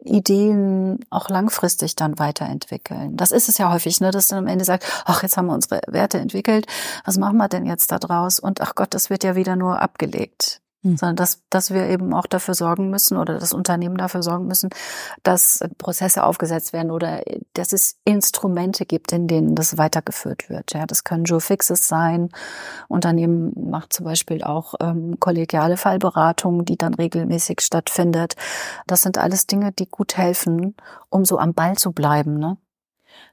Ideen 0.05 0.99
auch 1.09 1.29
langfristig 1.29 1.95
dann 1.95 2.19
weiterentwickeln. 2.19 3.17
Das 3.17 3.31
ist 3.31 3.49
es 3.49 3.57
ja 3.57 3.71
häufig, 3.71 3.99
ne, 4.01 4.11
dass 4.11 4.27
dann 4.27 4.39
am 4.39 4.47
Ende 4.47 4.63
sagt, 4.63 4.85
ach, 5.05 5.23
jetzt 5.23 5.35
haben 5.35 5.47
wir 5.47 5.53
unsere 5.53 5.81
Werte 5.87 6.19
entwickelt, 6.19 6.67
was 7.05 7.17
machen 7.17 7.37
wir 7.37 7.49
denn 7.49 7.65
jetzt 7.65 7.91
da 7.91 7.97
draus? 7.97 8.39
Und 8.39 8.61
ach 8.61 8.75
Gott, 8.75 8.93
das 8.93 9.09
wird 9.09 9.23
ja 9.23 9.35
wieder 9.35 9.55
nur 9.55 9.81
abgelegt. 9.81 10.61
Mhm. 10.85 10.97
sondern 10.97 11.15
dass, 11.15 11.41
dass 11.49 11.71
wir 11.71 11.87
eben 11.87 12.13
auch 12.13 12.27
dafür 12.27 12.53
sorgen 12.53 12.91
müssen 12.91 13.17
oder 13.17 13.39
das 13.39 13.53
Unternehmen 13.53 13.97
dafür 13.97 14.21
sorgen 14.21 14.45
müssen, 14.45 14.69
dass 15.23 15.63
Prozesse 15.79 16.23
aufgesetzt 16.23 16.73
werden 16.73 16.91
oder 16.91 17.23
dass 17.53 17.73
es 17.73 17.97
Instrumente 18.05 18.85
gibt, 18.85 19.11
in 19.11 19.27
denen 19.27 19.55
das 19.55 19.79
weitergeführt 19.79 20.47
wird. 20.47 20.73
Ja, 20.73 20.85
das 20.85 21.03
können 21.03 21.23
Joe 21.23 21.41
Fixes 21.41 21.87
sein. 21.87 22.29
Unternehmen 22.87 23.51
macht 23.69 23.93
zum 23.93 24.05
Beispiel 24.05 24.43
auch 24.43 24.75
ähm, 24.79 25.19
kollegiale 25.19 25.77
Fallberatung, 25.77 26.65
die 26.65 26.77
dann 26.77 26.93
regelmäßig 26.93 27.61
stattfindet. 27.61 28.35
Das 28.85 29.01
sind 29.01 29.17
alles 29.17 29.47
Dinge, 29.47 29.71
die 29.71 29.89
gut 29.89 30.17
helfen, 30.17 30.75
um 31.09 31.25
so 31.25 31.39
am 31.39 31.55
Ball 31.55 31.75
zu 31.77 31.93
bleiben. 31.93 32.37
Ne? 32.37 32.57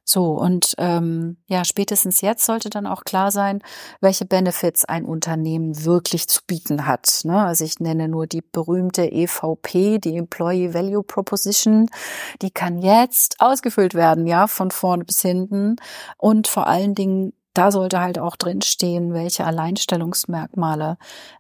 So, 0.05 0.33
und 0.33 0.75
ähm, 0.79 1.37
ja, 1.47 1.65
spätestens 1.65 2.21
jetzt 2.23 2.45
sollte 2.45 2.71
dann 2.71 2.87
auch 2.87 3.05
klar 3.05 3.31
sein, 3.31 3.63
welche 4.01 4.25
Benefits 4.25 4.85
ein 4.85 5.05
Unternehmen 5.05 5.85
wirklich 5.85 6.29
zu 6.29 6.41
bieten 6.47 6.87
hat. 6.87 7.21
Ne? 7.25 7.39
Also 7.39 7.65
ich 7.65 7.79
nenne 7.79 8.09
nur 8.09 8.27
die 8.27 8.43
berühmte 8.43 9.11
EVP, 9.11 9.99
die 9.99 10.17
Employee 10.17 10.75
Value 10.75 11.05
Proposition. 11.05 11.89
Die 12.43 12.51
kann 12.51 12.79
jetzt 12.79 13.37
ausgefüllt 13.41 13.95
werden, 13.95 14.27
ja, 14.27 14.49
von 14.49 14.71
vorne 14.73 15.05
bis 15.05 15.21
hinten. 15.23 15.77
Und 16.19 16.49
vor 16.49 16.67
allen 16.67 16.95
Dingen 16.95 17.33
da 17.55 17.71
sollte 17.71 18.01
halt 18.01 18.19
auch 18.19 18.37
drinstehen, 18.37 19.13
welche 19.13 19.45
Alleinstellungsmerkmale 19.45 20.97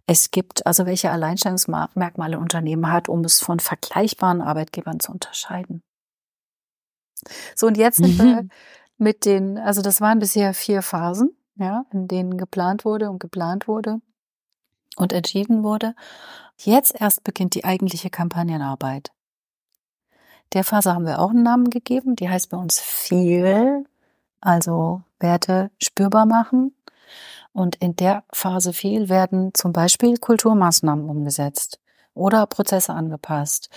es 0.06 0.30
gibt, 0.30 0.66
also 0.66 0.84
welche 0.84 1.10
Alleinstellungsmerkmale 1.10 2.36
ein 2.36 2.42
Unternehmen 2.42 2.92
hat, 2.92 3.08
um 3.08 3.24
es 3.24 3.40
von 3.40 3.60
vergleichbaren 3.60 4.42
Arbeitgebern 4.42 5.00
zu 5.00 5.12
unterscheiden. 5.12 5.82
So, 7.54 7.66
und 7.66 7.76
jetzt 7.76 7.96
sind 7.96 8.18
wir 8.18 8.42
mhm. 8.42 8.50
mit 8.98 9.24
den, 9.24 9.58
also 9.58 9.82
das 9.82 10.00
waren 10.00 10.18
bisher 10.18 10.54
vier 10.54 10.82
Phasen, 10.82 11.36
ja, 11.56 11.84
in 11.92 12.08
denen 12.08 12.36
geplant 12.36 12.84
wurde 12.84 13.10
und 13.10 13.20
geplant 13.20 13.68
wurde 13.68 14.00
und 14.96 15.12
entschieden 15.12 15.62
wurde. 15.62 15.94
Jetzt 16.56 17.00
erst 17.00 17.24
beginnt 17.24 17.54
die 17.54 17.64
eigentliche 17.64 18.10
Kampagnenarbeit. 18.10 19.10
Der 20.52 20.64
Phase 20.64 20.94
haben 20.94 21.06
wir 21.06 21.18
auch 21.18 21.30
einen 21.30 21.42
Namen 21.42 21.70
gegeben, 21.70 22.14
die 22.14 22.28
heißt 22.28 22.50
bei 22.50 22.58
uns 22.58 22.78
viel, 22.78 23.86
also 24.40 25.02
Werte 25.18 25.70
spürbar 25.78 26.26
machen. 26.26 26.74
Und 27.52 27.76
in 27.76 27.96
der 27.96 28.24
Phase 28.32 28.72
viel 28.72 29.08
werden 29.08 29.52
zum 29.54 29.72
Beispiel 29.72 30.16
Kulturmaßnahmen 30.16 31.08
umgesetzt 31.08 31.80
oder 32.14 32.46
Prozesse 32.46 32.92
angepasst 32.92 33.70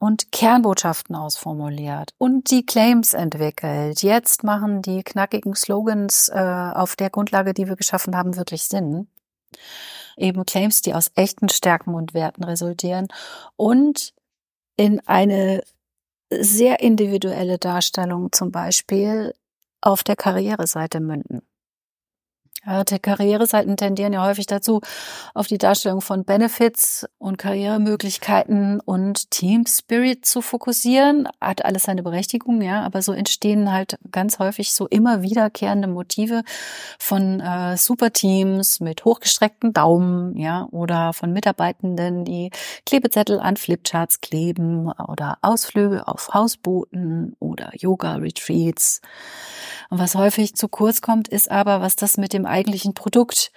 und 0.00 0.32
Kernbotschaften 0.32 1.14
ausformuliert 1.14 2.14
und 2.16 2.50
die 2.50 2.64
Claims 2.64 3.12
entwickelt. 3.12 4.02
Jetzt 4.02 4.42
machen 4.42 4.80
die 4.80 5.02
knackigen 5.04 5.54
Slogans 5.54 6.30
äh, 6.30 6.40
auf 6.74 6.96
der 6.96 7.10
Grundlage, 7.10 7.52
die 7.52 7.68
wir 7.68 7.76
geschaffen 7.76 8.16
haben, 8.16 8.36
wirklich 8.36 8.64
Sinn. 8.64 9.08
Eben 10.16 10.46
Claims, 10.46 10.80
die 10.80 10.94
aus 10.94 11.10
echten 11.16 11.50
Stärken 11.50 11.94
und 11.94 12.14
Werten 12.14 12.42
resultieren 12.42 13.08
und 13.56 14.14
in 14.76 15.06
eine 15.06 15.62
sehr 16.30 16.80
individuelle 16.80 17.58
Darstellung 17.58 18.32
zum 18.32 18.50
Beispiel 18.50 19.34
auf 19.82 20.02
der 20.02 20.16
Karriereseite 20.16 21.00
münden. 21.00 21.42
Ja, 22.66 22.84
Karriereseiten 22.84 23.78
tendieren 23.78 24.12
ja 24.12 24.22
häufig 24.22 24.44
dazu, 24.44 24.82
auf 25.32 25.46
die 25.46 25.56
Darstellung 25.56 26.02
von 26.02 26.24
Benefits 26.24 27.06
und 27.16 27.38
Karrieremöglichkeiten 27.38 28.80
und 28.80 29.30
Team 29.30 29.64
Spirit 29.66 30.26
zu 30.26 30.42
fokussieren. 30.42 31.26
Hat 31.40 31.64
alles 31.64 31.84
seine 31.84 32.02
Berechtigung, 32.02 32.60
ja, 32.60 32.82
aber 32.82 33.00
so 33.00 33.12
entstehen 33.12 33.72
halt 33.72 33.98
ganz 34.12 34.38
häufig 34.38 34.74
so 34.74 34.86
immer 34.86 35.22
wiederkehrende 35.22 35.88
Motive 35.88 36.42
von 36.98 37.40
äh, 37.40 37.78
Superteams 37.78 38.80
mit 38.80 39.06
hochgestreckten 39.06 39.72
Daumen, 39.72 40.36
ja, 40.36 40.68
oder 40.70 41.14
von 41.14 41.32
Mitarbeitenden, 41.32 42.26
die 42.26 42.50
Klebezettel 42.84 43.40
an 43.40 43.56
Flipcharts 43.56 44.20
kleben 44.20 44.92
oder 44.92 45.38
Ausflüge 45.40 46.06
auf 46.06 46.34
Hausbooten 46.34 47.36
oder 47.38 47.70
Yoga-Retreats. 47.74 49.00
Und 49.88 49.98
was 49.98 50.14
häufig 50.14 50.54
zu 50.56 50.68
kurz 50.68 51.00
kommt, 51.00 51.26
ist 51.26 51.50
aber, 51.50 51.80
was 51.80 51.96
das 51.96 52.18
mit 52.18 52.34
dem 52.34 52.49
eigentlichen 52.50 52.94
Produkt 52.94 53.52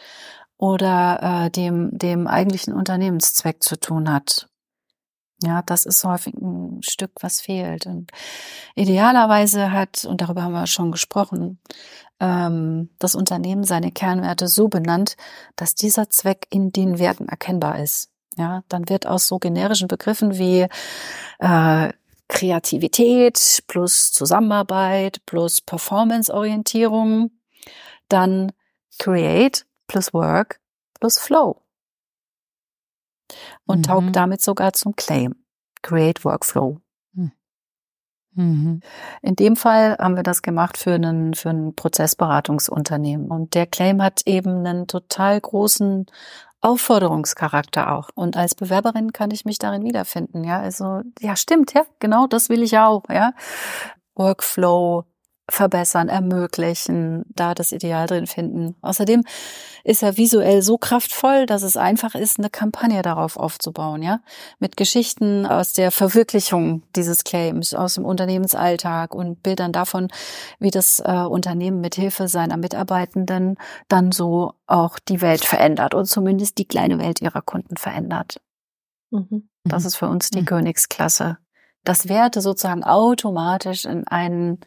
oder 0.57 1.45
äh, 1.45 1.49
dem, 1.51 1.97
dem 1.97 2.27
eigentlichen 2.27 2.73
Unternehmenszweck 2.73 3.61
zu 3.63 3.79
tun 3.79 4.11
hat. 4.11 4.47
Ja, 5.41 5.61
das 5.61 5.85
ist 5.85 6.05
häufig 6.05 6.33
ein 6.35 6.81
Stück, 6.83 7.11
was 7.19 7.41
fehlt. 7.41 7.85
Und 7.85 8.11
idealerweise 8.75 9.71
hat, 9.71 10.05
und 10.05 10.21
darüber 10.21 10.43
haben 10.43 10.53
wir 10.53 10.67
schon 10.67 10.91
gesprochen, 10.91 11.59
ähm, 12.21 12.91
das 12.99 13.15
Unternehmen 13.15 13.65
seine 13.65 13.91
Kernwerte 13.91 14.47
so 14.47 14.69
benannt, 14.69 15.17
dass 15.57 15.75
dieser 15.75 16.09
Zweck 16.09 16.47
in 16.49 16.71
den 16.71 16.97
Werten 16.97 17.27
erkennbar 17.27 17.79
ist. 17.79 18.09
Ja, 18.37 18.63
dann 18.69 18.87
wird 18.87 19.05
aus 19.05 19.27
so 19.27 19.37
generischen 19.37 19.89
Begriffen 19.89 20.37
wie 20.37 20.67
äh, 21.39 21.93
Kreativität 22.29 23.63
plus 23.67 24.11
Zusammenarbeit 24.11 25.21
plus 25.25 25.61
Performanceorientierung 25.61 27.31
dann 28.07 28.51
Create 28.99 29.65
plus 29.87 30.13
Work 30.13 30.59
plus 30.99 31.17
Flow. 31.19 31.61
Und 33.65 33.79
Mhm. 33.79 33.83
taugt 33.83 34.15
damit 34.15 34.41
sogar 34.41 34.73
zum 34.73 34.95
Claim. 34.95 35.35
Create 35.81 36.23
Workflow. 36.23 36.79
Mhm. 38.35 38.79
In 39.21 39.35
dem 39.35 39.55
Fall 39.55 39.95
haben 39.99 40.15
wir 40.15 40.23
das 40.23 40.41
gemacht 40.41 40.77
für 40.77 40.93
einen, 40.93 41.35
für 41.35 41.51
ein 41.51 41.75
Prozessberatungsunternehmen. 41.75 43.27
Und 43.29 43.53
der 43.53 43.67
Claim 43.67 44.01
hat 44.01 44.21
eben 44.25 44.65
einen 44.65 44.87
total 44.87 45.39
großen 45.39 46.07
Aufforderungscharakter 46.61 47.91
auch. 47.93 48.09
Und 48.15 48.35
als 48.35 48.55
Bewerberin 48.55 49.13
kann 49.13 49.29
ich 49.31 49.45
mich 49.45 49.59
darin 49.59 49.83
wiederfinden. 49.83 50.43
Ja, 50.43 50.59
also, 50.59 51.01
ja, 51.19 51.35
stimmt, 51.35 51.73
ja, 51.73 51.83
genau, 51.99 52.25
das 52.25 52.49
will 52.49 52.63
ich 52.63 52.77
auch, 52.77 53.03
ja. 53.09 53.33
Workflow 54.15 55.05
verbessern, 55.49 56.07
ermöglichen, 56.07 57.23
da 57.35 57.53
das 57.53 57.71
Ideal 57.73 58.07
drin 58.07 58.27
finden. 58.27 58.75
Außerdem 58.81 59.23
ist 59.83 60.01
er 60.01 60.15
visuell 60.15 60.61
so 60.61 60.77
kraftvoll, 60.77 61.45
dass 61.45 61.63
es 61.63 61.75
einfach 61.75 62.15
ist, 62.15 62.39
eine 62.39 62.49
Kampagne 62.49 63.01
darauf 63.01 63.35
aufzubauen, 63.35 64.01
ja. 64.01 64.21
Mit 64.59 64.77
Geschichten 64.77 65.45
aus 65.45 65.73
der 65.73 65.91
Verwirklichung 65.91 66.83
dieses 66.95 67.25
Claims, 67.25 67.73
aus 67.73 67.95
dem 67.95 68.05
Unternehmensalltag 68.05 69.13
und 69.13 69.43
Bildern 69.43 69.73
davon, 69.73 70.07
wie 70.59 70.71
das 70.71 70.99
äh, 70.99 71.11
Unternehmen 71.11 71.81
mit 71.81 71.95
Hilfe 71.95 72.29
seiner 72.29 72.55
Mitarbeitenden 72.55 73.57
dann 73.89 74.13
so 74.13 74.53
auch 74.65 74.97
die 74.97 75.19
Welt 75.19 75.43
verändert 75.43 75.93
und 75.93 76.05
zumindest 76.05 76.57
die 76.57 76.65
kleine 76.65 76.99
Welt 76.99 77.21
ihrer 77.21 77.41
Kunden 77.41 77.75
verändert. 77.75 78.39
Mhm. 79.11 79.49
Das 79.65 79.85
ist 79.85 79.95
für 79.95 80.07
uns 80.07 80.29
die 80.29 80.41
Mhm. 80.41 80.45
Königsklasse. 80.45 81.37
Dass 81.83 82.07
Werte 82.07 82.39
sozusagen 82.39 82.83
automatisch 82.85 83.83
in 83.83 84.07
einen 84.07 84.59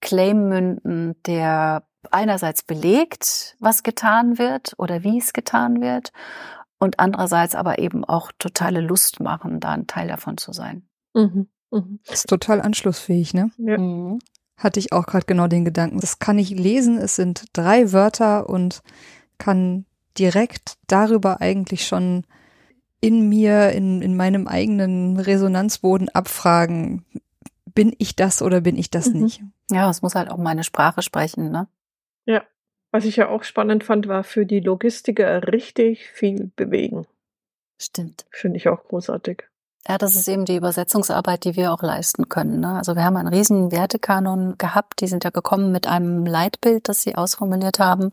Claim 0.00 0.48
münden, 0.48 1.16
der 1.26 1.84
einerseits 2.10 2.62
belegt, 2.62 3.56
was 3.60 3.82
getan 3.82 4.38
wird 4.38 4.74
oder 4.78 5.02
wie 5.02 5.18
es 5.18 5.32
getan 5.32 5.80
wird 5.80 6.12
und 6.78 6.98
andererseits 6.98 7.54
aber 7.54 7.78
eben 7.78 8.04
auch 8.04 8.32
totale 8.38 8.80
Lust 8.80 9.20
machen, 9.20 9.60
da 9.60 9.72
ein 9.72 9.86
Teil 9.86 10.08
davon 10.08 10.38
zu 10.38 10.52
sein. 10.52 10.88
Mhm. 11.14 11.48
Mhm. 11.70 12.00
Ist 12.10 12.28
total 12.28 12.60
anschlussfähig, 12.60 13.34
ne? 13.34 13.50
Ja. 13.58 13.78
Mhm. 13.78 14.18
Hatte 14.56 14.80
ich 14.80 14.92
auch 14.92 15.06
gerade 15.06 15.26
genau 15.26 15.46
den 15.46 15.64
Gedanken. 15.64 16.00
Das 16.00 16.18
kann 16.18 16.38
ich 16.38 16.50
lesen. 16.50 16.98
Es 16.98 17.16
sind 17.16 17.44
drei 17.52 17.92
Wörter 17.92 18.48
und 18.48 18.82
kann 19.38 19.86
direkt 20.18 20.76
darüber 20.86 21.40
eigentlich 21.40 21.86
schon 21.86 22.24
in 23.00 23.28
mir, 23.28 23.70
in, 23.70 24.02
in 24.02 24.16
meinem 24.16 24.46
eigenen 24.46 25.18
Resonanzboden 25.18 26.10
abfragen, 26.10 27.06
bin 27.74 27.94
ich 27.98 28.16
das 28.16 28.42
oder 28.42 28.60
bin 28.60 28.76
ich 28.76 28.90
das 28.90 29.06
Mhm. 29.08 29.22
nicht? 29.22 29.42
Ja, 29.70 29.88
es 29.90 30.02
muss 30.02 30.14
halt 30.14 30.30
auch 30.30 30.36
meine 30.36 30.64
Sprache 30.64 31.02
sprechen, 31.02 31.50
ne? 31.50 31.68
Was 32.92 33.04
ich 33.04 33.16
ja 33.16 33.28
auch 33.28 33.44
spannend 33.44 33.84
fand, 33.84 34.08
war 34.08 34.24
für 34.24 34.44
die 34.44 34.60
Logistiker 34.60 35.52
richtig 35.52 36.08
viel 36.10 36.50
bewegen. 36.56 37.06
Stimmt. 37.80 38.26
Finde 38.30 38.56
ich 38.56 38.68
auch 38.68 38.82
großartig. 38.84 39.44
Ja, 39.88 39.96
das 39.96 40.14
ist 40.14 40.28
eben 40.28 40.44
die 40.44 40.56
Übersetzungsarbeit, 40.56 41.44
die 41.44 41.56
wir 41.56 41.72
auch 41.72 41.82
leisten 41.82 42.28
können. 42.28 42.60
Ne? 42.60 42.74
Also 42.74 42.96
wir 42.96 43.04
haben 43.04 43.16
einen 43.16 43.28
riesen 43.32 43.72
Wertekanon 43.72 44.58
gehabt. 44.58 45.00
Die 45.00 45.06
sind 45.06 45.24
ja 45.24 45.30
gekommen 45.30 45.72
mit 45.72 45.86
einem 45.86 46.26
Leitbild, 46.26 46.88
das 46.88 47.02
sie 47.02 47.14
ausformuliert 47.14 47.78
haben. 47.78 48.12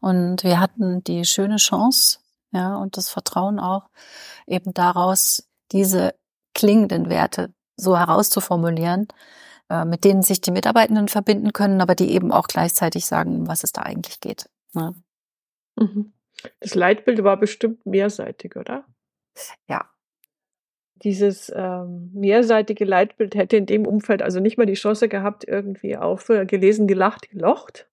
Und 0.00 0.42
wir 0.42 0.58
hatten 0.58 1.04
die 1.04 1.24
schöne 1.24 1.56
Chance, 1.56 2.18
ja, 2.52 2.74
und 2.76 2.96
das 2.96 3.10
Vertrauen 3.10 3.60
auch, 3.60 3.88
eben 4.46 4.74
daraus 4.74 5.46
diese 5.70 6.14
klingenden 6.54 7.08
Werte 7.08 7.52
so 7.76 7.96
herauszuformulieren, 7.96 9.08
äh, 9.70 9.84
mit 9.84 10.04
denen 10.04 10.22
sich 10.22 10.40
die 10.40 10.50
Mitarbeitenden 10.50 11.08
verbinden 11.08 11.52
können, 11.52 11.80
aber 11.80 11.94
die 11.94 12.10
eben 12.12 12.32
auch 12.32 12.48
gleichzeitig 12.48 13.06
sagen, 13.06 13.40
um 13.40 13.48
was 13.48 13.64
es 13.64 13.72
da 13.72 13.82
eigentlich 13.82 14.20
geht. 14.20 14.48
Ne? 14.74 14.94
Mhm. 15.76 16.12
Das 16.60 16.74
Leitbild 16.74 17.24
war 17.24 17.36
bestimmt 17.38 17.86
mehrseitig, 17.86 18.56
oder? 18.56 18.84
Ja. 19.68 19.90
Dieses 20.96 21.52
ähm, 21.54 22.10
mehrseitige 22.14 22.84
Leitbild 22.84 23.34
hätte 23.34 23.56
in 23.56 23.66
dem 23.66 23.86
Umfeld 23.86 24.22
also 24.22 24.40
nicht 24.40 24.56
mal 24.56 24.66
die 24.66 24.74
Chance 24.74 25.08
gehabt, 25.08 25.44
irgendwie 25.46 25.96
auf 25.96 26.28
äh, 26.30 26.46
gelesen, 26.46 26.86
gelacht, 26.86 27.30
gelocht. 27.30 27.88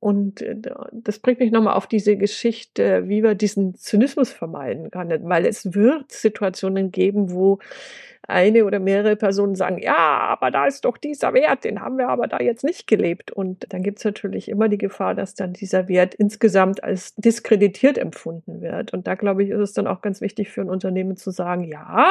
Und 0.00 0.40
äh, 0.40 0.56
das 0.92 1.18
bringt 1.18 1.40
mich 1.40 1.52
nochmal 1.52 1.74
auf 1.74 1.86
diese 1.86 2.16
Geschichte, 2.16 3.08
wie 3.08 3.22
wir 3.22 3.34
diesen 3.34 3.74
Zynismus 3.74 4.32
vermeiden 4.32 4.90
können, 4.90 5.28
weil 5.28 5.46
es 5.46 5.74
wird 5.74 6.10
Situationen 6.10 6.90
geben, 6.90 7.30
wo 7.32 7.58
eine 8.26 8.64
oder 8.64 8.78
mehrere 8.78 9.16
Personen 9.16 9.54
sagen, 9.54 9.78
ja, 9.78 9.96
aber 9.96 10.50
da 10.50 10.66
ist 10.66 10.84
doch 10.84 10.96
dieser 10.96 11.34
Wert, 11.34 11.64
den 11.64 11.80
haben 11.80 11.98
wir 11.98 12.08
aber 12.08 12.28
da 12.28 12.38
jetzt 12.38 12.64
nicht 12.64 12.86
gelebt. 12.86 13.30
Und 13.30 13.66
dann 13.72 13.82
gibt 13.82 13.98
es 13.98 14.04
natürlich 14.04 14.48
immer 14.48 14.68
die 14.68 14.78
Gefahr, 14.78 15.14
dass 15.14 15.34
dann 15.34 15.52
dieser 15.52 15.88
Wert 15.88 16.14
insgesamt 16.14 16.82
als 16.84 17.14
diskreditiert 17.16 17.98
empfunden 17.98 18.60
wird. 18.60 18.92
Und 18.92 19.06
da 19.06 19.14
glaube 19.14 19.42
ich, 19.42 19.50
ist 19.50 19.60
es 19.60 19.72
dann 19.72 19.86
auch 19.86 20.00
ganz 20.00 20.20
wichtig 20.20 20.50
für 20.50 20.60
ein 20.60 20.70
Unternehmen 20.70 21.16
zu 21.16 21.30
sagen, 21.30 21.64
ja, 21.64 22.10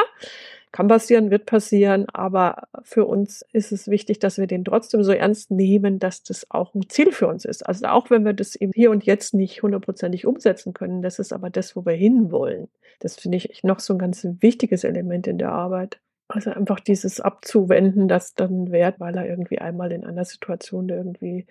kann 0.71 0.87
passieren, 0.87 1.31
wird 1.31 1.45
passieren, 1.45 2.05
aber 2.13 2.67
für 2.83 3.05
uns 3.05 3.43
ist 3.53 3.71
es 3.71 3.87
wichtig, 3.87 4.19
dass 4.19 4.37
wir 4.37 4.45
den 4.45 4.63
trotzdem 4.63 5.03
so 5.03 5.11
ernst 5.11 5.49
nehmen, 5.49 5.97
dass 5.97 6.21
das 6.21 6.49
auch 6.51 6.75
ein 6.75 6.87
Ziel 6.89 7.11
für 7.11 7.27
uns 7.27 7.43
ist. 7.45 7.65
Also 7.65 7.87
auch 7.87 8.11
wenn 8.11 8.23
wir 8.23 8.33
das 8.33 8.55
eben 8.55 8.71
hier 8.73 8.91
und 8.91 9.03
jetzt 9.05 9.33
nicht 9.33 9.63
hundertprozentig 9.63 10.27
umsetzen 10.27 10.73
können, 10.73 11.01
das 11.01 11.17
ist 11.17 11.33
aber 11.33 11.49
das, 11.49 11.75
wo 11.75 11.85
wir 11.85 11.93
hinwollen. 11.93 12.67
Das 12.99 13.15
finde 13.15 13.37
ich 13.37 13.63
noch 13.63 13.79
so 13.79 13.93
ein 13.93 13.99
ganz 13.99 14.27
wichtiges 14.41 14.83
Element 14.83 15.25
in 15.25 15.39
der 15.39 15.51
Arbeit. 15.51 15.99
Also 16.27 16.51
einfach 16.51 16.79
dieses 16.79 17.19
abzuwenden, 17.19 18.07
dass 18.07 18.35
dann 18.35 18.71
Wert, 18.71 18.99
weil 18.99 19.17
er 19.17 19.27
irgendwie 19.27 19.57
einmal 19.57 19.91
in 19.91 20.05
einer 20.05 20.25
Situation 20.25 20.87
irgendwie 20.87 21.47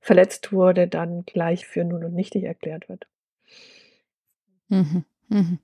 verletzt 0.00 0.50
wurde, 0.50 0.88
dann 0.88 1.26
gleich 1.26 1.66
für 1.66 1.84
null 1.84 2.06
und 2.06 2.14
nichtig 2.14 2.44
erklärt 2.44 2.88
wird. 2.88 3.06
Mhm. 4.68 5.04
Mhm. 5.28 5.58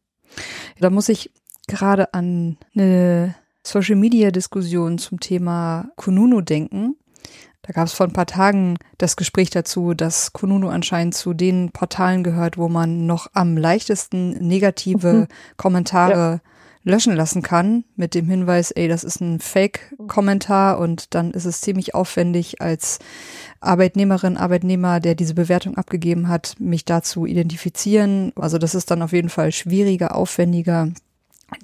Da 0.78 0.90
muss 0.90 1.08
ich 1.08 1.30
gerade 1.70 2.12
an 2.14 2.56
eine 2.74 3.34
Social 3.62 3.96
Media 3.96 4.30
Diskussion 4.30 4.98
zum 4.98 5.20
Thema 5.20 5.90
Kununu 5.96 6.40
denken. 6.40 6.96
Da 7.62 7.72
gab 7.72 7.86
es 7.86 7.92
vor 7.92 8.06
ein 8.06 8.12
paar 8.12 8.26
Tagen 8.26 8.76
das 8.96 9.16
Gespräch 9.16 9.50
dazu, 9.50 9.92
dass 9.94 10.32
Kununu 10.32 10.68
anscheinend 10.68 11.14
zu 11.14 11.34
den 11.34 11.70
Portalen 11.72 12.24
gehört, 12.24 12.56
wo 12.56 12.68
man 12.68 13.06
noch 13.06 13.28
am 13.34 13.56
leichtesten 13.56 14.30
negative 14.46 15.12
Mhm. 15.12 15.26
Kommentare 15.56 16.40
löschen 16.82 17.14
lassen 17.14 17.42
kann, 17.42 17.84
mit 17.96 18.14
dem 18.14 18.26
Hinweis, 18.30 18.70
ey, 18.70 18.88
das 18.88 19.04
ist 19.04 19.20
ein 19.20 19.38
Fake-Kommentar 19.38 20.78
und 20.78 21.14
dann 21.14 21.30
ist 21.32 21.44
es 21.44 21.60
ziemlich 21.60 21.94
aufwendig 21.94 22.62
als 22.62 22.98
Arbeitnehmerin, 23.60 24.38
Arbeitnehmer, 24.38 24.98
der 25.00 25.14
diese 25.14 25.34
Bewertung 25.34 25.76
abgegeben 25.76 26.28
hat, 26.28 26.54
mich 26.58 26.86
da 26.86 27.02
zu 27.02 27.26
identifizieren. 27.26 28.32
Also 28.36 28.56
das 28.56 28.74
ist 28.74 28.90
dann 28.90 29.02
auf 29.02 29.12
jeden 29.12 29.28
Fall 29.28 29.52
schwieriger, 29.52 30.14
aufwendiger, 30.14 30.88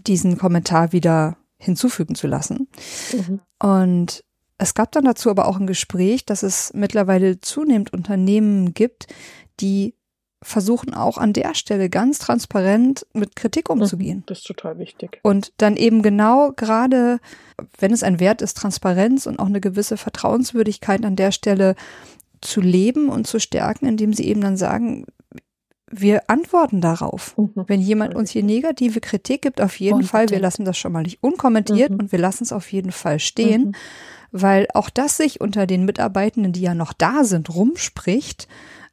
diesen 0.06 0.38
Kommentar 0.38 0.92
wieder 0.92 1.36
hinzufügen 1.58 2.14
zu 2.14 2.26
lassen. 2.26 2.68
Mhm. 3.12 3.40
Und 3.58 4.24
es 4.58 4.74
gab 4.74 4.92
dann 4.92 5.04
dazu 5.04 5.30
aber 5.30 5.48
auch 5.48 5.58
ein 5.58 5.66
Gespräch, 5.66 6.24
dass 6.24 6.42
es 6.42 6.72
mittlerweile 6.74 7.40
zunehmend 7.40 7.92
Unternehmen 7.92 8.74
gibt, 8.74 9.06
die 9.60 9.94
versuchen 10.42 10.94
auch 10.94 11.18
an 11.18 11.32
der 11.32 11.54
Stelle 11.54 11.88
ganz 11.88 12.18
transparent 12.18 13.06
mit 13.14 13.36
Kritik 13.36 13.70
umzugehen. 13.70 14.22
Das 14.26 14.38
ist 14.38 14.46
total 14.46 14.78
wichtig. 14.78 15.18
Und 15.22 15.52
dann 15.56 15.76
eben 15.76 16.02
genau 16.02 16.52
gerade, 16.52 17.18
wenn 17.78 17.92
es 17.92 18.02
ein 18.02 18.20
Wert 18.20 18.42
ist, 18.42 18.56
Transparenz 18.56 19.26
und 19.26 19.38
auch 19.38 19.46
eine 19.46 19.60
gewisse 19.60 19.96
Vertrauenswürdigkeit 19.96 21.04
an 21.04 21.16
der 21.16 21.32
Stelle 21.32 21.74
zu 22.42 22.60
leben 22.60 23.08
und 23.08 23.26
zu 23.26 23.40
stärken, 23.40 23.86
indem 23.86 24.12
sie 24.12 24.26
eben 24.26 24.42
dann 24.42 24.56
sagen, 24.56 25.06
wir 25.90 26.28
antworten 26.28 26.80
darauf. 26.80 27.36
Mhm. 27.38 27.50
Wenn 27.66 27.80
jemand 27.80 28.14
uns 28.14 28.30
hier 28.30 28.42
negative 28.42 29.00
Kritik 29.00 29.42
gibt, 29.42 29.60
auf 29.60 29.78
jeden 29.78 29.94
Unbedingt. 29.94 30.10
Fall, 30.10 30.30
wir 30.30 30.40
lassen 30.40 30.64
das 30.64 30.76
schon 30.76 30.92
mal 30.92 31.02
nicht 31.02 31.22
unkommentiert 31.22 31.90
Mhm. 31.90 31.98
und 32.00 32.12
wir 32.12 32.18
lassen 32.18 32.44
es 32.44 32.52
auf 32.52 32.72
jeden 32.72 32.92
Fall 32.92 33.20
stehen, 33.20 33.68
Mhm. 33.68 33.72
weil 34.32 34.66
auch 34.74 34.90
das 34.90 35.16
sich 35.16 35.40
unter 35.40 35.66
den 35.66 35.84
Mitarbeitenden, 35.84 36.52
die 36.52 36.60
ja 36.62 36.74
noch 36.74 36.92
da 36.92 37.22
sind, 37.24 37.54
rumspricht, 37.54 38.48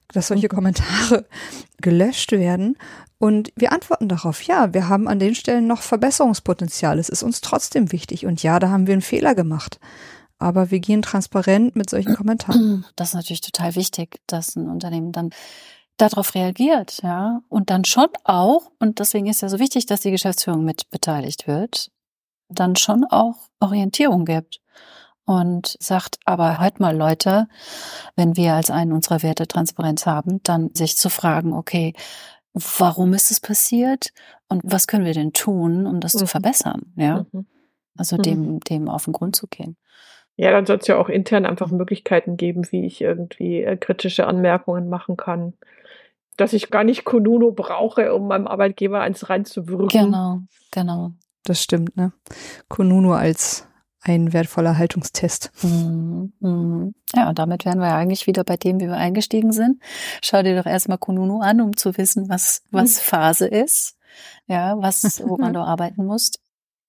dass 0.10 0.28
solche 0.28 0.46
Mhm. 0.48 0.56
Kommentare 0.56 1.26
gelöscht 1.82 2.32
werden. 2.32 2.78
Und 3.18 3.52
wir 3.56 3.72
antworten 3.72 4.10
darauf, 4.10 4.42
ja, 4.44 4.74
wir 4.74 4.90
haben 4.90 5.08
an 5.08 5.18
den 5.18 5.34
Stellen 5.34 5.66
noch 5.66 5.82
Verbesserungspotenzial. 5.82 7.00
Es 7.00 7.10
ist 7.10 7.24
uns 7.24 7.42
trotzdem 7.42 7.92
wichtig. 7.92 8.26
Und 8.26 8.44
ja, 8.44 8.60
da 8.60 8.70
haben 8.70 8.86
wir 8.86 8.94
einen 8.94 9.02
Fehler 9.02 9.34
gemacht. 9.34 9.80
Aber 10.40 10.72
wir 10.72 10.80
gehen 10.80 11.02
transparent 11.02 11.76
mit 11.78 11.90
solchen 11.90 12.16
Kommentaren. 12.16 12.86
Das 12.98 13.10
ist 13.10 13.14
natürlich 13.14 13.40
total 13.42 13.76
wichtig, 13.76 14.20
dass 14.28 14.58
ein 14.58 14.68
Unternehmen 14.70 15.14
dann 15.14 15.30
darauf 15.98 16.36
reagiert, 16.36 17.02
ja, 17.04 17.42
und 17.50 17.70
dann 17.70 17.86
schon 17.86 18.08
auch, 18.24 18.72
und 18.80 19.00
deswegen 19.00 19.28
ist 19.28 19.42
ja 19.42 19.50
so 19.50 19.60
wichtig, 19.60 19.86
dass 19.86 20.02
die 20.02 20.12
Geschäftsführung 20.12 20.64
mit 20.64 20.90
beteiligt 20.90 21.48
wird, 21.48 21.92
dann 22.50 22.76
schon 22.76 23.06
auch 23.06 23.36
Orientierung 23.60 24.26
gibt 24.26 24.60
und 25.26 25.78
sagt, 25.80 26.18
aber 26.26 26.60
hört 26.60 26.80
mal 26.80 26.96
Leute, 26.96 27.48
wenn 28.16 28.36
wir 28.36 28.54
als 28.54 28.70
einen 28.72 28.92
unserer 28.92 29.24
Werte 29.24 29.48
Transparenz 29.48 30.06
haben, 30.06 30.42
dann 30.44 30.72
sich 30.74 30.98
zu 30.98 31.10
fragen, 31.10 31.54
okay, 31.54 31.94
warum 32.54 33.14
ist 33.14 33.32
es 33.32 33.40
passiert 33.40 34.10
und 34.50 34.62
was 34.66 34.88
können 34.88 35.06
wir 35.06 35.14
denn 35.14 35.34
tun, 35.34 35.88
um 35.88 36.00
das 36.00 36.14
zu 36.14 36.26
Mhm. 36.26 36.28
verbessern, 36.28 36.82
ja, 36.98 37.26
Mhm. 37.32 37.46
also 37.98 38.18
Mhm. 38.18 38.22
dem, 38.24 38.60
dem 38.62 38.90
auf 38.90 39.06
den 39.06 39.14
Grund 39.14 39.36
zu 39.36 39.48
gehen. 39.48 39.78
Ja, 40.36 40.52
dann 40.52 40.66
soll 40.66 40.78
es 40.78 40.88
ja 40.88 40.98
auch 40.98 41.10
intern 41.10 41.46
einfach 41.46 41.70
Möglichkeiten 41.70 42.38
geben, 42.38 42.72
wie 42.72 42.86
ich 42.86 43.02
irgendwie 43.02 43.62
äh, 43.64 43.78
kritische 43.78 44.26
Anmerkungen 44.26 44.90
machen 44.90 45.16
kann. 45.16 45.54
Dass 46.38 46.54
ich 46.54 46.72
gar 46.72 46.84
nicht 46.84 47.04
Konuno 47.04 47.52
brauche, 47.52 48.14
um 48.14 48.28
meinem 48.28 48.48
Arbeitgeber 48.48 49.02
eins 49.02 49.30
reinzuwirken. 49.30 49.88
Genau, 49.88 50.40
genau. 50.72 51.12
Das 51.44 51.62
stimmt, 51.62 51.96
ne? 51.98 52.14
Konuno 52.70 53.14
als 53.14 53.68
ein 54.04 54.34
wertvoller 54.34 54.78
Haltungstest. 54.78 55.52
Mhm, 55.64 56.34
mhm. 56.40 56.94
Ja, 57.16 57.30
und 57.30 57.40
damit 57.40 57.66
wären 57.66 57.80
wir 57.80 57.88
ja 57.88 57.98
eigentlich 57.98 58.28
wieder 58.28 58.44
bei 58.44 58.58
dem, 58.58 58.80
wie 58.80 58.88
wir 58.88 58.98
eingestiegen 58.98 59.54
sind. 59.54 59.82
Schau 60.22 60.44
dir 60.44 60.56
doch 60.56 60.66
erstmal 60.66 60.98
Kununu 60.98 61.40
an, 61.40 61.62
um 61.62 61.78
zu 61.78 61.98
wissen, 61.98 62.28
was, 62.30 62.64
was 62.72 62.98
mhm. 62.98 63.02
Phase 63.02 63.48
ist. 63.48 63.98
Ja, 64.46 64.76
was, 64.78 65.04
woran 65.28 65.54
du 65.54 65.62
arbeiten 65.62 66.06
musst. 66.06 66.40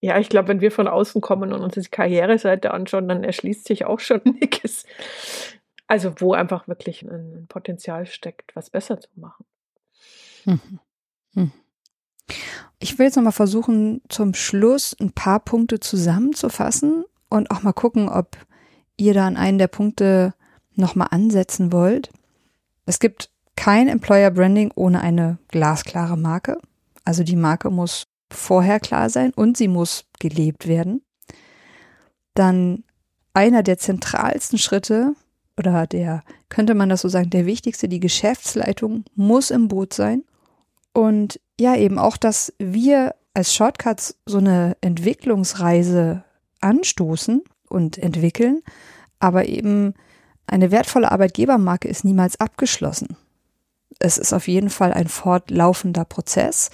Ja, 0.00 0.18
ich 0.18 0.28
glaube, 0.28 0.48
wenn 0.48 0.60
wir 0.60 0.70
von 0.70 0.88
außen 0.88 1.20
kommen 1.20 1.52
und 1.52 1.62
uns 1.62 1.74
die 1.74 1.88
Karriereseite 1.88 2.72
anschauen, 2.72 3.08
dann 3.08 3.24
erschließt 3.24 3.66
sich 3.66 3.86
auch 3.86 4.00
schon 4.00 4.20
nichts. 4.40 4.84
Also, 5.86 6.14
wo 6.18 6.32
einfach 6.32 6.66
wirklich 6.66 7.02
ein 7.02 7.46
Potenzial 7.48 8.06
steckt, 8.06 8.56
was 8.56 8.70
besser 8.70 9.00
zu 9.00 9.08
machen. 9.16 9.44
Mhm. 10.44 10.80
Mhm. 11.34 11.52
Ich 12.78 12.98
will 12.98 13.06
jetzt 13.06 13.16
nochmal 13.16 13.32
versuchen, 13.32 14.02
zum 14.08 14.34
Schluss 14.34 14.96
ein 15.00 15.12
paar 15.12 15.40
Punkte 15.40 15.80
zusammenzufassen 15.80 17.04
und 17.28 17.50
auch 17.50 17.62
mal 17.62 17.72
gucken, 17.72 18.08
ob 18.08 18.36
ihr 18.96 19.14
da 19.14 19.26
an 19.26 19.36
einen 19.36 19.58
der 19.58 19.68
Punkte 19.68 20.34
nochmal 20.74 21.08
ansetzen 21.10 21.72
wollt. 21.72 22.10
Es 22.86 22.98
gibt 22.98 23.30
kein 23.56 23.88
Employer 23.88 24.30
Branding 24.30 24.72
ohne 24.74 25.00
eine 25.00 25.38
glasklare 25.48 26.16
Marke. 26.16 26.58
Also 27.04 27.22
die 27.22 27.36
Marke 27.36 27.70
muss 27.70 28.06
vorher 28.30 28.80
klar 28.80 29.10
sein 29.10 29.32
und 29.34 29.56
sie 29.56 29.68
muss 29.68 30.06
gelebt 30.18 30.66
werden. 30.66 31.02
Dann 32.34 32.84
einer 33.32 33.62
der 33.62 33.78
zentralsten 33.78 34.58
Schritte 34.58 35.14
oder 35.56 35.86
der, 35.86 36.22
könnte 36.48 36.74
man 36.74 36.88
das 36.88 37.02
so 37.02 37.08
sagen, 37.08 37.30
der 37.30 37.46
wichtigste, 37.46 37.88
die 37.88 38.00
Geschäftsleitung 38.00 39.04
muss 39.14 39.50
im 39.50 39.68
Boot 39.68 39.94
sein. 39.94 40.24
Und 40.92 41.40
ja, 41.58 41.76
eben 41.76 41.98
auch, 41.98 42.16
dass 42.16 42.52
wir 42.58 43.14
als 43.34 43.54
Shortcuts 43.54 44.16
so 44.26 44.38
eine 44.38 44.76
Entwicklungsreise 44.80 46.24
anstoßen 46.60 47.42
und 47.68 47.98
entwickeln, 47.98 48.62
aber 49.18 49.46
eben 49.46 49.94
eine 50.46 50.70
wertvolle 50.70 51.10
Arbeitgebermarke 51.10 51.88
ist 51.88 52.04
niemals 52.04 52.38
abgeschlossen. 52.38 53.16
Es 53.98 54.18
ist 54.18 54.32
auf 54.32 54.48
jeden 54.48 54.70
Fall 54.70 54.92
ein 54.92 55.08
fortlaufender 55.08 56.04
Prozess 56.04 56.70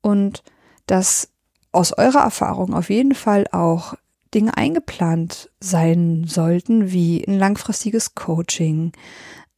und 0.00 0.42
dass 0.86 1.28
aus 1.72 1.92
eurer 1.96 2.20
Erfahrung 2.20 2.74
auf 2.74 2.90
jeden 2.90 3.14
Fall 3.14 3.46
auch 3.52 3.94
Dinge 4.34 4.56
eingeplant 4.56 5.50
sein 5.60 6.24
sollten, 6.26 6.90
wie 6.90 7.24
ein 7.26 7.38
langfristiges 7.38 8.14
Coaching, 8.14 8.92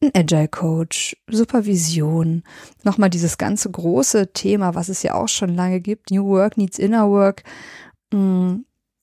ein 0.01 0.11
Agile 0.13 0.47
Coach, 0.47 1.15
Supervision, 1.29 2.43
nochmal 2.83 3.09
dieses 3.09 3.37
ganze 3.37 3.71
große 3.71 4.33
Thema, 4.33 4.75
was 4.75 4.89
es 4.89 5.03
ja 5.03 5.13
auch 5.13 5.29
schon 5.29 5.55
lange 5.55 5.79
gibt, 5.79 6.11
New 6.11 6.25
Work 6.25 6.57
needs 6.57 6.77
Inner 6.77 7.09
Work, 7.09 7.43
mm, 8.11 8.57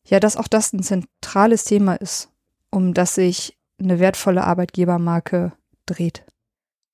ja, 0.07 0.21
dass 0.21 0.37
auch 0.37 0.49
das 0.49 0.73
ein 0.73 0.83
zentrales 0.83 1.65
Thema 1.65 1.95
ist, 1.95 2.29
um 2.71 2.93
das 2.93 3.15
sich 3.15 3.57
eine 3.81 3.99
wertvolle 3.99 4.45
Arbeitgebermarke 4.45 5.53
dreht. 5.87 6.25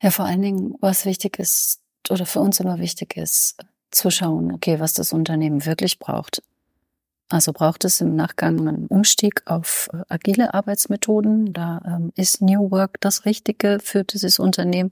Ja, 0.02 0.10
vor 0.10 0.24
allen 0.24 0.42
Dingen, 0.42 0.74
was 0.80 1.04
wichtig 1.04 1.38
ist 1.38 1.80
oder 2.08 2.26
für 2.26 2.40
uns 2.40 2.60
immer 2.60 2.78
wichtig 2.78 3.16
ist, 3.16 3.56
zu 3.90 4.10
schauen, 4.10 4.52
okay, 4.52 4.78
was 4.78 4.92
das 4.92 5.12
Unternehmen 5.12 5.66
wirklich 5.66 5.98
braucht. 5.98 6.42
Also 7.30 7.52
braucht 7.52 7.84
es 7.84 8.00
im 8.00 8.16
Nachgang 8.16 8.66
einen 8.66 8.86
Umstieg 8.86 9.42
auf 9.44 9.90
äh, 9.92 9.98
agile 10.08 10.54
Arbeitsmethoden. 10.54 11.52
Da 11.52 11.82
ähm, 11.86 12.12
ist 12.16 12.40
New 12.40 12.70
Work 12.70 13.00
das 13.00 13.26
Richtige 13.26 13.78
für 13.82 14.02
dieses 14.04 14.38
Unternehmen. 14.38 14.90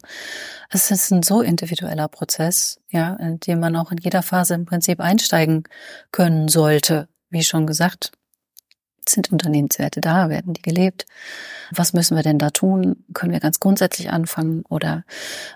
Es 0.68 0.90
ist 0.90 1.10
ein 1.12 1.22
so 1.22 1.40
individueller 1.40 2.08
Prozess, 2.08 2.78
ja, 2.90 3.14
in 3.14 3.40
dem 3.40 3.60
man 3.60 3.74
auch 3.76 3.90
in 3.90 3.98
jeder 3.98 4.22
Phase 4.22 4.54
im 4.54 4.66
Prinzip 4.66 5.00
einsteigen 5.00 5.64
können 6.12 6.48
sollte. 6.48 7.08
Wie 7.30 7.42
schon 7.42 7.66
gesagt, 7.66 8.12
sind 9.08 9.32
Unternehmenswerte 9.32 10.00
da? 10.00 10.28
Werden 10.28 10.54
die 10.54 10.62
gelebt? 10.62 11.06
Was 11.70 11.92
müssen 11.92 12.16
wir 12.16 12.22
denn 12.22 12.38
da 12.38 12.50
tun? 12.50 13.04
Können 13.12 13.32
wir 13.32 13.40
ganz 13.40 13.60
grundsätzlich 13.60 14.10
anfangen 14.10 14.64
oder 14.68 15.04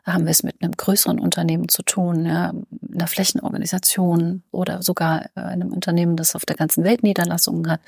haben 0.05 0.25
wir 0.25 0.31
es 0.31 0.43
mit 0.43 0.57
einem 0.61 0.73
größeren 0.73 1.21
Unternehmen 1.21 1.69
zu 1.69 1.83
tun, 1.83 2.27
ja, 2.27 2.53
einer 2.93 3.07
Flächenorganisation 3.07 4.43
oder 4.51 4.83
sogar 4.83 5.27
einem 5.35 5.73
Unternehmen, 5.73 6.17
das 6.17 6.35
auf 6.35 6.45
der 6.45 6.57
ganzen 6.57 6.85
Welt 6.85 7.03
Niederlassungen 7.03 7.71
hat? 7.71 7.81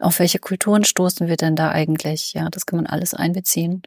Auf 0.00 0.18
welche 0.18 0.38
Kulturen 0.38 0.84
stoßen 0.84 1.28
wir 1.28 1.36
denn 1.36 1.56
da 1.56 1.70
eigentlich? 1.70 2.34
Ja, 2.34 2.48
das 2.50 2.66
kann 2.66 2.78
man 2.78 2.86
alles 2.86 3.14
einbeziehen. 3.14 3.82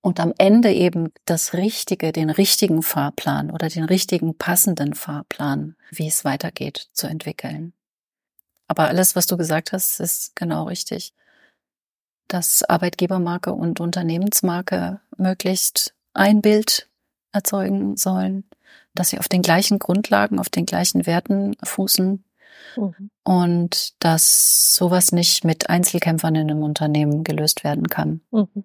Und 0.00 0.20
am 0.20 0.32
Ende 0.38 0.72
eben 0.72 1.12
das 1.24 1.52
Richtige, 1.52 2.12
den 2.12 2.30
richtigen 2.30 2.82
Fahrplan 2.82 3.50
oder 3.50 3.68
den 3.68 3.84
richtigen 3.84 4.36
passenden 4.36 4.94
Fahrplan, 4.94 5.76
wie 5.90 6.06
es 6.06 6.24
weitergeht, 6.24 6.88
zu 6.92 7.06
entwickeln. 7.06 7.72
Aber 8.68 8.88
alles, 8.88 9.16
was 9.16 9.26
du 9.26 9.36
gesagt 9.36 9.72
hast, 9.72 10.00
ist 10.00 10.34
genau 10.36 10.64
richtig. 10.64 11.14
Dass 12.28 12.62
Arbeitgebermarke 12.64 13.52
und 13.52 13.80
Unternehmensmarke 13.80 15.00
möglichst 15.16 15.94
ein 16.14 16.42
Bild 16.42 16.88
erzeugen 17.32 17.96
sollen, 17.96 18.44
dass 18.94 19.10
sie 19.10 19.18
auf 19.18 19.28
den 19.28 19.42
gleichen 19.42 19.78
Grundlagen, 19.78 20.38
auf 20.38 20.48
den 20.48 20.66
gleichen 20.66 21.06
Werten 21.06 21.54
fußen 21.62 22.24
mhm. 22.76 23.10
und 23.22 23.94
dass 24.02 24.74
sowas 24.74 25.12
nicht 25.12 25.44
mit 25.44 25.68
Einzelkämpfern 25.68 26.34
in 26.34 26.50
einem 26.50 26.62
Unternehmen 26.62 27.22
gelöst 27.22 27.62
werden 27.62 27.88
kann, 27.88 28.22
mhm. 28.30 28.64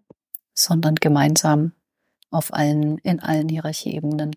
sondern 0.53 0.95
gemeinsam 0.95 1.73
auf 2.31 2.53
allen, 2.53 2.97
in 2.99 3.19
allen 3.19 3.49
Hierarchieebenen. 3.49 4.35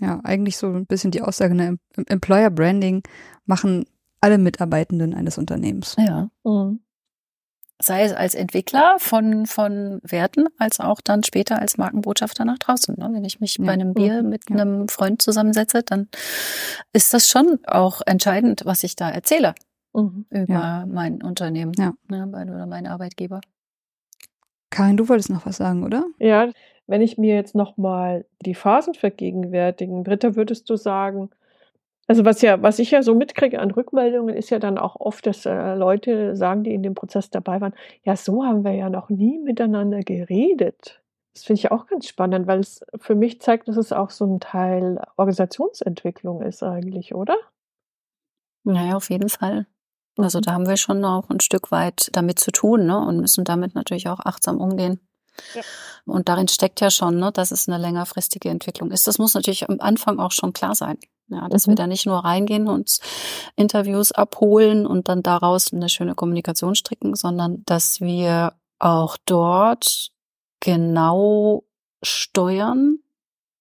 Ja, 0.00 0.20
eigentlich 0.24 0.56
so 0.56 0.68
ein 0.68 0.86
bisschen 0.86 1.10
die 1.10 1.20
Aussage, 1.20 1.54
ne? 1.54 1.78
Employer 2.06 2.50
Branding 2.50 3.02
machen 3.44 3.84
alle 4.20 4.38
Mitarbeitenden 4.38 5.14
eines 5.14 5.38
Unternehmens. 5.38 5.96
Ja. 5.98 6.30
Mhm. 6.44 6.80
Sei 7.82 8.02
es 8.02 8.12
als 8.12 8.34
Entwickler 8.34 8.96
von, 8.98 9.46
von 9.46 10.00
Werten, 10.02 10.48
als 10.58 10.80
auch 10.80 11.00
dann 11.00 11.24
später 11.24 11.60
als 11.60 11.78
Markenbotschafter 11.78 12.44
nach 12.44 12.58
draußen. 12.58 12.94
Ne? 12.98 13.08
Wenn 13.12 13.24
ich 13.24 13.40
mich 13.40 13.56
ja. 13.56 13.64
bei 13.64 13.72
einem 13.72 13.94
Bier 13.94 14.22
mhm. 14.22 14.28
mit 14.28 14.50
ja. 14.50 14.56
einem 14.56 14.88
Freund 14.88 15.22
zusammensetze, 15.22 15.82
dann 15.82 16.08
ist 16.92 17.14
das 17.14 17.28
schon 17.28 17.58
auch 17.66 18.02
entscheidend, 18.04 18.62
was 18.66 18.84
ich 18.84 18.96
da 18.96 19.08
erzähle 19.08 19.54
mhm. 19.94 20.26
über 20.28 20.52
ja. 20.52 20.86
mein 20.86 21.22
Unternehmen 21.22 21.72
ja. 21.78 21.94
ne, 22.08 22.26
oder 22.28 22.66
meinen 22.66 22.86
Arbeitgeber. 22.86 23.40
Karin, 24.70 24.96
du 24.96 25.08
wolltest 25.08 25.30
noch 25.30 25.46
was 25.46 25.56
sagen, 25.56 25.82
oder? 25.82 26.04
Ja, 26.18 26.50
wenn 26.86 27.02
ich 27.02 27.18
mir 27.18 27.34
jetzt 27.34 27.54
nochmal 27.54 28.24
die 28.44 28.54
Phasen 28.54 28.94
vergegenwärtigen, 28.94 30.04
Britta, 30.04 30.36
würdest 30.36 30.68
du 30.70 30.76
sagen, 30.76 31.30
also 32.10 32.24
was 32.24 32.42
ja, 32.42 32.60
was 32.60 32.80
ich 32.80 32.90
ja 32.90 33.04
so 33.04 33.14
mitkriege 33.14 33.60
an 33.60 33.70
Rückmeldungen, 33.70 34.34
ist 34.34 34.50
ja 34.50 34.58
dann 34.58 34.78
auch 34.78 34.96
oft, 34.98 35.24
dass 35.26 35.46
äh, 35.46 35.76
Leute 35.76 36.34
sagen, 36.34 36.64
die 36.64 36.74
in 36.74 36.82
dem 36.82 36.96
Prozess 36.96 37.30
dabei 37.30 37.60
waren, 37.60 37.72
ja, 38.02 38.16
so 38.16 38.44
haben 38.44 38.64
wir 38.64 38.72
ja 38.72 38.90
noch 38.90 39.10
nie 39.10 39.38
miteinander 39.38 40.00
geredet. 40.00 41.00
Das 41.34 41.44
finde 41.44 41.60
ich 41.60 41.70
auch 41.70 41.86
ganz 41.86 42.08
spannend, 42.08 42.48
weil 42.48 42.58
es 42.58 42.84
für 42.98 43.14
mich 43.14 43.40
zeigt, 43.40 43.68
dass 43.68 43.76
es 43.76 43.92
auch 43.92 44.10
so 44.10 44.26
ein 44.26 44.40
Teil 44.40 45.00
Organisationsentwicklung 45.18 46.42
ist 46.42 46.64
eigentlich, 46.64 47.14
oder? 47.14 47.36
Naja, 48.64 48.96
auf 48.96 49.08
jeden 49.08 49.28
Fall. 49.28 49.68
Also 50.16 50.40
da 50.40 50.54
haben 50.54 50.66
wir 50.66 50.78
schon 50.78 51.04
auch 51.04 51.30
ein 51.30 51.38
Stück 51.38 51.70
weit 51.70 52.10
damit 52.14 52.40
zu 52.40 52.50
tun 52.50 52.86
ne? 52.86 52.98
und 52.98 53.20
müssen 53.20 53.44
damit 53.44 53.76
natürlich 53.76 54.08
auch 54.08 54.18
achtsam 54.18 54.60
umgehen. 54.60 54.98
Ja. 55.54 55.62
Und 56.06 56.28
darin 56.28 56.48
steckt 56.48 56.80
ja 56.80 56.90
schon, 56.90 57.20
ne, 57.20 57.30
dass 57.30 57.52
es 57.52 57.68
eine 57.68 57.78
längerfristige 57.78 58.48
Entwicklung 58.48 58.90
ist. 58.90 59.06
Das 59.06 59.18
muss 59.18 59.34
natürlich 59.34 59.68
am 59.68 59.78
Anfang 59.78 60.18
auch 60.18 60.32
schon 60.32 60.52
klar 60.52 60.74
sein. 60.74 60.98
Ja, 61.30 61.48
dass 61.48 61.66
mhm. 61.66 61.72
wir 61.72 61.76
da 61.76 61.86
nicht 61.86 62.06
nur 62.06 62.18
reingehen, 62.18 62.68
uns 62.68 63.00
Interviews 63.56 64.12
abholen 64.12 64.86
und 64.86 65.08
dann 65.08 65.22
daraus 65.22 65.72
eine 65.72 65.88
schöne 65.88 66.14
Kommunikation 66.14 66.74
stricken, 66.74 67.14
sondern 67.14 67.62
dass 67.66 68.00
wir 68.00 68.54
auch 68.78 69.16
dort 69.26 70.10
genau 70.58 71.64
steuern, 72.02 72.98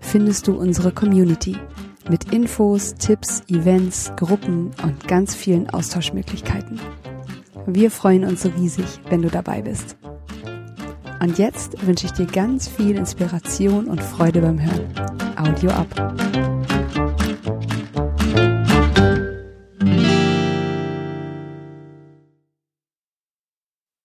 findest 0.00 0.48
du 0.48 0.58
unsere 0.58 0.90
Community 0.92 1.58
mit 2.08 2.32
Infos, 2.32 2.94
Tipps, 2.94 3.42
Events, 3.48 4.10
Gruppen 4.16 4.70
und 4.82 5.06
ganz 5.06 5.34
vielen 5.34 5.68
Austauschmöglichkeiten. 5.68 6.80
Wir 7.66 7.90
freuen 7.90 8.24
uns 8.24 8.46
riesig, 8.46 8.86
wenn 9.10 9.20
du 9.20 9.28
dabei 9.28 9.60
bist. 9.60 9.98
Und 11.20 11.36
jetzt 11.38 11.86
wünsche 11.86 12.06
ich 12.06 12.12
dir 12.12 12.24
ganz 12.26 12.66
viel 12.66 12.96
Inspiration 12.96 13.88
und 13.88 14.02
Freude 14.02 14.40
beim 14.40 14.58
Hören. 14.58 14.86
Audio 15.36 15.68
ab. 15.70 16.61